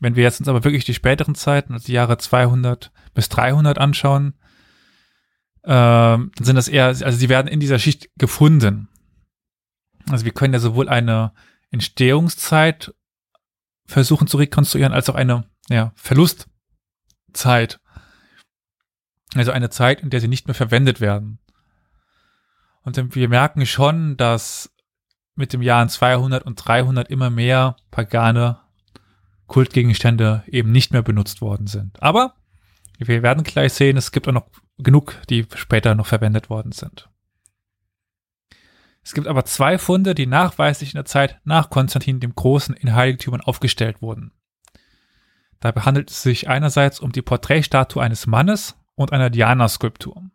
Wenn 0.00 0.16
wir 0.16 0.22
jetzt 0.22 0.40
uns 0.40 0.48
aber 0.48 0.64
wirklich 0.64 0.84
die 0.84 0.94
späteren 0.94 1.34
Zeiten, 1.34 1.74
also 1.74 1.86
die 1.86 1.92
Jahre 1.92 2.18
200 2.18 2.90
bis 3.14 3.28
300 3.28 3.78
anschauen, 3.78 4.34
ähm, 5.64 6.32
dann 6.34 6.44
sind 6.44 6.56
das 6.56 6.66
eher, 6.66 6.86
also 6.86 7.12
sie 7.12 7.28
werden 7.28 7.46
in 7.46 7.60
dieser 7.60 7.78
Schicht 7.78 8.10
gefunden. 8.16 8.88
Also 10.10 10.24
wir 10.24 10.32
können 10.32 10.54
ja 10.54 10.60
sowohl 10.60 10.88
eine 10.88 11.32
Entstehungszeit 11.70 12.94
versuchen 13.86 14.26
zu 14.26 14.38
rekonstruieren, 14.38 14.92
als 14.92 15.08
auch 15.08 15.14
eine 15.14 15.44
ja, 15.68 15.92
Verlustzeit. 17.32 17.80
Also 19.34 19.50
eine 19.50 19.70
Zeit, 19.70 20.00
in 20.00 20.10
der 20.10 20.20
sie 20.20 20.28
nicht 20.28 20.46
mehr 20.46 20.54
verwendet 20.54 21.00
werden. 21.00 21.38
Und 22.82 23.14
wir 23.14 23.28
merken 23.28 23.64
schon, 23.64 24.16
dass 24.16 24.74
mit 25.34 25.52
dem 25.52 25.62
Jahren 25.62 25.88
200 25.88 26.44
und 26.44 26.56
300 26.56 27.08
immer 27.08 27.30
mehr 27.30 27.76
pagane 27.90 28.60
Kultgegenstände 29.46 30.44
eben 30.46 30.72
nicht 30.72 30.92
mehr 30.92 31.02
benutzt 31.02 31.40
worden 31.40 31.66
sind. 31.66 32.02
Aber 32.02 32.34
wir 32.98 33.22
werden 33.22 33.44
gleich 33.44 33.72
sehen, 33.72 33.96
es 33.96 34.12
gibt 34.12 34.28
auch 34.28 34.32
noch 34.32 34.48
genug, 34.78 35.16
die 35.30 35.46
später 35.54 35.94
noch 35.94 36.06
verwendet 36.06 36.50
worden 36.50 36.72
sind. 36.72 37.08
Es 39.02 39.14
gibt 39.14 39.26
aber 39.26 39.44
zwei 39.44 39.78
Funde, 39.78 40.14
die 40.14 40.26
nachweislich 40.26 40.90
in 40.90 40.98
der 40.98 41.04
Zeit 41.06 41.40
nach 41.44 41.70
Konstantin 41.70 42.20
dem 42.20 42.34
Großen 42.34 42.74
in 42.74 42.94
Heiligtümern 42.94 43.40
aufgestellt 43.40 44.02
wurden. 44.02 44.32
Dabei 45.62 45.82
handelt 45.82 46.10
es 46.10 46.22
sich 46.22 46.48
einerseits 46.48 46.98
um 46.98 47.12
die 47.12 47.22
Porträtstatue 47.22 48.02
eines 48.02 48.26
Mannes 48.26 48.76
und 48.96 49.12
einer 49.12 49.30
Diana-Skulptur. 49.30 50.28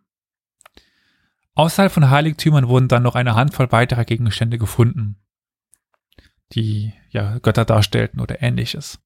Außerhalb 1.53 1.91
von 1.91 2.09
Heiligtümern 2.09 2.69
wurden 2.69 2.87
dann 2.87 3.03
noch 3.03 3.15
eine 3.15 3.35
Handvoll 3.35 3.69
weiterer 3.73 4.05
Gegenstände 4.05 4.57
gefunden, 4.57 5.17
die 6.53 6.93
ja 7.09 7.39
Götter 7.39 7.65
darstellten 7.65 8.21
oder 8.21 8.41
ähnliches. 8.41 9.01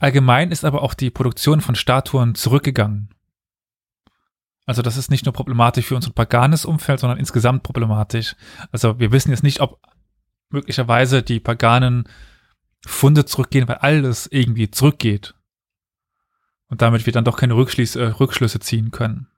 Allgemein 0.00 0.50
ist 0.50 0.64
aber 0.64 0.80
auch 0.82 0.94
die 0.94 1.10
Produktion 1.10 1.60
von 1.60 1.74
Statuen 1.74 2.34
zurückgegangen. 2.34 3.12
Also 4.64 4.80
das 4.80 4.96
ist 4.96 5.10
nicht 5.10 5.26
nur 5.26 5.34
problematisch 5.34 5.84
für 5.84 5.96
unser 5.96 6.12
paganes 6.12 6.64
Umfeld, 6.64 7.00
sondern 7.00 7.18
insgesamt 7.18 7.64
problematisch. 7.64 8.34
Also 8.72 8.98
wir 8.98 9.12
wissen 9.12 9.30
jetzt 9.30 9.42
nicht, 9.42 9.60
ob 9.60 9.78
möglicherweise 10.48 11.22
die 11.22 11.38
paganen 11.38 12.08
Funde 12.88 13.24
zurückgehen, 13.24 13.68
weil 13.68 13.76
alles 13.76 14.26
irgendwie 14.26 14.70
zurückgeht. 14.70 15.34
Und 16.68 16.82
damit 16.82 17.06
wir 17.06 17.12
dann 17.12 17.24
doch 17.24 17.38
keine 17.38 17.56
Rückschließ 17.56 17.96
äh, 17.96 18.04
Rückschlüsse 18.04 18.60
ziehen 18.60 18.90
können. 18.90 19.28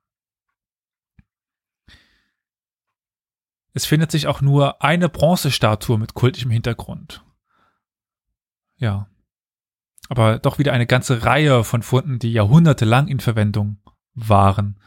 Es 3.72 3.86
findet 3.86 4.10
sich 4.10 4.26
auch 4.26 4.40
nur 4.40 4.82
eine 4.82 5.08
Bronzestatue 5.08 5.98
mit 5.98 6.14
kultischem 6.14 6.50
Hintergrund. 6.50 7.24
Ja. 8.76 9.08
Aber 10.08 10.40
doch 10.40 10.58
wieder 10.58 10.72
eine 10.72 10.86
ganze 10.86 11.24
Reihe 11.24 11.62
von 11.62 11.82
Funden, 11.82 12.18
die 12.18 12.32
jahrhundertelang 12.32 13.06
in 13.06 13.20
Verwendung 13.20 13.78
waren. 14.14 14.80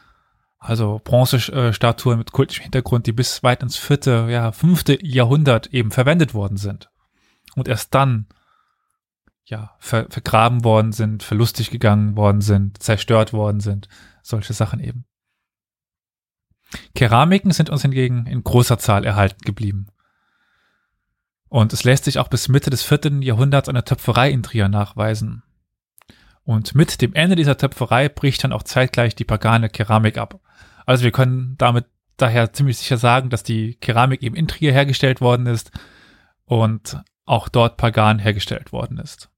Also 0.58 1.00
Bronzestatuen 1.02 2.18
mit 2.18 2.32
kultischem 2.32 2.64
Hintergrund, 2.64 3.06
die 3.06 3.12
bis 3.12 3.42
weit 3.42 3.62
ins 3.62 3.76
vierte, 3.76 4.26
ja, 4.28 4.52
fünfte 4.52 4.98
Jahrhundert 5.04 5.68
eben 5.68 5.90
verwendet 5.90 6.34
worden 6.34 6.58
sind. 6.58 6.90
Und 7.54 7.68
erst 7.68 7.94
dann, 7.94 8.26
ja, 9.44 9.76
ver 9.78 10.06
vergraben 10.10 10.64
worden 10.64 10.92
sind, 10.92 11.22
verlustig 11.22 11.70
gegangen 11.70 12.16
worden 12.16 12.40
sind, 12.40 12.82
zerstört 12.82 13.32
worden 13.32 13.60
sind. 13.60 13.88
Solche 14.22 14.52
Sachen 14.52 14.80
eben. 14.80 15.04
Keramiken 16.94 17.52
sind 17.52 17.70
uns 17.70 17.82
hingegen 17.82 18.26
in 18.26 18.42
großer 18.42 18.78
Zahl 18.78 19.04
erhalten 19.04 19.42
geblieben. 19.44 19.86
Und 21.48 21.72
es 21.72 21.84
lässt 21.84 22.04
sich 22.04 22.18
auch 22.18 22.28
bis 22.28 22.48
Mitte 22.48 22.70
des 22.70 22.82
vierten 22.82 23.22
Jahrhunderts 23.22 23.68
eine 23.68 23.84
Töpferei 23.84 24.30
in 24.30 24.42
Trier 24.42 24.68
nachweisen. 24.68 25.44
Und 26.42 26.74
mit 26.74 27.00
dem 27.00 27.14
Ende 27.14 27.36
dieser 27.36 27.56
Töpferei 27.56 28.08
bricht 28.08 28.44
dann 28.44 28.52
auch 28.52 28.64
zeitgleich 28.64 29.14
die 29.14 29.24
pagane 29.24 29.68
Keramik 29.68 30.18
ab. 30.18 30.40
Also 30.84 31.04
wir 31.04 31.12
können 31.12 31.54
damit 31.58 31.86
daher 32.16 32.52
ziemlich 32.52 32.78
sicher 32.78 32.96
sagen, 32.96 33.30
dass 33.30 33.42
die 33.42 33.74
Keramik 33.76 34.22
eben 34.22 34.36
in 34.36 34.48
Trier 34.48 34.72
hergestellt 34.72 35.20
worden 35.20 35.46
ist 35.46 35.70
und 36.44 37.00
auch 37.24 37.48
dort 37.48 37.76
pagan 37.76 38.18
hergestellt 38.18 38.72
worden 38.72 38.98
ist. 38.98 39.30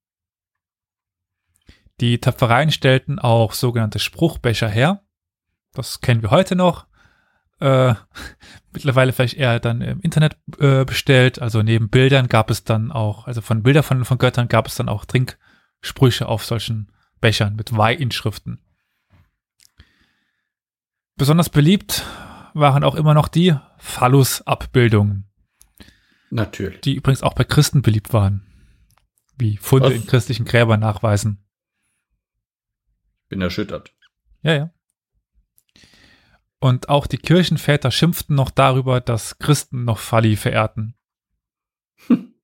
Die 2.01 2.20
Töpfereien 2.20 2.70
stellten 2.70 3.18
auch 3.18 3.53
sogenannte 3.53 3.99
Spruchbecher 3.99 4.68
her. 4.68 5.03
Das 5.72 6.01
kennen 6.01 6.22
wir 6.22 6.30
heute 6.30 6.57
noch. 6.57 6.86
Äh, 7.61 7.94
mittlerweile 8.72 9.12
vielleicht 9.12 9.34
eher 9.36 9.61
dann 9.61 9.80
im 9.80 10.01
Internet 10.01 10.36
äh, 10.59 10.84
bestellt. 10.84 11.40
Also 11.40 11.62
neben 11.62 11.88
Bildern 11.88 12.28
gab 12.28 12.51
es 12.51 12.64
dann 12.64 12.92
auch, 12.92 13.26
also 13.26 13.40
von 13.40 13.62
Bildern 13.62 13.82
von, 13.82 14.05
von 14.05 14.18
Göttern 14.18 14.49
gab 14.49 14.66
es 14.66 14.74
dann 14.74 14.88
auch 14.88 15.05
Trinksprüche 15.07 16.28
auf 16.28 16.44
solchen 16.44 16.92
Bechern 17.20 17.57
mit 17.57 17.74
Weihinschriften. 17.76 18.61
Besonders 21.16 21.49
beliebt 21.49 22.05
waren 22.53 22.84
auch 22.84 22.94
immer 22.94 23.14
noch 23.14 23.28
die 23.28 23.55
Phallus-Abbildungen, 23.78 25.24
Natürlich. 26.30 26.82
die 26.82 26.94
übrigens 26.94 27.22
auch 27.22 27.32
bei 27.32 27.44
Christen 27.44 27.80
beliebt 27.80 28.12
waren. 28.12 28.42
wie 29.38 29.57
Funde 29.57 29.88
Was? 29.88 29.94
in 29.94 30.07
christlichen 30.07 30.44
Gräbern 30.44 30.80
nachweisen. 30.80 31.45
Bin 33.28 33.40
erschüttert. 33.40 33.92
Ja, 34.42 34.54
ja. 34.54 34.70
Und 36.58 36.88
auch 36.88 37.06
die 37.06 37.18
Kirchenväter 37.18 37.90
schimpften 37.90 38.34
noch 38.34 38.50
darüber, 38.50 39.00
dass 39.00 39.38
Christen 39.38 39.84
noch 39.84 39.98
Falli 39.98 40.36
verehrten. 40.36 40.94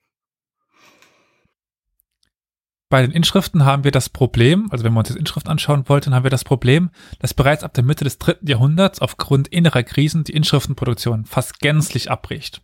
Bei 2.89 3.01
den 3.01 3.11
Inschriften 3.11 3.65
haben 3.65 3.85
wir 3.85 3.91
das 3.91 4.11
Problem, 4.11 4.69
also 4.71 4.85
wenn 4.85 4.93
wir 4.93 4.99
uns 4.99 5.09
das 5.09 5.17
Inschrift 5.17 5.49
anschauen 5.49 5.89
wollten, 5.89 6.15
haben 6.15 6.25
wir 6.25 6.31
das 6.31 6.45
Problem, 6.45 6.91
dass 7.21 7.33
bereits 7.33 7.65
ab 7.65 7.73
der 7.73 7.85
Mitte 7.85 8.05
des 8.05 8.19
dritten 8.19 8.47
Jahrhunderts 8.47 9.01
aufgrund 9.01 9.49
innerer 9.49 9.83
Krisen 9.83 10.25
die 10.25 10.35
Inschriftenproduktion 10.35 11.25
fast 11.25 11.61
gänzlich 11.61 12.11
abbricht. 12.11 12.61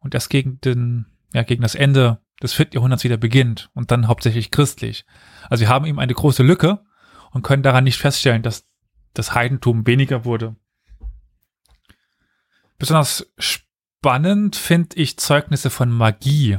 Und 0.00 0.12
erst 0.12 0.28
gegen 0.28 0.60
den, 0.60 1.06
ja, 1.32 1.44
gegen 1.44 1.62
das 1.62 1.76
Ende 1.76 2.18
des 2.42 2.52
vierten 2.52 2.74
Jahrhunderts 2.74 3.04
wieder 3.04 3.16
beginnt 3.16 3.70
und 3.74 3.92
dann 3.92 4.08
hauptsächlich 4.08 4.50
christlich. 4.50 5.06
Also 5.48 5.60
wir 5.60 5.68
haben 5.68 5.86
eben 5.86 6.00
eine 6.00 6.14
große 6.14 6.42
Lücke 6.42 6.80
und 7.34 7.42
können 7.42 7.64
daran 7.64 7.84
nicht 7.84 7.98
feststellen, 7.98 8.42
dass 8.42 8.66
das 9.12 9.34
Heidentum 9.34 9.86
weniger 9.86 10.24
wurde. 10.24 10.56
Besonders 12.78 13.30
spannend 13.38 14.56
finde 14.56 14.96
ich 14.96 15.18
Zeugnisse 15.18 15.68
von 15.68 15.90
Magie, 15.90 16.58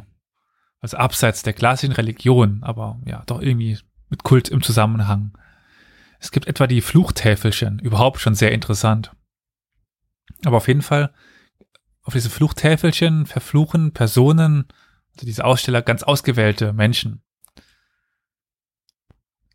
also 0.82 0.97
abseits 0.97 1.43
der 1.43 1.53
klassischen 1.53 1.93
Religion, 1.93 2.61
aber 2.61 2.99
ja, 3.05 3.23
doch 3.26 3.41
irgendwie 3.41 3.80
mit 4.09 4.23
Kult 4.23 4.49
im 4.49 4.61
Zusammenhang. 4.61 5.38
Es 6.19 6.32
gibt 6.32 6.47
etwa 6.47 6.67
die 6.67 6.82
Fluchtäfelchen, 6.82 7.80
überhaupt 7.80 8.19
schon 8.19 8.36
sehr 8.36 8.51
interessant. 8.51 9.11
Aber 10.43 10.57
auf 10.57 10.67
jeden 10.67 10.82
Fall, 10.82 11.13
auf 12.03 12.13
diese 12.13 12.30
Fluchtäfelchen 12.30 13.26
verfluchen 13.26 13.93
Personen, 13.93 14.67
also 15.13 15.26
diese 15.26 15.45
Aussteller, 15.45 15.82
ganz 15.82 16.03
ausgewählte 16.03 16.73
Menschen. 16.73 17.21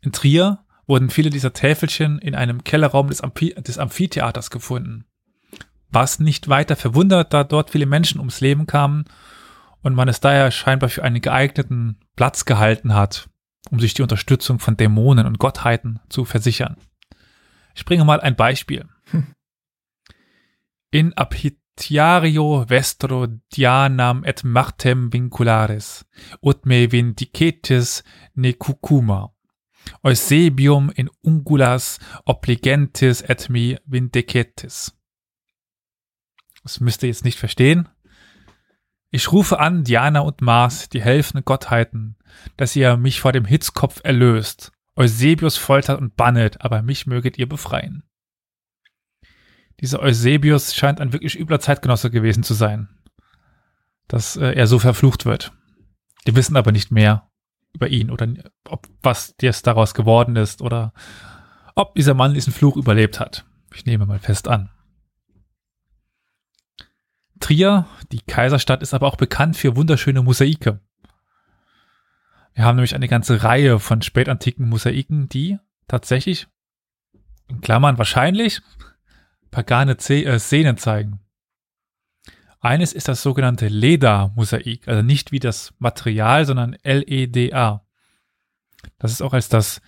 In 0.01 0.11
Trier 0.11 0.65
wurden 0.91 1.09
viele 1.09 1.29
dieser 1.29 1.53
Täfelchen 1.53 2.19
in 2.19 2.35
einem 2.35 2.65
Kellerraum 2.65 3.07
des, 3.07 3.21
Amphi 3.21 3.53
des 3.53 3.77
Amphitheaters 3.77 4.49
gefunden. 4.49 5.05
Was 5.87 6.19
nicht 6.19 6.49
weiter 6.49 6.75
verwundert, 6.75 7.33
da 7.33 7.45
dort 7.45 7.69
viele 7.69 7.85
Menschen 7.85 8.19
ums 8.19 8.41
Leben 8.41 8.67
kamen 8.67 9.05
und 9.81 9.95
man 9.95 10.09
es 10.09 10.19
daher 10.19 10.51
scheinbar 10.51 10.89
für 10.89 11.05
einen 11.05 11.21
geeigneten 11.21 11.97
Platz 12.17 12.43
gehalten 12.43 12.93
hat, 12.93 13.29
um 13.69 13.79
sich 13.79 13.93
die 13.93 14.01
Unterstützung 14.01 14.59
von 14.59 14.75
Dämonen 14.75 15.25
und 15.25 15.39
Gottheiten 15.39 16.01
zu 16.09 16.25
versichern. 16.25 16.75
Ich 17.73 17.85
bringe 17.85 18.03
mal 18.03 18.19
ein 18.19 18.35
Beispiel. 18.35 18.85
In 20.91 21.13
Apitiario 21.13 22.65
vestro 22.67 23.27
dianam 23.55 24.25
et 24.25 24.43
martem 24.43 25.13
vincularis, 25.13 26.05
ut 26.41 26.65
me 26.65 26.91
vindicetis 26.91 28.03
ne 28.35 28.51
cucuma. 28.51 29.33
Eusebium 30.03 30.89
in 30.89 31.09
ungulas 31.21 31.99
obligentis 32.25 33.21
et 33.21 33.49
me 33.49 33.79
vindicetis. 33.85 34.97
Das 36.63 36.79
müsst 36.79 37.03
ihr 37.03 37.09
jetzt 37.09 37.25
nicht 37.25 37.39
verstehen. 37.39 37.89
Ich 39.09 39.31
rufe 39.31 39.59
an 39.59 39.83
Diana 39.83 40.21
und 40.21 40.41
Mars, 40.41 40.89
die 40.89 41.01
helfenden 41.01 41.43
Gottheiten, 41.43 42.17
dass 42.55 42.75
ihr 42.75 42.97
mich 42.97 43.19
vor 43.19 43.33
dem 43.33 43.45
Hitzkopf 43.45 44.01
erlöst. 44.03 44.71
Eusebius 44.95 45.57
foltert 45.57 45.99
und 45.99 46.15
bannet, 46.15 46.61
aber 46.61 46.81
mich 46.81 47.07
möget 47.07 47.37
ihr 47.37 47.47
befreien. 47.47 48.03
Dieser 49.79 49.99
Eusebius 49.99 50.75
scheint 50.75 51.01
ein 51.01 51.11
wirklich 51.11 51.39
übler 51.39 51.59
Zeitgenosse 51.59 52.11
gewesen 52.11 52.43
zu 52.43 52.53
sein, 52.53 52.87
dass 54.07 54.37
äh, 54.37 54.51
er 54.53 54.67
so 54.67 54.79
verflucht 54.79 55.25
wird. 55.25 55.51
Wir 56.23 56.35
wissen 56.35 56.55
aber 56.55 56.71
nicht 56.71 56.91
mehr 56.91 57.30
über 57.73 57.87
ihn 57.87 58.11
oder 58.11 58.27
ob 58.67 58.87
was 59.01 59.35
jetzt 59.41 59.67
daraus 59.67 59.93
geworden 59.93 60.35
ist 60.35 60.61
oder 60.61 60.93
ob 61.75 61.95
dieser 61.95 62.13
Mann 62.13 62.33
diesen 62.33 62.53
Fluch 62.53 62.77
überlebt 62.77 63.19
hat. 63.19 63.45
Ich 63.73 63.85
nehme 63.85 64.05
mal 64.05 64.19
fest 64.19 64.47
an. 64.47 64.69
Trier, 67.39 67.87
die 68.11 68.21
Kaiserstadt, 68.21 68.81
ist 68.81 68.93
aber 68.93 69.07
auch 69.07 69.15
bekannt 69.15 69.57
für 69.57 69.75
wunderschöne 69.75 70.21
Mosaike. 70.21 70.79
Wir 72.53 72.65
haben 72.65 72.75
nämlich 72.75 72.95
eine 72.95 73.07
ganze 73.07 73.43
Reihe 73.43 73.79
von 73.79 74.01
spätantiken 74.01 74.69
Mosaiken, 74.69 75.29
die 75.29 75.57
tatsächlich, 75.87 76.47
in 77.47 77.61
Klammern 77.61 77.97
wahrscheinlich, 77.97 78.61
pagane 79.49 79.93
äh, 79.93 80.39
Szenen 80.39 80.77
zeigen. 80.77 81.21
Eines 82.61 82.93
ist 82.93 83.07
das 83.07 83.23
sogenannte 83.23 83.67
Leda-Mosaik, 83.67 84.87
also 84.87 85.01
nicht 85.01 85.31
wie 85.31 85.39
das 85.39 85.73
Material, 85.79 86.45
sondern 86.45 86.75
L-E-D-A. 86.83 87.83
Das 88.99 89.11
ist 89.11 89.23
auch 89.23 89.33
als 89.33 89.49
das 89.49 89.81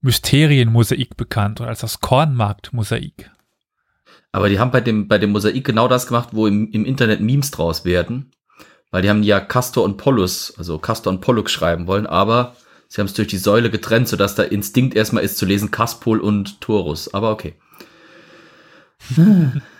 Mysterienmosaik 0.00 1.18
bekannt 1.18 1.60
oder 1.60 1.68
als 1.68 1.80
das 1.80 2.00
Kornmarkt-Mosaik. 2.00 3.30
Aber 4.32 4.48
die 4.48 4.58
haben 4.58 4.70
bei 4.70 4.80
dem, 4.80 5.08
bei 5.08 5.18
dem 5.18 5.32
Mosaik 5.32 5.62
genau 5.62 5.88
das 5.88 6.06
gemacht, 6.06 6.30
wo 6.32 6.46
im, 6.46 6.70
im 6.70 6.86
Internet 6.86 7.20
Memes 7.20 7.50
draus 7.50 7.84
werden. 7.84 8.30
Weil 8.90 9.02
die 9.02 9.10
haben 9.10 9.22
ja 9.22 9.38
Castor 9.40 9.84
und 9.84 9.98
Pollux, 9.98 10.54
also 10.56 10.78
Castor 10.78 11.12
und 11.12 11.20
Pollux 11.20 11.52
schreiben 11.52 11.86
wollen, 11.86 12.06
aber 12.06 12.56
sie 12.88 13.00
haben 13.00 13.08
es 13.08 13.14
durch 13.14 13.28
die 13.28 13.36
Säule 13.36 13.70
getrennt, 13.70 14.08
sodass 14.08 14.34
der 14.36 14.52
Instinkt 14.52 14.94
erstmal 14.94 15.22
ist 15.22 15.36
zu 15.36 15.44
lesen 15.44 15.70
Caspol 15.70 16.20
und 16.20 16.62
Taurus. 16.62 17.12
Aber 17.12 17.30
okay. 17.30 17.56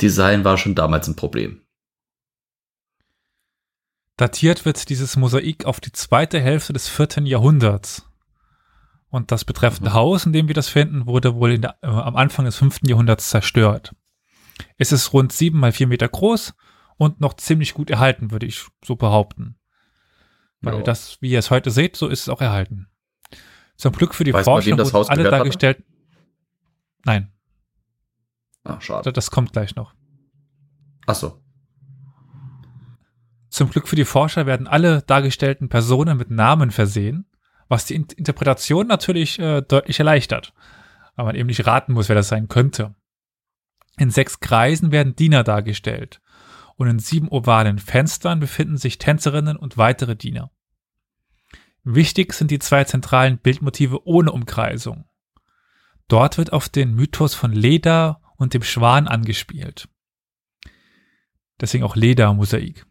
Design 0.00 0.44
war 0.44 0.58
schon 0.58 0.74
damals 0.74 1.08
ein 1.08 1.16
Problem. 1.16 1.60
Datiert 4.16 4.64
wird 4.64 4.88
dieses 4.88 5.16
Mosaik 5.16 5.64
auf 5.64 5.80
die 5.80 5.92
zweite 5.92 6.40
Hälfte 6.40 6.72
des 6.72 6.88
vierten 6.88 7.26
Jahrhunderts. 7.26 8.08
Und 9.08 9.30
das 9.30 9.44
betreffende 9.44 9.90
Mhm. 9.90 9.94
Haus, 9.94 10.26
in 10.26 10.32
dem 10.32 10.48
wir 10.48 10.54
das 10.54 10.68
finden, 10.68 11.06
wurde 11.06 11.34
wohl 11.34 11.58
der, 11.58 11.76
äh, 11.82 11.86
am 11.86 12.16
Anfang 12.16 12.44
des 12.44 12.56
fünften 12.56 12.88
Jahrhunderts 12.88 13.28
zerstört. 13.30 13.94
Es 14.78 14.92
ist 14.92 15.12
rund 15.12 15.32
sieben 15.32 15.58
mal 15.58 15.72
vier 15.72 15.86
Meter 15.86 16.08
groß 16.08 16.54
und 16.96 17.20
noch 17.20 17.34
ziemlich 17.34 17.74
gut 17.74 17.90
erhalten, 17.90 18.30
würde 18.30 18.46
ich 18.46 18.64
so 18.84 18.96
behaupten. 18.96 19.56
Weil 20.60 20.76
Ja. 20.76 20.82
das, 20.82 21.18
wie 21.20 21.30
ihr 21.30 21.38
es 21.38 21.50
heute 21.50 21.70
seht, 21.70 21.96
so 21.96 22.08
ist 22.08 22.20
es 22.22 22.28
auch 22.28 22.40
erhalten. 22.40 22.88
Zum 23.76 23.92
Glück 23.92 24.14
für 24.14 24.24
die 24.24 24.32
Weiß 24.32 24.46
man, 24.46 24.64
wurden 24.64 24.92
Haus 24.92 25.08
alle 25.08 25.18
gehört 25.18 25.32
hatte? 25.34 25.38
dargestellt. 25.40 25.82
Nein, 27.04 27.32
Ah, 28.64 28.80
schade. 28.80 29.12
das 29.12 29.30
kommt 29.30 29.52
gleich 29.52 29.74
noch. 29.74 29.94
Ach 31.06 31.14
so. 31.14 31.42
Zum 33.48 33.68
Glück 33.70 33.88
für 33.88 33.96
die 33.96 34.04
Forscher 34.04 34.46
werden 34.46 34.66
alle 34.66 35.02
dargestellten 35.02 35.68
Personen 35.68 36.16
mit 36.16 36.30
Namen 36.30 36.70
versehen, 36.70 37.26
was 37.68 37.84
die 37.84 37.94
In 37.96 38.06
Interpretation 38.16 38.86
natürlich 38.86 39.38
äh, 39.38 39.62
deutlich 39.62 39.98
erleichtert, 39.98 40.54
weil 41.16 41.26
man 41.26 41.34
eben 41.34 41.48
nicht 41.48 41.66
raten 41.66 41.92
muss, 41.92 42.08
wer 42.08 42.16
das 42.16 42.28
sein 42.28 42.48
könnte. 42.48 42.94
In 43.98 44.10
sechs 44.10 44.40
Kreisen 44.40 44.90
werden 44.90 45.16
Diener 45.16 45.44
dargestellt 45.44 46.22
und 46.76 46.88
in 46.88 46.98
sieben 46.98 47.28
ovalen 47.28 47.78
Fenstern 47.78 48.40
befinden 48.40 48.78
sich 48.78 48.96
Tänzerinnen 48.96 49.56
und 49.58 49.76
weitere 49.76 50.16
Diener. 50.16 50.50
Wichtig 51.84 52.32
sind 52.32 52.50
die 52.50 52.58
zwei 52.58 52.84
zentralen 52.84 53.38
Bildmotive 53.38 54.06
ohne 54.06 54.32
Umkreisung. 54.32 55.04
Dort 56.08 56.38
wird 56.38 56.52
auf 56.52 56.70
den 56.70 56.94
Mythos 56.94 57.34
von 57.34 57.52
Leda 57.52 58.21
und 58.42 58.54
dem 58.54 58.62
Schwan 58.62 59.08
angespielt. 59.08 59.88
Deswegen 61.60 61.84
auch 61.84 61.96
Leda-Mosaik. 61.96 62.84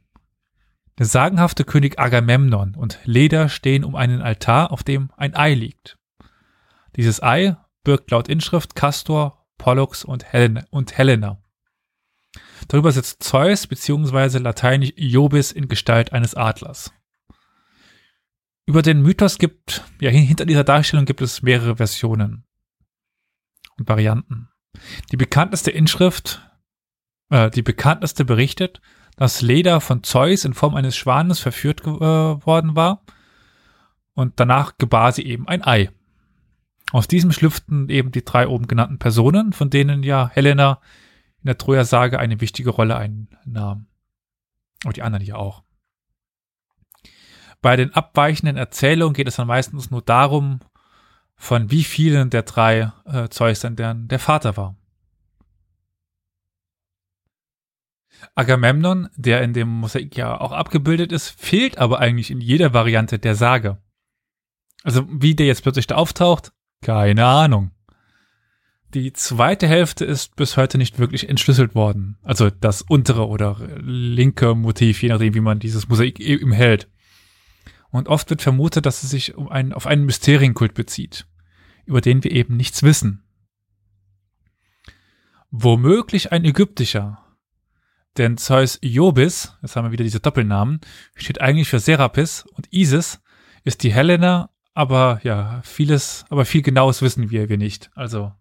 Der 0.97 1.05
sagenhafte 1.05 1.65
König 1.65 1.99
Agamemnon 1.99 2.75
und 2.75 2.99
Leda 3.03 3.49
stehen 3.49 3.83
um 3.83 3.95
einen 3.95 4.21
Altar, 4.21 4.71
auf 4.71 4.83
dem 4.83 5.11
ein 5.17 5.35
Ei 5.35 5.53
liegt. 5.53 5.97
Dieses 6.95 7.21
Ei 7.21 7.57
birgt 7.83 8.11
laut 8.11 8.27
Inschrift 8.29 8.75
Castor, 8.75 9.45
Pollux 9.57 10.03
und, 10.05 10.31
Helen 10.31 10.65
und 10.69 10.97
Helena. 10.97 11.41
Darüber 12.67 12.91
sitzt 12.91 13.23
Zeus 13.23 13.67
bzw. 13.67 14.37
lateinisch 14.37 14.93
Iobis 14.95 15.51
in 15.51 15.67
Gestalt 15.67 16.13
eines 16.13 16.35
Adlers. 16.35 16.93
Über 18.65 18.81
den 18.81 19.01
Mythos 19.01 19.37
gibt, 19.37 19.83
ja, 19.99 20.09
hinter 20.11 20.45
dieser 20.45 20.63
Darstellung 20.63 21.05
gibt 21.05 21.21
es 21.21 21.41
mehrere 21.41 21.77
Versionen 21.77 22.45
und 23.77 23.89
Varianten. 23.89 24.50
Die 25.11 25.17
bekannteste 25.17 25.71
Inschrift, 25.71 26.41
äh, 27.29 27.49
die 27.49 27.61
bekannteste 27.61 28.25
berichtet, 28.25 28.82
dass 29.17 29.41
Leda 29.41 29.79
von 29.79 30.03
Zeus 30.03 30.45
in 30.45 30.53
Form 30.53 30.75
eines 30.75 30.95
Schwanes 30.95 31.39
verführt 31.39 31.82
äh, 31.82 31.89
worden 31.89 32.75
war 32.75 33.03
und 34.13 34.39
danach 34.39 34.77
gebar 34.77 35.11
sie 35.11 35.25
eben 35.25 35.47
ein 35.47 35.65
Ei. 35.65 35.89
Aus 36.91 37.07
diesem 37.07 37.32
schlüpften 37.32 37.89
eben 37.89 38.11
die 38.11 38.25
drei 38.25 38.47
oben 38.47 38.67
genannten 38.67 38.99
Personen, 38.99 39.53
von 39.53 39.69
denen 39.69 40.03
ja 40.03 40.29
Helena 40.34 40.82
in 41.41 41.47
der 41.47 41.57
Troja-Sage 41.57 42.19
eine 42.19 42.41
wichtige 42.41 42.69
Rolle 42.69 42.97
einnahm. 42.97 43.88
Und 44.84 44.97
die 44.97 45.01
anderen 45.01 45.25
ja 45.25 45.36
auch. 45.36 45.63
Bei 47.61 47.75
den 47.75 47.93
abweichenden 47.93 48.57
Erzählungen 48.57 49.13
geht 49.13 49.27
es 49.27 49.36
dann 49.36 49.47
meistens 49.47 49.91
nur 49.91 50.01
darum, 50.01 50.59
von 51.41 51.71
wie 51.71 51.83
vielen 51.83 52.29
der 52.29 52.43
drei 52.43 52.91
äh, 53.03 53.27
Zeus 53.29 53.61
denn 53.61 53.75
der, 53.75 53.95
der 53.95 54.19
Vater 54.19 54.57
war. 54.57 54.75
Agamemnon, 58.35 59.09
der 59.15 59.41
in 59.41 59.51
dem 59.53 59.67
Mosaik 59.67 60.15
ja 60.15 60.39
auch 60.39 60.51
abgebildet 60.51 61.11
ist, 61.11 61.29
fehlt 61.29 61.79
aber 61.79 61.99
eigentlich 61.99 62.29
in 62.29 62.41
jeder 62.41 62.75
Variante 62.75 63.17
der 63.17 63.33
Sage. 63.33 63.79
Also 64.83 65.07
wie 65.09 65.33
der 65.33 65.47
jetzt 65.47 65.63
plötzlich 65.63 65.87
da 65.87 65.95
auftaucht, 65.95 66.53
keine 66.83 67.25
Ahnung. 67.25 67.71
Die 68.93 69.11
zweite 69.11 69.67
Hälfte 69.67 70.05
ist 70.05 70.35
bis 70.35 70.57
heute 70.57 70.77
nicht 70.77 70.99
wirklich 70.99 71.27
entschlüsselt 71.27 71.73
worden. 71.73 72.19
Also 72.21 72.51
das 72.51 72.83
untere 72.83 73.27
oder 73.27 73.57
linke 73.79 74.53
Motiv, 74.53 75.01
je 75.01 75.09
nachdem, 75.09 75.33
wie 75.33 75.41
man 75.41 75.57
dieses 75.57 75.89
Mosaik 75.89 76.19
eben 76.19 76.51
hält. 76.51 76.87
Und 77.89 78.07
oft 78.07 78.29
wird 78.29 78.43
vermutet, 78.43 78.85
dass 78.85 79.03
es 79.03 79.09
sich 79.09 79.35
um 79.35 79.49
einen, 79.49 79.73
auf 79.73 79.87
einen 79.87 80.05
Mysterienkult 80.05 80.75
bezieht, 80.75 81.25
über 81.91 81.99
den 81.99 82.23
wir 82.23 82.31
eben 82.31 82.55
nichts 82.55 82.83
wissen. 82.83 83.21
Womöglich 85.49 86.31
ein 86.31 86.45
ägyptischer. 86.45 87.21
Denn 88.17 88.37
Zeus 88.37 88.79
Iobis, 88.81 89.57
jetzt 89.61 89.75
haben 89.75 89.85
wir 89.85 89.91
wieder 89.91 90.05
diese 90.05 90.21
Doppelnamen, 90.21 90.79
steht 91.15 91.41
eigentlich 91.41 91.67
für 91.67 91.81
Serapis 91.81 92.45
und 92.55 92.71
Isis 92.71 93.21
ist 93.65 93.83
die 93.83 93.91
Helena, 93.91 94.49
aber 94.73 95.19
ja, 95.23 95.61
vieles, 95.65 96.23
aber 96.29 96.45
viel 96.45 96.61
genaues 96.61 97.01
wissen 97.01 97.29
wir, 97.29 97.49
wir 97.49 97.57
nicht. 97.57 97.91
Also 97.93 98.31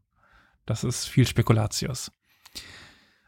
das 0.64 0.84
ist 0.84 1.06
viel 1.06 1.26
Spekulatius. 1.26 2.12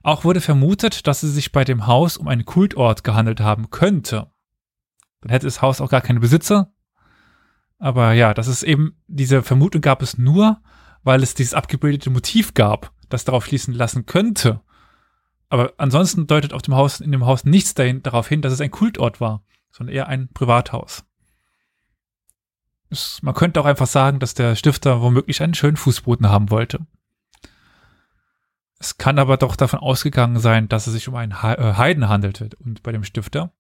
Auch 0.04 0.22
wurde 0.22 0.40
vermutet, 0.40 1.08
dass 1.08 1.24
es 1.24 1.34
sich 1.34 1.50
bei 1.50 1.64
dem 1.64 1.88
Haus 1.88 2.16
um 2.16 2.28
einen 2.28 2.44
Kultort 2.44 3.02
gehandelt 3.02 3.40
haben 3.40 3.70
könnte. 3.70 4.30
Dann 5.20 5.30
hätte 5.30 5.46
das 5.46 5.62
Haus 5.62 5.80
auch 5.80 5.90
gar 5.90 6.00
keine 6.00 6.20
Besitzer. 6.20 6.72
Aber 7.82 8.12
ja, 8.12 8.32
das 8.32 8.46
ist 8.46 8.62
eben, 8.62 8.94
diese 9.08 9.42
Vermutung 9.42 9.80
gab 9.80 10.02
es 10.02 10.16
nur, 10.16 10.62
weil 11.02 11.20
es 11.20 11.34
dieses 11.34 11.52
abgebildete 11.52 12.10
Motiv 12.10 12.54
gab, 12.54 12.92
das 13.08 13.24
darauf 13.24 13.44
schließen 13.44 13.74
lassen 13.74 14.06
könnte. 14.06 14.60
Aber 15.48 15.72
ansonsten 15.78 16.28
deutet 16.28 16.52
auf 16.52 16.62
dem 16.62 16.76
Haus, 16.76 17.00
in 17.00 17.10
dem 17.10 17.26
Haus 17.26 17.44
nichts 17.44 17.74
dahin, 17.74 18.00
darauf 18.00 18.28
hin, 18.28 18.40
dass 18.40 18.52
es 18.52 18.60
ein 18.60 18.70
Kultort 18.70 19.20
war, 19.20 19.42
sondern 19.72 19.96
eher 19.96 20.06
ein 20.06 20.28
Privathaus. 20.28 21.04
Es, 22.88 23.20
man 23.20 23.34
könnte 23.34 23.60
auch 23.60 23.66
einfach 23.66 23.88
sagen, 23.88 24.20
dass 24.20 24.34
der 24.34 24.54
Stifter 24.54 25.02
womöglich 25.02 25.42
einen 25.42 25.54
schönen 25.54 25.76
Fußboden 25.76 26.28
haben 26.28 26.50
wollte. 26.50 26.86
Es 28.78 28.96
kann 28.96 29.18
aber 29.18 29.38
doch 29.38 29.56
davon 29.56 29.80
ausgegangen 29.80 30.38
sein, 30.38 30.68
dass 30.68 30.86
es 30.86 30.92
sich 30.92 31.08
um 31.08 31.16
einen 31.16 31.32
äh, 31.32 31.74
Heiden 31.74 32.08
handelte 32.08 32.50
und 32.60 32.84
bei 32.84 32.92
dem 32.92 33.02
Stifter. 33.02 33.50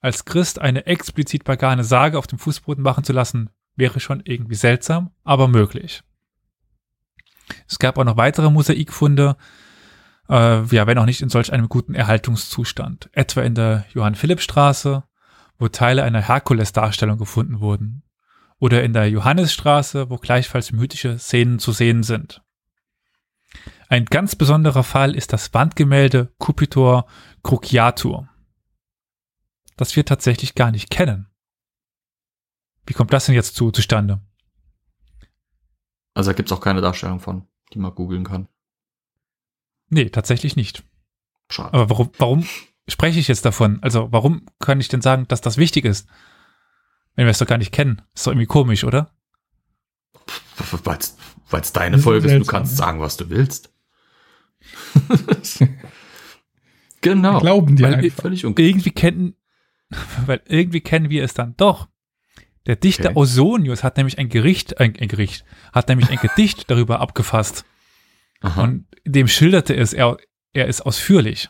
Als 0.00 0.24
Christ 0.24 0.60
eine 0.60 0.86
explizit 0.86 1.44
pagane 1.44 1.84
Sage 1.84 2.18
auf 2.18 2.26
dem 2.26 2.38
Fußboden 2.38 2.82
machen 2.82 3.04
zu 3.04 3.12
lassen, 3.12 3.50
wäre 3.76 4.00
schon 4.00 4.22
irgendwie 4.24 4.54
seltsam, 4.54 5.10
aber 5.24 5.48
möglich. 5.48 6.02
Es 7.68 7.78
gab 7.78 7.98
auch 7.98 8.04
noch 8.04 8.16
weitere 8.16 8.50
Mosaikfunde, 8.50 9.36
äh, 10.28 10.62
ja, 10.64 10.86
wenn 10.86 10.98
auch 10.98 11.06
nicht 11.06 11.22
in 11.22 11.28
solch 11.28 11.52
einem 11.52 11.68
guten 11.68 11.94
Erhaltungszustand. 11.94 13.10
Etwa 13.12 13.42
in 13.42 13.54
der 13.54 13.84
Johann-Philipp-Straße, 13.92 15.04
wo 15.58 15.68
Teile 15.68 16.02
einer 16.02 16.20
Herkules-Darstellung 16.20 17.18
gefunden 17.18 17.60
wurden. 17.60 18.02
Oder 18.58 18.84
in 18.84 18.92
der 18.92 19.08
Johannesstraße, 19.08 20.10
wo 20.10 20.16
gleichfalls 20.16 20.72
mythische 20.72 21.18
Szenen 21.18 21.58
zu 21.58 21.72
sehen 21.72 22.02
sind. 22.02 22.42
Ein 23.88 24.06
ganz 24.06 24.36
besonderer 24.36 24.84
Fall 24.84 25.14
ist 25.14 25.32
das 25.32 25.52
Wandgemälde 25.52 26.32
Cupitor 26.38 27.06
Cruciatur, 27.42 28.28
das 29.82 29.96
wir 29.96 30.04
tatsächlich 30.04 30.54
gar 30.54 30.70
nicht 30.70 30.90
kennen. 30.90 31.26
Wie 32.86 32.94
kommt 32.94 33.12
das 33.12 33.26
denn 33.26 33.34
jetzt 33.34 33.56
zu, 33.56 33.72
zustande? 33.72 34.20
Also 36.14 36.30
da 36.30 36.36
gibt's 36.36 36.52
auch 36.52 36.60
keine 36.60 36.80
Darstellung 36.80 37.18
von, 37.18 37.48
die 37.72 37.80
man 37.80 37.94
googeln 37.94 38.24
kann. 38.24 38.48
Nee, 39.88 40.08
tatsächlich 40.10 40.54
nicht. 40.54 40.84
Schade. 41.50 41.74
Aber 41.74 41.90
warum, 41.90 42.10
warum 42.18 42.46
spreche 42.88 43.18
ich 43.18 43.28
jetzt 43.28 43.44
davon? 43.44 43.82
Also 43.82 44.12
warum 44.12 44.46
kann 44.60 44.80
ich 44.80 44.88
denn 44.88 45.02
sagen, 45.02 45.26
dass 45.26 45.40
das 45.40 45.56
wichtig 45.56 45.84
ist? 45.84 46.08
Wenn 47.16 47.26
wir 47.26 47.30
es 47.30 47.38
doch 47.38 47.46
gar 47.46 47.58
nicht 47.58 47.72
kennen. 47.72 48.02
Ist 48.14 48.26
doch 48.26 48.30
irgendwie 48.32 48.46
komisch, 48.46 48.84
oder? 48.84 49.10
Weil 50.84 51.60
es 51.60 51.72
deine 51.72 51.98
Folge 51.98 52.28
ist, 52.28 52.46
du 52.46 52.50
kannst 52.50 52.76
sagen, 52.76 53.00
was 53.00 53.16
du 53.16 53.28
willst. 53.28 53.74
genau. 57.00 57.34
Wir 57.34 57.40
glauben 57.40 57.76
dir 57.76 57.82
Weil 57.84 57.94
einfach. 57.96 58.22
Völlig 58.22 58.46
un 58.46 58.54
Irgendwie 58.56 58.92
kennen, 58.92 59.34
weil 60.26 60.40
irgendwie 60.46 60.80
kennen 60.80 61.10
wir 61.10 61.24
es 61.24 61.34
dann 61.34 61.56
doch. 61.56 61.88
Der 62.66 62.76
Dichter 62.76 63.10
Okay. 63.10 63.16
Ausonius 63.16 63.82
hat 63.82 63.96
nämlich 63.96 64.18
ein 64.18 64.28
Gericht, 64.28 64.78
ein, 64.78 64.96
ein 64.96 65.08
Gericht, 65.08 65.44
hat 65.72 65.88
nämlich 65.88 66.10
ein 66.10 66.18
Gedicht 66.18 66.64
darüber 66.70 67.00
abgefasst. 67.00 67.64
Aha. 68.40 68.62
Und 68.62 68.86
dem 69.04 69.28
schilderte 69.28 69.74
es, 69.74 69.92
er, 69.92 70.16
er 70.52 70.66
ist 70.66 70.82
ausführlich. 70.82 71.48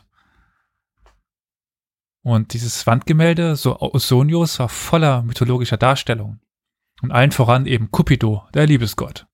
Und 2.23 2.53
dieses 2.53 2.87
Wandgemälde, 2.87 3.55
so 3.55 3.77
Ausonius, 3.77 4.57
war 4.59 4.69
voller 4.69 5.23
mythologischer 5.23 5.77
Darstellungen. 5.77 6.41
Und 7.01 7.11
allen 7.11 7.31
voran 7.31 7.65
eben 7.65 7.91
Cupido, 7.91 8.47
der 8.53 8.65
Liebesgott. 8.65 9.27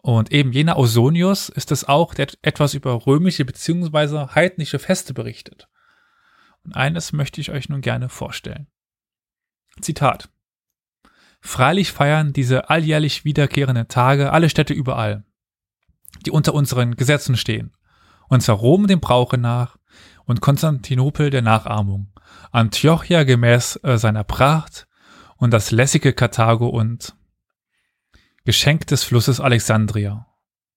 Und 0.00 0.32
eben 0.32 0.52
jener 0.52 0.76
Ausonius 0.76 1.48
ist 1.48 1.72
es 1.72 1.84
auch, 1.84 2.14
der 2.14 2.28
etwas 2.42 2.74
über 2.74 3.06
römische 3.06 3.44
bzw. 3.44 4.34
heidnische 4.34 4.78
Feste 4.78 5.12
berichtet. 5.12 5.68
Und 6.66 6.74
eines 6.74 7.12
möchte 7.12 7.40
ich 7.40 7.52
euch 7.52 7.68
nun 7.68 7.80
gerne 7.80 8.08
vorstellen. 8.08 8.66
Zitat. 9.80 10.28
Freilich 11.40 11.92
feiern 11.92 12.32
diese 12.32 12.70
alljährlich 12.70 13.24
wiederkehrenden 13.24 13.86
Tage 13.86 14.32
alle 14.32 14.50
Städte 14.50 14.74
überall, 14.74 15.22
die 16.24 16.32
unter 16.32 16.54
unseren 16.54 16.96
Gesetzen 16.96 17.36
stehen. 17.36 17.70
Und 18.28 18.42
zwar 18.42 18.56
Rom 18.56 18.88
dem 18.88 18.98
Brauche 18.98 19.38
nach 19.38 19.76
und 20.24 20.40
Konstantinopel 20.40 21.30
der 21.30 21.42
Nachahmung, 21.42 22.12
Antiochia 22.50 23.22
gemäß 23.22 23.78
äh, 23.84 23.96
seiner 23.96 24.24
Pracht 24.24 24.88
und 25.36 25.52
das 25.52 25.70
lässige 25.70 26.12
Karthago 26.12 26.66
und 26.66 27.14
Geschenk 28.44 28.88
des 28.88 29.04
Flusses 29.04 29.38
Alexandria. 29.38 30.26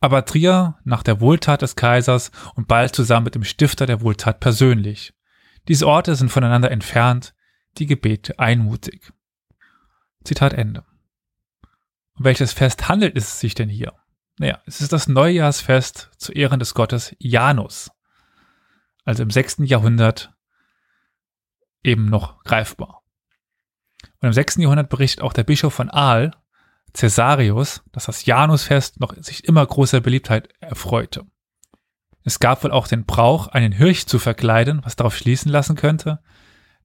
Aber 0.02 0.24
Trier 0.24 0.78
nach 0.84 1.02
der 1.02 1.20
Wohltat 1.20 1.64
des 1.64 1.76
Kaisers 1.76 2.30
und 2.54 2.68
bald 2.68 2.96
zusammen 2.96 3.24
mit 3.24 3.34
dem 3.34 3.44
Stifter 3.44 3.88
der 3.88 4.02
Wohltat 4.02 4.40
persönlich. 4.40 5.14
Diese 5.70 5.88
Orte 5.88 6.16
sind 6.16 6.30
voneinander 6.30 6.72
entfernt, 6.72 7.36
die 7.78 7.86
Gebete 7.86 8.40
einmutig. 8.40 9.14
Zitat 10.24 10.52
Ende. 10.52 10.84
Um 12.18 12.26
welches 12.26 12.54
Fest 12.54 12.90
handelt 12.90 13.16
es 13.16 13.40
sich 13.40 13.54
denn 13.54 13.70
hier? 13.70 13.94
Naja, 14.40 14.62
es 14.66 14.82
ist 14.82 14.92
das 14.92 15.08
Neujahrsfest 15.08 16.10
zu 16.18 16.32
Ehren 16.32 16.60
des 16.60 16.74
Gottes 16.74 17.16
Janus. 17.20 17.92
Also 19.06 19.22
im 19.22 19.30
6. 19.30 19.58
Jahrhundert 19.60 20.34
eben 21.84 22.06
noch 22.06 22.44
greifbar. 22.44 23.04
Und 24.22 24.28
im 24.28 24.34
6. 24.34 24.56
Jahrhundert 24.58 24.90
berichtet 24.90 25.22
auch 25.22 25.34
der 25.34 25.44
Bischof 25.44 25.74
von 25.74 25.92
Aal, 25.92 26.32
Caesarius, 26.94 27.84
dass 27.92 28.06
das 28.06 28.26
Janusfest 28.26 29.00
noch 29.00 29.16
sich 29.18 29.44
immer 29.46 29.64
großer 29.64 30.02
Beliebtheit 30.02 30.50
erfreute. 30.62 31.28
Es 32.30 32.40
gab 32.40 32.64
wohl 32.64 32.70
auch 32.70 32.88
den 32.88 33.08
Brauch, 33.08 33.48
einen 33.48 33.72
Hirsch 33.72 34.06
zu 34.06 34.20
verkleiden, 34.20 34.82
was 34.84 34.96
darauf 34.96 35.18
schließen 35.18 35.52
lassen 35.52 35.76
könnte, 35.76 36.20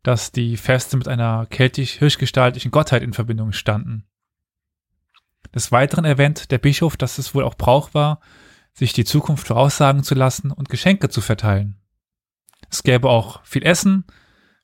dass 0.03 0.33
die 0.33 0.57
Feste 0.57 0.97
mit 0.97 1.07
einer 1.07 1.45
keltisch-hirschgestaltlichen 1.45 2.71
Gottheit 2.71 3.03
in 3.03 3.13
Verbindung 3.13 3.53
standen. 3.53 4.07
Des 5.55 5.71
Weiteren 5.71 6.07
erwähnt 6.07 6.51
der 6.51 6.57
Bischof, 6.57 6.97
dass 6.97 7.19
es 7.19 7.35
wohl 7.35 7.45
auch 7.45 7.57
Brauch 7.57 7.93
war, 7.93 8.21
sich 8.73 8.95
die 8.95 9.05
Zukunft 9.05 9.47
voraussagen 9.47 10.03
zu 10.03 10.15
lassen 10.15 10.51
und 10.51 10.71
Geschenke 10.71 11.11
zu 11.11 11.21
verteilen. 11.21 11.79
Es 12.71 12.83
gäbe 12.83 13.11
auch 13.11 13.45
viel 13.45 13.67
Essen, 13.67 14.07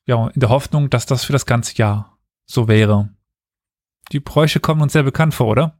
ja, 0.05 0.29
in 0.29 0.39
der 0.39 0.49
Hoffnung, 0.49 0.89
dass 0.89 1.05
das 1.05 1.25
für 1.25 1.33
das 1.33 1.45
ganze 1.45 1.75
Jahr 1.75 2.17
so 2.47 2.67
wäre. 2.67 3.11
Die 4.11 4.19
Bräuche 4.19 4.59
kommen 4.59 4.81
uns 4.81 4.93
sehr 4.93 5.03
bekannt 5.03 5.35
vor, 5.35 5.45
oder? 5.45 5.79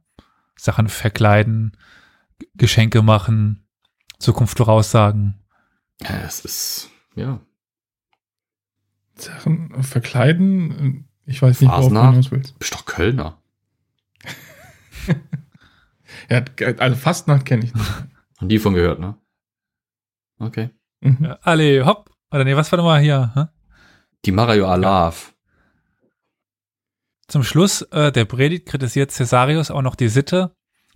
Sachen 0.54 0.86
verkleiden, 0.86 1.76
Geschenke 2.54 3.02
machen, 3.02 3.62
Zukunft 4.22 4.56
voraussagen. 4.56 5.38
Ja, 6.00 6.22
es 6.24 6.44
ist, 6.44 6.90
ja. 7.14 7.40
Sachen 9.14 9.82
verkleiden. 9.82 11.08
Ich 11.26 11.42
weiß 11.42 11.60
nicht, 11.60 11.70
worauf 11.70 11.88
du 11.88 12.00
hinaus 12.00 12.30
willst. 12.30 12.58
Bist 12.58 12.74
doch 12.74 12.84
Kölner. 12.84 13.38
Ja, 16.30 16.44
also 16.78 16.96
Fastnacht 16.96 17.44
kenne 17.46 17.64
ich 17.64 17.74
nicht. 17.74 17.90
Haben 18.38 18.48
die 18.48 18.58
von 18.58 18.74
gehört, 18.74 19.00
ne? 19.00 19.16
Okay. 20.38 20.70
Mhm. 21.00 21.18
Ja, 21.20 21.38
alle, 21.42 21.84
hopp. 21.84 22.10
Oder 22.30 22.44
nee, 22.44 22.56
was 22.56 22.70
war 22.72 22.76
nochmal 22.76 23.00
hier? 23.00 23.32
Hä? 23.34 23.44
Die 24.24 24.32
Mario 24.32 24.68
Alav. 24.68 25.34
Zum 27.28 27.44
Schluss 27.44 27.82
äh, 27.82 28.12
der 28.12 28.24
Predigt 28.24 28.66
kritisiert 28.66 29.14
Caesarius 29.14 29.70
auch 29.70 29.82
noch 29.82 29.94
die 29.94 30.08
Sitte, 30.08 30.54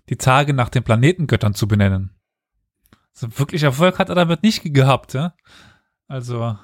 die 0.08 0.16
Tage 0.16 0.54
nach 0.54 0.68
den 0.68 0.84
Planetengöttern 0.84 1.54
zu 1.54 1.66
benennen. 1.68 2.15
So 3.18 3.38
wirklich 3.38 3.62
Erfolg 3.62 3.98
hat 3.98 4.10
er 4.10 4.14
damit 4.14 4.42
nicht 4.42 4.62
gehabt, 4.74 5.14
ja? 5.14 5.34
Also 6.06 6.58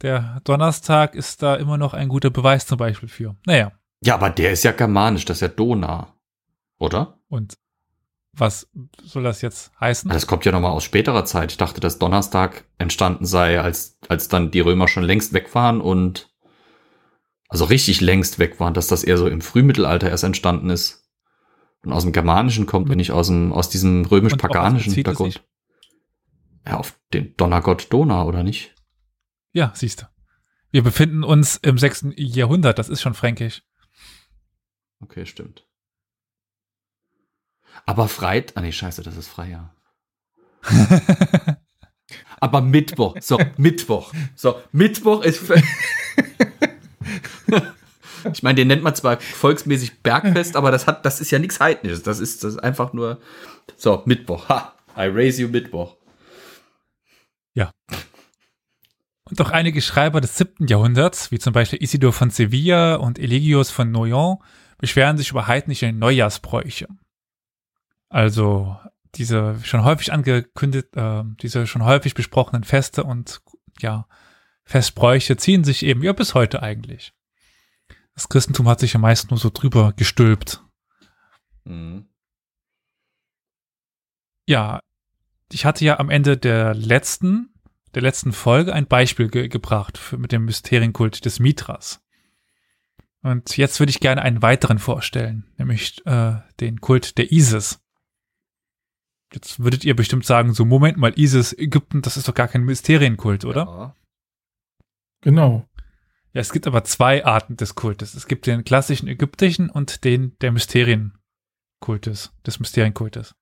der 0.00 0.40
Donnerstag 0.44 1.14
ist 1.14 1.42
da 1.42 1.56
immer 1.56 1.76
noch 1.76 1.92
ein 1.92 2.08
guter 2.08 2.30
Beweis 2.30 2.66
zum 2.66 2.78
Beispiel 2.78 3.08
für. 3.08 3.36
Naja, 3.44 3.72
Ja, 4.02 4.14
aber 4.14 4.30
der 4.30 4.52
ist 4.52 4.64
ja 4.64 4.72
germanisch, 4.72 5.26
das 5.26 5.38
ist 5.38 5.42
ja 5.42 5.48
Dona. 5.48 6.14
Oder? 6.78 7.18
und 7.28 7.58
Was 8.32 8.70
soll 9.02 9.22
das 9.22 9.42
jetzt 9.42 9.72
heißen? 9.78 10.10
Das 10.10 10.26
kommt 10.26 10.46
ja 10.46 10.52
nochmal 10.52 10.70
aus 10.70 10.84
späterer 10.84 11.26
Zeit. 11.26 11.50
Ich 11.50 11.58
dachte, 11.58 11.80
dass 11.80 11.98
Donnerstag 11.98 12.64
entstanden 12.78 13.26
sei, 13.26 13.60
als, 13.60 13.98
als 14.08 14.28
dann 14.28 14.50
die 14.50 14.60
Römer 14.60 14.88
schon 14.88 15.02
längst 15.02 15.34
weg 15.34 15.54
waren 15.54 15.82
und 15.82 16.30
also 17.48 17.64
richtig 17.66 18.00
längst 18.00 18.38
weg 18.38 18.58
waren, 18.58 18.72
dass 18.72 18.86
das 18.86 19.04
eher 19.04 19.18
so 19.18 19.26
im 19.26 19.42
Frühmittelalter 19.42 20.08
erst 20.08 20.24
entstanden 20.24 20.70
ist. 20.70 20.99
Und 21.82 21.92
aus 21.92 22.02
dem 22.02 22.12
Germanischen 22.12 22.66
kommt, 22.66 22.88
wenn 22.88 22.98
nicht 22.98 23.12
aus 23.12 23.28
dem, 23.28 23.52
aus 23.52 23.70
diesem 23.70 24.04
römisch-paganischen 24.04 24.92
Hintergrund. 24.92 25.42
Ja, 26.66 26.76
auf 26.76 26.98
den 27.14 27.34
Donnergott 27.36 27.92
Donau, 27.92 28.26
oder 28.26 28.42
nicht? 28.42 28.74
Ja, 29.52 29.72
siehst 29.74 30.02
du. 30.02 30.06
Wir 30.70 30.82
befinden 30.82 31.24
uns 31.24 31.56
im 31.56 31.78
sechsten 31.78 32.12
Jahrhundert, 32.16 32.78
das 32.78 32.88
ist 32.88 33.00
schon 33.00 33.14
fränkisch. 33.14 33.62
Okay, 35.00 35.24
stimmt. 35.26 35.66
Aber 37.86 38.08
Freit, 38.08 38.56
ah 38.56 38.60
nee, 38.60 38.72
scheiße, 38.72 39.02
das 39.02 39.16
ist 39.16 39.28
Freijahr. 39.28 39.74
Aber 42.40 42.60
Mittwoch, 42.60 43.16
so, 43.20 43.38
Mittwoch. 43.56 44.12
So, 44.34 44.60
Mittwoch 44.72 45.22
ist. 45.22 45.50
ich 48.32 48.42
meine, 48.42 48.56
den 48.56 48.68
nennt 48.68 48.82
man 48.82 48.94
zwar 48.94 49.20
volksmäßig 49.20 50.02
Bergfest, 50.02 50.56
aber 50.56 50.70
das 50.70 50.86
hat, 50.86 51.04
das 51.04 51.20
ist 51.20 51.30
ja 51.30 51.38
nichts 51.38 51.60
Heidnisches. 51.60 52.02
Das 52.02 52.20
ist, 52.20 52.44
das 52.44 52.54
ist 52.54 52.58
einfach 52.58 52.92
nur. 52.92 53.20
So, 53.76 54.02
Mittwoch. 54.04 54.48
Ha! 54.48 54.74
I 54.96 55.06
raise 55.06 55.40
you 55.40 55.48
Mittwoch. 55.48 55.96
Und 59.30 59.40
auch 59.40 59.50
einige 59.50 59.80
Schreiber 59.80 60.20
des 60.20 60.36
siebten 60.36 60.66
Jahrhunderts, 60.66 61.30
wie 61.30 61.38
zum 61.38 61.52
Beispiel 61.52 61.80
Isidor 61.80 62.12
von 62.12 62.30
Sevilla 62.30 62.96
und 62.96 63.18
Eligius 63.18 63.70
von 63.70 63.90
Noyon, 63.92 64.38
beschweren 64.78 65.16
sich 65.16 65.30
über 65.30 65.46
heidnische 65.46 65.92
Neujahrsbräuche. 65.92 66.88
Also 68.08 68.76
diese 69.14 69.56
schon 69.62 69.84
häufig 69.84 70.12
angekündigt, 70.12 70.96
äh, 70.96 71.22
diese 71.40 71.68
schon 71.68 71.84
häufig 71.84 72.14
besprochenen 72.14 72.64
Feste 72.64 73.04
und 73.04 73.40
ja, 73.78 74.06
Festbräuche 74.64 75.36
ziehen 75.36 75.62
sich 75.62 75.84
eben 75.84 76.02
ja 76.02 76.12
bis 76.12 76.34
heute 76.34 76.62
eigentlich. 76.62 77.12
Das 78.20 78.28
Christentum 78.28 78.68
hat 78.68 78.80
sich 78.80 78.92
ja 78.92 79.00
meist 79.00 79.30
nur 79.30 79.38
so 79.38 79.48
drüber 79.48 79.94
gestülpt. 79.96 80.62
Mhm. 81.64 82.06
Ja, 84.46 84.82
ich 85.50 85.64
hatte 85.64 85.86
ja 85.86 85.98
am 85.98 86.10
Ende 86.10 86.36
der 86.36 86.74
letzten, 86.74 87.54
der 87.94 88.02
letzten 88.02 88.34
Folge 88.34 88.74
ein 88.74 88.86
Beispiel 88.86 89.30
ge 89.30 89.48
gebracht 89.48 89.96
für, 89.96 90.18
mit 90.18 90.32
dem 90.32 90.44
Mysterienkult 90.44 91.24
des 91.24 91.40
Mithras. 91.40 92.02
Und 93.22 93.56
jetzt 93.56 93.80
würde 93.80 93.88
ich 93.88 94.00
gerne 94.00 94.20
einen 94.20 94.42
weiteren 94.42 94.78
vorstellen, 94.78 95.50
nämlich 95.56 96.04
äh, 96.04 96.42
den 96.60 96.82
Kult 96.82 97.16
der 97.16 97.32
Isis. 97.32 97.80
Jetzt 99.32 99.60
würdet 99.60 99.82
ihr 99.82 99.96
bestimmt 99.96 100.26
sagen, 100.26 100.52
so 100.52 100.66
Moment 100.66 100.98
mal, 100.98 101.18
Isis, 101.18 101.54
Ägypten, 101.54 102.02
das 102.02 102.18
ist 102.18 102.28
doch 102.28 102.34
gar 102.34 102.48
kein 102.48 102.64
Mysterienkult, 102.64 103.46
oder? 103.46 103.64
Ja. 103.64 103.96
Genau. 105.22 105.66
Ja, 106.32 106.40
es 106.40 106.52
gibt 106.52 106.66
aber 106.66 106.84
zwei 106.84 107.24
Arten 107.24 107.56
des 107.56 107.74
Kultes. 107.74 108.14
Es 108.14 108.28
gibt 108.28 108.46
den 108.46 108.64
klassischen 108.64 109.08
ägyptischen 109.08 109.68
und 109.68 110.04
den 110.04 110.36
der 110.40 110.52
Mysterienkultes, 110.52 112.32
des 112.46 112.60
Mysterienkultes. 112.60 113.34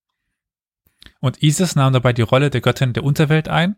Und 1.20 1.42
Isis 1.42 1.76
nahm 1.76 1.92
dabei 1.92 2.12
die 2.12 2.22
Rolle 2.22 2.50
der 2.50 2.60
Göttin 2.60 2.94
der 2.94 3.04
Unterwelt 3.04 3.48
ein, 3.48 3.76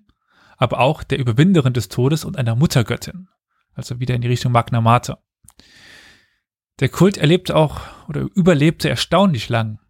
aber 0.57 0.81
auch 0.81 1.03
der 1.03 1.19
Überwinderin 1.19 1.73
des 1.73 1.89
Todes 1.89 2.25
und 2.25 2.37
einer 2.37 2.55
Muttergöttin. 2.55 3.29
Also 3.75 3.99
wieder 3.99 4.15
in 4.15 4.21
die 4.21 4.29
Richtung 4.29 4.53
Magna 4.53 4.81
Mater. 4.81 5.23
Der 6.81 6.89
Kult 6.89 7.19
erlebte 7.19 7.57
auch 7.57 7.81
oder 8.09 8.23
überlebte 8.35 8.89
erstaunlich 8.89 9.49
lang. 9.49 9.81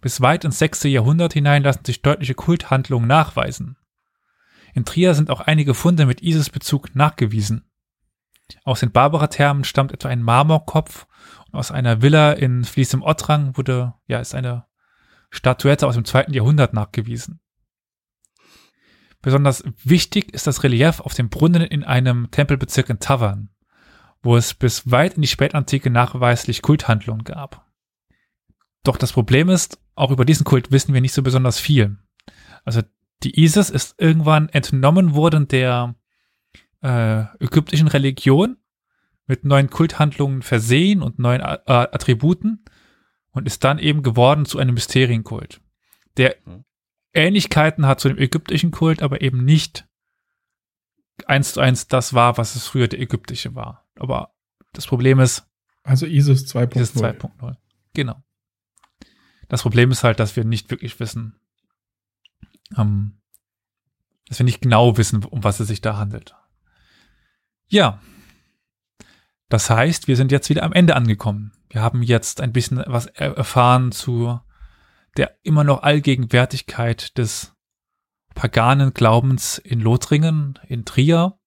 Bis 0.00 0.20
weit 0.20 0.44
ins 0.44 0.58
sechste 0.58 0.88
Jahrhundert 0.88 1.32
hinein 1.32 1.62
lassen 1.62 1.84
sich 1.84 2.02
deutliche 2.02 2.34
Kulthandlungen 2.34 3.08
nachweisen. 3.08 3.76
In 4.74 4.84
Trier 4.84 5.14
sind 5.14 5.30
auch 5.30 5.40
einige 5.40 5.74
Funde 5.74 6.06
mit 6.06 6.22
Isis-Bezug 6.22 6.94
nachgewiesen. 6.94 7.65
Aus 8.64 8.80
den 8.80 8.92
Barbara-Thermen 8.92 9.64
stammt 9.64 9.92
etwa 9.92 10.08
ein 10.08 10.22
Marmorkopf 10.22 11.06
und 11.50 11.58
aus 11.58 11.70
einer 11.70 12.02
Villa 12.02 12.32
in 12.32 12.64
Fließ 12.64 12.94
im 12.94 13.02
Ottrang 13.02 13.56
wurde, 13.56 13.94
ja, 14.06 14.20
ist 14.20 14.34
eine 14.34 14.66
Statuette 15.30 15.86
aus 15.86 15.94
dem 15.94 16.04
zweiten 16.04 16.32
Jahrhundert 16.32 16.72
nachgewiesen. 16.72 17.40
Besonders 19.22 19.64
wichtig 19.82 20.32
ist 20.32 20.46
das 20.46 20.62
Relief 20.62 21.00
auf 21.00 21.14
dem 21.14 21.28
Brunnen 21.28 21.62
in 21.62 21.82
einem 21.82 22.30
Tempelbezirk 22.30 22.88
in 22.90 23.00
Tavern, 23.00 23.50
wo 24.22 24.36
es 24.36 24.54
bis 24.54 24.90
weit 24.90 25.14
in 25.14 25.22
die 25.22 25.28
Spätantike 25.28 25.90
nachweislich 25.90 26.62
Kulthandlungen 26.62 27.24
gab. 27.24 27.66
Doch 28.84 28.96
das 28.96 29.12
Problem 29.12 29.48
ist, 29.48 29.80
auch 29.96 30.12
über 30.12 30.24
diesen 30.24 30.44
Kult 30.44 30.70
wissen 30.70 30.94
wir 30.94 31.00
nicht 31.00 31.12
so 31.12 31.22
besonders 31.22 31.58
viel. 31.58 31.98
Also 32.64 32.82
die 33.24 33.42
Isis 33.42 33.70
ist 33.70 33.96
irgendwann 33.98 34.48
entnommen 34.50 35.14
worden 35.14 35.48
der 35.48 35.96
äh, 36.82 37.24
ägyptischen 37.40 37.88
Religion 37.88 38.56
mit 39.26 39.44
neuen 39.44 39.70
Kulthandlungen 39.70 40.42
versehen 40.42 41.02
und 41.02 41.18
neuen 41.18 41.40
äh, 41.40 41.58
Attributen 41.66 42.64
und 43.30 43.46
ist 43.46 43.64
dann 43.64 43.78
eben 43.78 44.02
geworden 44.02 44.46
zu 44.46 44.58
einem 44.58 44.74
Mysterienkult, 44.74 45.60
der 46.16 46.36
Mhm. 46.44 46.64
Ähnlichkeiten 47.12 47.86
hat 47.86 47.98
zu 47.98 48.08
dem 48.08 48.18
ägyptischen 48.18 48.70
Kult, 48.70 49.02
aber 49.02 49.22
eben 49.22 49.44
nicht 49.44 49.88
eins 51.24 51.54
zu 51.54 51.60
eins 51.60 51.88
das 51.88 52.12
war, 52.12 52.36
was 52.36 52.56
es 52.56 52.66
früher 52.66 52.88
der 52.88 53.00
ägyptische 53.00 53.54
war. 53.54 53.88
Aber 53.98 54.34
das 54.72 54.86
Problem 54.86 55.18
ist, 55.20 55.48
Also 55.82 56.04
ISIS 56.04 56.46
2.0. 56.54 56.66
dieses 56.66 56.94
2.0. 56.94 57.56
Genau. 57.94 58.22
Das 59.48 59.62
Problem 59.62 59.90
ist 59.90 60.04
halt, 60.04 60.20
dass 60.20 60.36
wir 60.36 60.44
nicht 60.44 60.70
wirklich 60.70 61.00
wissen, 61.00 61.40
ähm, 62.76 63.20
dass 64.28 64.38
wir 64.38 64.44
nicht 64.44 64.60
genau 64.60 64.98
wissen, 64.98 65.24
um 65.24 65.42
was 65.44 65.60
es 65.60 65.68
sich 65.68 65.80
da 65.80 65.96
handelt. 65.96 66.34
Ja. 67.68 68.00
Das 69.48 69.70
heißt, 69.70 70.08
wir 70.08 70.16
sind 70.16 70.32
jetzt 70.32 70.48
wieder 70.48 70.64
am 70.64 70.72
Ende 70.72 70.96
angekommen. 70.96 71.52
Wir 71.68 71.82
haben 71.82 72.02
jetzt 72.02 72.40
ein 72.40 72.52
bisschen 72.52 72.82
was 72.86 73.06
er 73.06 73.36
erfahren 73.36 73.92
zu 73.92 74.40
der 75.16 75.36
immer 75.42 75.64
noch 75.64 75.82
Allgegenwärtigkeit 75.82 77.16
des 77.16 77.54
paganen 78.34 78.92
Glaubens 78.92 79.58
in 79.58 79.80
Lothringen, 79.80 80.58
in 80.68 80.84
Trier, 80.84 81.38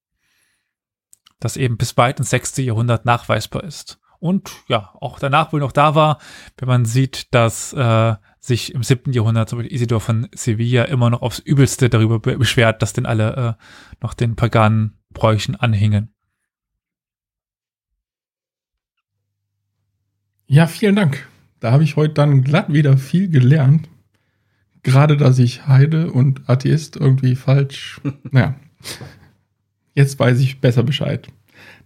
das 1.39 1.55
eben 1.55 1.77
bis 1.77 1.95
weit 1.97 2.19
ins 2.19 2.31
sechste 2.31 2.61
Jahrhundert 2.61 3.05
nachweisbar 3.05 3.63
ist. 3.63 3.99
Und 4.19 4.51
ja, 4.67 4.93
auch 4.99 5.19
danach 5.19 5.53
wohl 5.53 5.61
noch 5.61 5.71
da 5.71 5.95
war, 5.95 6.19
wenn 6.57 6.67
man 6.67 6.83
sieht, 6.83 7.33
dass 7.33 7.71
äh, 7.71 8.15
sich 8.39 8.73
im 8.73 8.83
siebten 8.83 9.13
Jahrhundert 9.13 9.47
zum 9.47 9.59
Beispiel 9.59 9.73
Isidor 9.73 10.01
von 10.01 10.27
Sevilla 10.33 10.83
immer 10.85 11.09
noch 11.09 11.21
aufs 11.21 11.39
Übelste 11.39 11.89
darüber 11.89 12.19
be 12.19 12.37
beschwert, 12.37 12.81
dass 12.81 12.91
denn 12.91 13.05
alle 13.05 13.57
äh, 13.59 13.63
noch 14.01 14.13
den 14.13 14.35
paganen 14.35 14.98
Bräuchen 15.19 15.57
anhingen. 15.57 16.13
Ja, 20.47 20.65
vielen 20.65 20.95
Dank. 20.95 21.27
Da 21.59 21.73
habe 21.73 21.83
ich 21.83 21.97
heute 21.97 22.13
dann 22.13 22.41
glatt 22.41 22.71
wieder 22.71 22.97
viel 22.97 23.29
gelernt. 23.29 23.89
Gerade, 24.81 25.17
dass 25.17 25.37
ich 25.37 25.67
Heide 25.67 26.11
und 26.13 26.49
Atheist 26.49 26.95
irgendwie 26.95 27.35
falsch. 27.35 27.99
naja, 28.31 28.55
jetzt 29.93 30.17
weiß 30.17 30.39
ich 30.39 30.61
besser 30.61 30.83
Bescheid. 30.83 31.27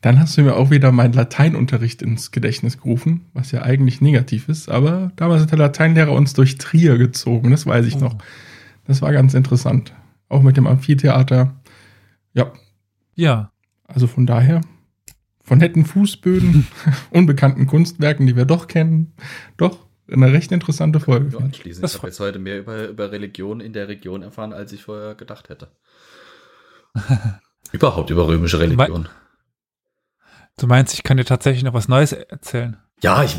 Dann 0.02 0.20
hast 0.20 0.38
du 0.38 0.44
mir 0.44 0.56
auch 0.56 0.70
wieder 0.70 0.92
meinen 0.92 1.14
Lateinunterricht 1.14 2.04
ins 2.04 2.30
Gedächtnis 2.30 2.78
gerufen, 2.78 3.26
was 3.34 3.52
ja 3.52 3.64
eigentlich 3.64 4.00
negativ 4.00 4.48
ist, 4.48 4.70
aber 4.70 5.12
damals 5.16 5.42
hat 5.42 5.52
der 5.52 5.58
Lateinlehrer 5.58 6.12
uns 6.12 6.34
durch 6.34 6.60
Trier 6.60 7.00
gezogen, 7.00 7.50
das 7.50 7.66
weiß 7.66 7.88
ich 7.88 7.96
Oh. 7.96 8.00
noch. 8.02 8.18
Das 8.86 9.02
war 9.02 9.12
ganz 9.12 9.34
interessant. 9.34 9.92
Auch 10.30 10.44
mit 10.44 10.56
dem 10.56 10.68
Amphitheater. 10.68 11.56
Ja, 12.34 12.52
Ja, 13.16 13.52
also 13.88 14.08
von 14.08 14.26
daher, 14.26 14.62
von 15.42 15.60
netten 15.60 15.86
Fußböden, 15.86 16.68
unbekannten 17.12 17.68
Kunstwerken, 17.68 18.28
die 18.28 18.36
wir 18.36 18.46
doch 18.46 18.68
kennen, 18.68 19.14
doch 19.58 19.88
eine 20.12 20.32
recht 20.34 20.52
interessante 20.52 21.00
Folge. 21.00 21.30
Ich. 21.30 21.40
anschließend. 21.40 21.86
Ich 21.86 21.96
habe 21.96 22.08
jetzt 22.08 22.20
heute 22.20 22.40
mehr 22.40 22.60
über, 22.60 22.88
über 22.88 23.12
Religion 23.12 23.60
in 23.62 23.74
der 23.74 23.88
Region 23.88 24.22
erfahren, 24.22 24.54
als 24.54 24.72
ich 24.74 24.84
vorher 24.84 25.16
gedacht 25.16 25.50
hätte. 25.50 25.72
Überhaupt 27.72 28.10
über 28.10 28.28
römische 28.28 28.60
Religion. 28.60 29.10
du 30.58 30.68
meinst, 30.68 30.94
ich 30.94 31.04
kann 31.04 31.18
dir 31.18 31.26
tatsächlich 31.26 31.64
noch 31.64 31.74
was 31.74 31.88
Neues 31.88 32.12
erzählen. 32.12 32.78
Ja, 33.02 33.24
ich, 33.24 33.36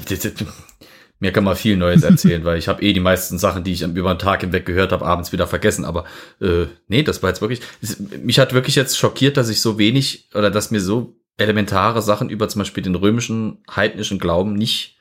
mir 1.21 1.33
kann 1.33 1.45
man 1.45 1.57
viel 1.57 1.77
Neues 1.77 2.03
erzählen, 2.03 2.45
weil 2.45 2.59
ich 2.59 2.69
habe 2.69 2.83
eh 2.83 2.93
die 2.93 3.01
meisten 3.01 3.39
Sachen, 3.39 3.65
die 3.65 3.73
ich 3.73 3.83
über 3.83 4.15
den 4.15 4.19
Tag 4.19 4.41
hinweg 4.41 4.67
gehört 4.67 4.93
habe, 4.93 5.05
abends 5.05 5.33
wieder 5.33 5.47
vergessen. 5.47 5.85
Aber 5.85 6.05
äh, 6.41 6.67
nee, 6.89 7.03
das 7.03 7.23
war 7.23 7.31
jetzt 7.31 7.41
wirklich. 7.41 7.61
Es, 7.81 7.99
mich 7.99 8.39
hat 8.39 8.53
wirklich 8.53 8.75
jetzt 8.75 8.99
schockiert, 8.99 9.37
dass 9.37 9.49
ich 9.49 9.61
so 9.61 9.79
wenig 9.79 10.29
oder 10.35 10.51
dass 10.51 10.71
mir 10.71 10.81
so 10.81 11.17
elementare 11.37 12.03
Sachen 12.03 12.31
über 12.31 12.49
zum 12.49 12.61
Beispiel 12.61 12.83
den 12.83 12.95
römischen 12.95 13.63
heidnischen 13.75 14.19
Glauben 14.19 14.55
nicht 14.55 14.99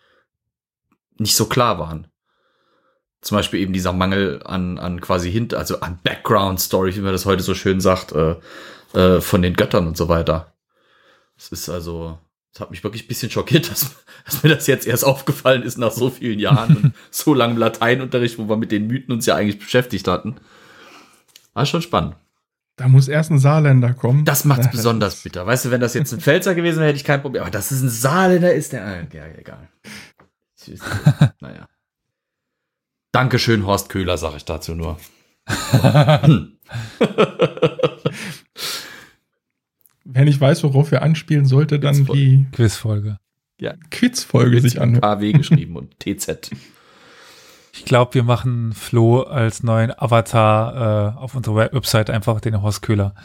nicht 1.17 1.35
so 1.35 1.45
klar 1.45 1.77
waren. 1.79 2.07
Zum 3.21 3.37
Beispiel 3.37 3.59
eben 3.59 3.73
dieser 3.73 3.93
Mangel 3.93 4.41
an 4.43 4.77
an 4.77 5.01
quasi 5.01 5.31
hinter, 5.31 5.57
also 5.57 5.79
an 5.79 5.99
Background 6.03 6.59
Story, 6.59 6.95
wie 6.95 7.01
man 7.01 7.11
das 7.11 7.25
heute 7.25 7.43
so 7.43 7.53
schön 7.53 7.81
sagt, 7.81 8.11
äh, 8.13 8.35
äh, 8.93 9.21
von 9.21 9.41
den 9.41 9.55
Göttern 9.55 9.87
und 9.87 9.97
so 9.97 10.09
weiter. 10.09 10.53
Es 11.37 11.49
ist 11.49 11.69
also 11.69 12.17
Das 12.53 12.61
hat 12.61 12.71
mich 12.71 12.83
wirklich 12.83 13.05
ein 13.05 13.07
bisschen 13.07 13.31
schockiert, 13.31 13.69
dass, 13.71 13.95
dass 14.25 14.43
mir 14.43 14.49
das 14.55 14.67
jetzt 14.67 14.85
erst 14.87 15.03
aufgefallen 15.05 15.63
ist 15.63 15.77
nach 15.77 15.91
so 15.91 16.09
vielen 16.09 16.39
Jahren 16.39 16.77
und 16.77 16.93
so 17.11 17.33
langem 17.33 17.57
Lateinunterricht, 17.57 18.37
wo 18.37 18.47
wir 18.47 18.57
mit 18.57 18.71
den 18.71 18.87
Mythen 18.87 19.11
uns 19.13 19.25
ja 19.25 19.35
eigentlich 19.35 19.59
beschäftigt 19.59 20.07
hatten. 20.07 20.35
War 21.53 21.65
schon 21.65 21.81
spannend. 21.81 22.15
Da 22.75 22.87
muss 22.87 23.07
erst 23.07 23.29
ein 23.29 23.37
Saarländer 23.37 23.93
kommen. 23.93 24.25
Das 24.25 24.45
macht's 24.45 24.65
Ja, 24.65 24.71
besonders 24.75 25.15
ist- 25.15 25.23
bitter. 25.23 25.45
Weißt 25.45 25.65
du, 25.65 25.71
wenn 25.71 25.81
das 25.81 25.93
jetzt 25.93 26.11
ein 26.13 26.21
Pfälzer 26.21 26.55
gewesen 26.55 26.77
wäre, 26.79 26.87
hätte 26.89 26.97
ich 26.97 27.03
kein 27.03 27.21
Problem. 27.21 27.41
Aber 27.43 27.51
dass 27.51 27.69
es 27.71 27.81
ein 27.81 27.89
Saarländer 27.89 28.53
ist, 28.53 28.73
der, 28.73 29.07
ja, 29.13 29.25
egal. 29.37 29.69
Naja. 31.39 31.67
Dankeschön, 33.11 33.65
Horst 33.67 33.89
Köhler, 33.89 34.17
sage 34.17 34.37
ich 34.37 34.45
dazu 34.45 34.73
nur. 34.73 34.97
Wenn 40.13 40.27
ich 40.27 40.39
weiß, 40.39 40.63
worauf 40.63 40.91
er 40.91 41.01
anspielen 41.01 41.45
sollte, 41.45 41.79
dann 41.79 41.95
Quizfolge. 41.95 42.19
die 42.21 42.45
Quizfolge. 42.51 43.17
Quizfolge 43.91 44.61
sich 44.61 44.81
anhören. 44.81 45.01
KW 45.01 45.31
geschrieben 45.31 45.77
und 45.77 45.97
TZ. 45.99 46.51
Ich 47.73 47.85
glaube, 47.85 48.13
wir 48.13 48.23
machen 48.23 48.73
Flo 48.73 49.21
als 49.21 49.63
neuen 49.63 49.91
Avatar 49.97 51.15
äh, 51.15 51.17
auf 51.17 51.33
unserer 51.35 51.55
Web- 51.55 51.73
Website 51.73 52.09
einfach 52.09 52.39
den 52.41 52.61
Horst 52.61 52.81
Köhler. 52.81 53.15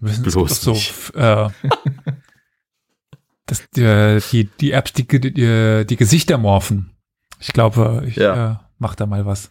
Wir 0.00 0.08
müssen 0.10 0.24
Bloß 0.24 0.60
so 0.60 0.72
nicht. 0.72 1.14
äh, 1.14 1.48
das, 3.46 3.70
die, 3.70 4.18
die, 4.32 4.44
die 4.60 4.72
Apps, 4.72 4.92
die, 4.92 5.06
die, 5.06 5.32
die, 5.32 5.84
die 5.86 5.96
Gesichter 5.96 6.36
morphen. 6.36 6.90
Ich 7.38 7.52
glaube, 7.52 8.04
ich 8.06 8.16
Ja. 8.16 8.50
äh, 8.52 8.56
mach 8.78 8.94
da 8.96 9.06
mal 9.06 9.24
was. 9.24 9.50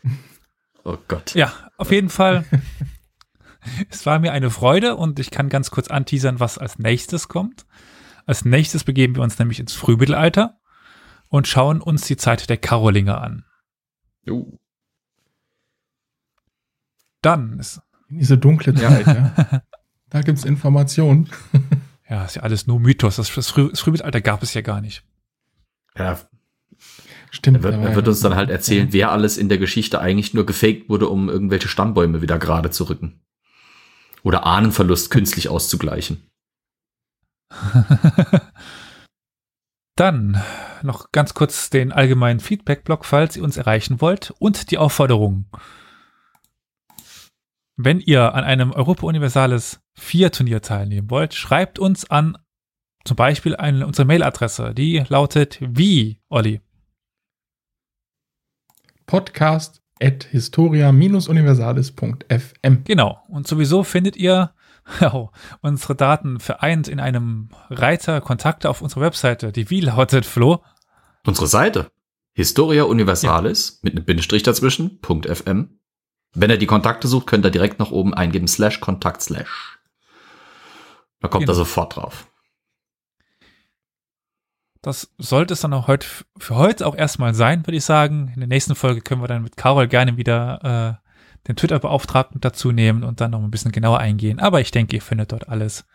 Oh 0.84 0.98
Gott. 1.07 1.34
Ja, 1.34 1.52
auf 1.78 1.91
jeden 1.91 2.10
Fall. 2.10 2.45
es 3.90 4.06
war 4.06 4.20
mir 4.20 4.32
eine 4.32 4.50
Freude 4.50 4.96
und 4.96 5.20
ich 5.20 5.32
kann 5.32 5.50
ganz 5.50 5.72
kurz 5.72 5.88
anteasern, 5.88 6.40
was 6.40 6.58
als 6.58 6.80
nächstes 6.80 7.28
kommt. 7.28 7.66
Als 8.26 8.46
nächstes 8.46 8.84
begeben 8.84 9.16
wir 9.16 9.24
uns 9.24 9.38
nämlich 9.38 9.60
ins 9.60 9.74
Frühmittelalter 9.74 10.60
und 11.28 11.48
schauen 11.48 11.82
uns 11.82 12.08
die 12.08 12.18
Zeit 12.18 12.50
der 12.50 12.58
Karolinger 12.58 13.22
an. 13.22 13.46
Uh. 14.28 14.52
In 14.52 14.60
Dann 17.22 17.60
ist, 17.60 17.82
diese 18.10 18.38
dunkle 18.38 18.74
Zeit, 18.74 19.08
ja. 19.08 19.62
Da 20.10 20.22
gibt's 20.22 20.46
Informationen. 20.46 21.30
ja, 22.10 22.26
ist 22.26 22.36
ja 22.36 22.44
alles 22.44 22.68
nur 22.68 22.80
Mythos. 22.80 23.18
Das, 23.18 23.34
das, 23.34 23.50
Früh, 23.50 23.70
das 23.70 23.80
Frühmittelalter 23.80 24.22
gab 24.22 24.44
es 24.44 24.54
ja 24.54 24.62
gar 24.62 24.82
nicht. 24.82 25.04
Ja, 25.98 26.20
Stimmt. 27.32 27.58
er 27.58 27.64
wird, 27.64 27.74
er 27.76 27.96
wird 27.96 28.08
uns 28.08 28.22
dann 28.22 28.36
halt 28.36 28.50
erzählen, 28.50 28.88
wer 28.92 29.12
alles 29.12 29.38
in 29.38 29.50
der 29.50 29.58
Geschichte 29.58 30.00
eigentlich 30.00 30.34
nur 30.34 30.46
gefaked 30.46 30.90
wurde, 30.90 31.10
um 31.10 31.30
irgendwelche 31.30 31.68
Stammbäume 31.68 32.22
wieder 32.22 32.40
gerade 32.40 32.70
zu 32.70 32.86
rücken. 32.86 33.20
Oder 34.26 34.45
Ahnenverlust 34.45 35.11
künstlich 35.11 35.47
auszugleichen. 35.49 36.27
Dann 39.95 40.43
noch 40.81 41.11
ganz 41.11 41.35
kurz 41.35 41.69
den 41.69 41.91
allgemeinen 41.91 42.39
Feedback-Blog, 42.39 43.06
falls 43.06 43.38
ihr 43.38 43.43
uns 43.43 43.56
erreichen 43.56 44.02
wollt 44.02 44.34
und 44.39 44.72
die 44.72 44.80
Aufforderung. 44.80 45.45
Wenn 47.77 47.99
ihr 47.99 48.34
an 48.34 48.43
einem 48.43 48.72
Europa 48.72 49.06
Universales 49.06 49.80
4 49.93 50.31
Turnier 50.31 50.61
teilnehmen 50.61 51.11
wollt, 51.11 51.35
schreibt 51.35 51.77
uns 51.77 52.10
an 52.10 52.35
zum 53.03 53.15
Beispiel 53.15 53.56
eine, 53.56 53.85
unsere 53.85 54.07
Mailadresse, 54.07 54.73
die 54.73 55.03
lautet 55.07 55.60
wie, 55.61 56.19
Olli? 56.30 56.61
Podcast 59.06 59.85
at 60.01 60.26
historia-universalis.fm. 60.26 62.84
Genau. 62.84 63.23
Und 63.27 63.47
sowieso 63.47 63.84
findet 63.84 64.17
ihr 64.17 64.51
oh, 65.01 65.30
unsere 65.61 65.95
Daten 65.95 66.39
vereint 66.39 66.88
in 66.88 66.99
einem 66.99 67.49
Reiter 67.69 68.22
Kontakte 68.22 68.69
auf 68.69 68.81
unserer 68.81 69.01
Webseite. 69.01 69.51
Die 69.51 69.69
wie 69.69 69.81
lautet, 69.81 70.26
Flo? 70.26 70.63
Unsere 71.26 71.47
Seite. 71.47 71.91
Historia 72.34 72.84
Universalis 72.84 73.80
mit 73.81 73.95
einem 73.95 74.05
Bindestrich 74.05 74.43
dazwischen, 74.43 74.99
.fm. 75.01 75.80
Wenn 76.34 76.49
ihr 76.49 76.57
die 76.57 76.67
Kontakte 76.67 77.07
sucht, 77.07 77.27
könnt 77.27 77.45
ihr 77.45 77.51
direkt 77.51 77.80
nach 77.80 77.91
oben 77.91 78.13
eingeben, 78.13 78.47
slash 78.47 78.81
Kontakt 78.81 79.22
slash. 79.22 79.80
Da 81.22 81.30
kommt 81.30 81.43
Genau. 81.43 81.53
er 81.53 81.55
sofort 81.55 81.95
drauf. 81.95 82.27
Das 84.86 85.12
sollte 85.18 85.56
es 85.56 85.62
dann 85.62 85.74
auch 85.74 85.88
heute 85.88 86.06
für 86.38 86.56
heute 86.57 86.86
auch 86.86 86.95
erstmal 86.95 87.34
sein, 87.34 87.66
würde 87.66 87.78
ich 87.78 87.84
sagen. 87.84 88.32
In 88.36 88.40
der 88.40 88.48
nächsten 88.48 88.76
Folge 88.76 89.02
können 89.02 89.20
wir 89.20 89.28
dann 89.28 89.41
mit 89.41 89.57
Carol 89.57 89.88
gerne 89.88 90.16
wieder 90.16 90.99
äh, 91.02 91.48
den 91.48 91.56
Twitter-Beauftragten 91.56 92.40
dazu 92.40 92.72
nehmen 92.72 93.03
und 93.03 93.20
dann 93.20 93.32
noch 93.32 93.41
ein 93.41 93.49
bisschen 93.49 93.72
genauer 93.72 93.98
eingehen. 93.98 94.40
Aber 94.40 94.62
ich 94.62 94.70
denke, 94.70 94.95
ihr 94.95 95.02
findet 95.02 95.32
dort 95.32 95.49
alles. 95.49 95.88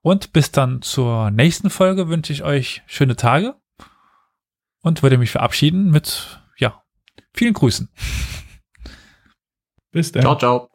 Und 0.00 0.32
bis 0.32 0.52
dann 0.52 0.80
zur 0.80 1.32
nächsten 1.32 1.70
Folge 1.70 2.06
wünsche 2.06 2.32
ich 2.32 2.44
euch 2.44 2.84
schöne 2.86 3.16
Tage 3.16 3.56
und 4.80 5.02
würde 5.02 5.18
mich 5.18 5.32
verabschieden 5.32 5.90
mit, 5.90 6.40
ja, 6.56 6.84
vielen 7.32 7.54
Grüßen. 7.54 7.88
Bis 9.90 10.12
dann. 10.12 10.22
Ciao, 10.22 10.38
ciao. 10.38 10.73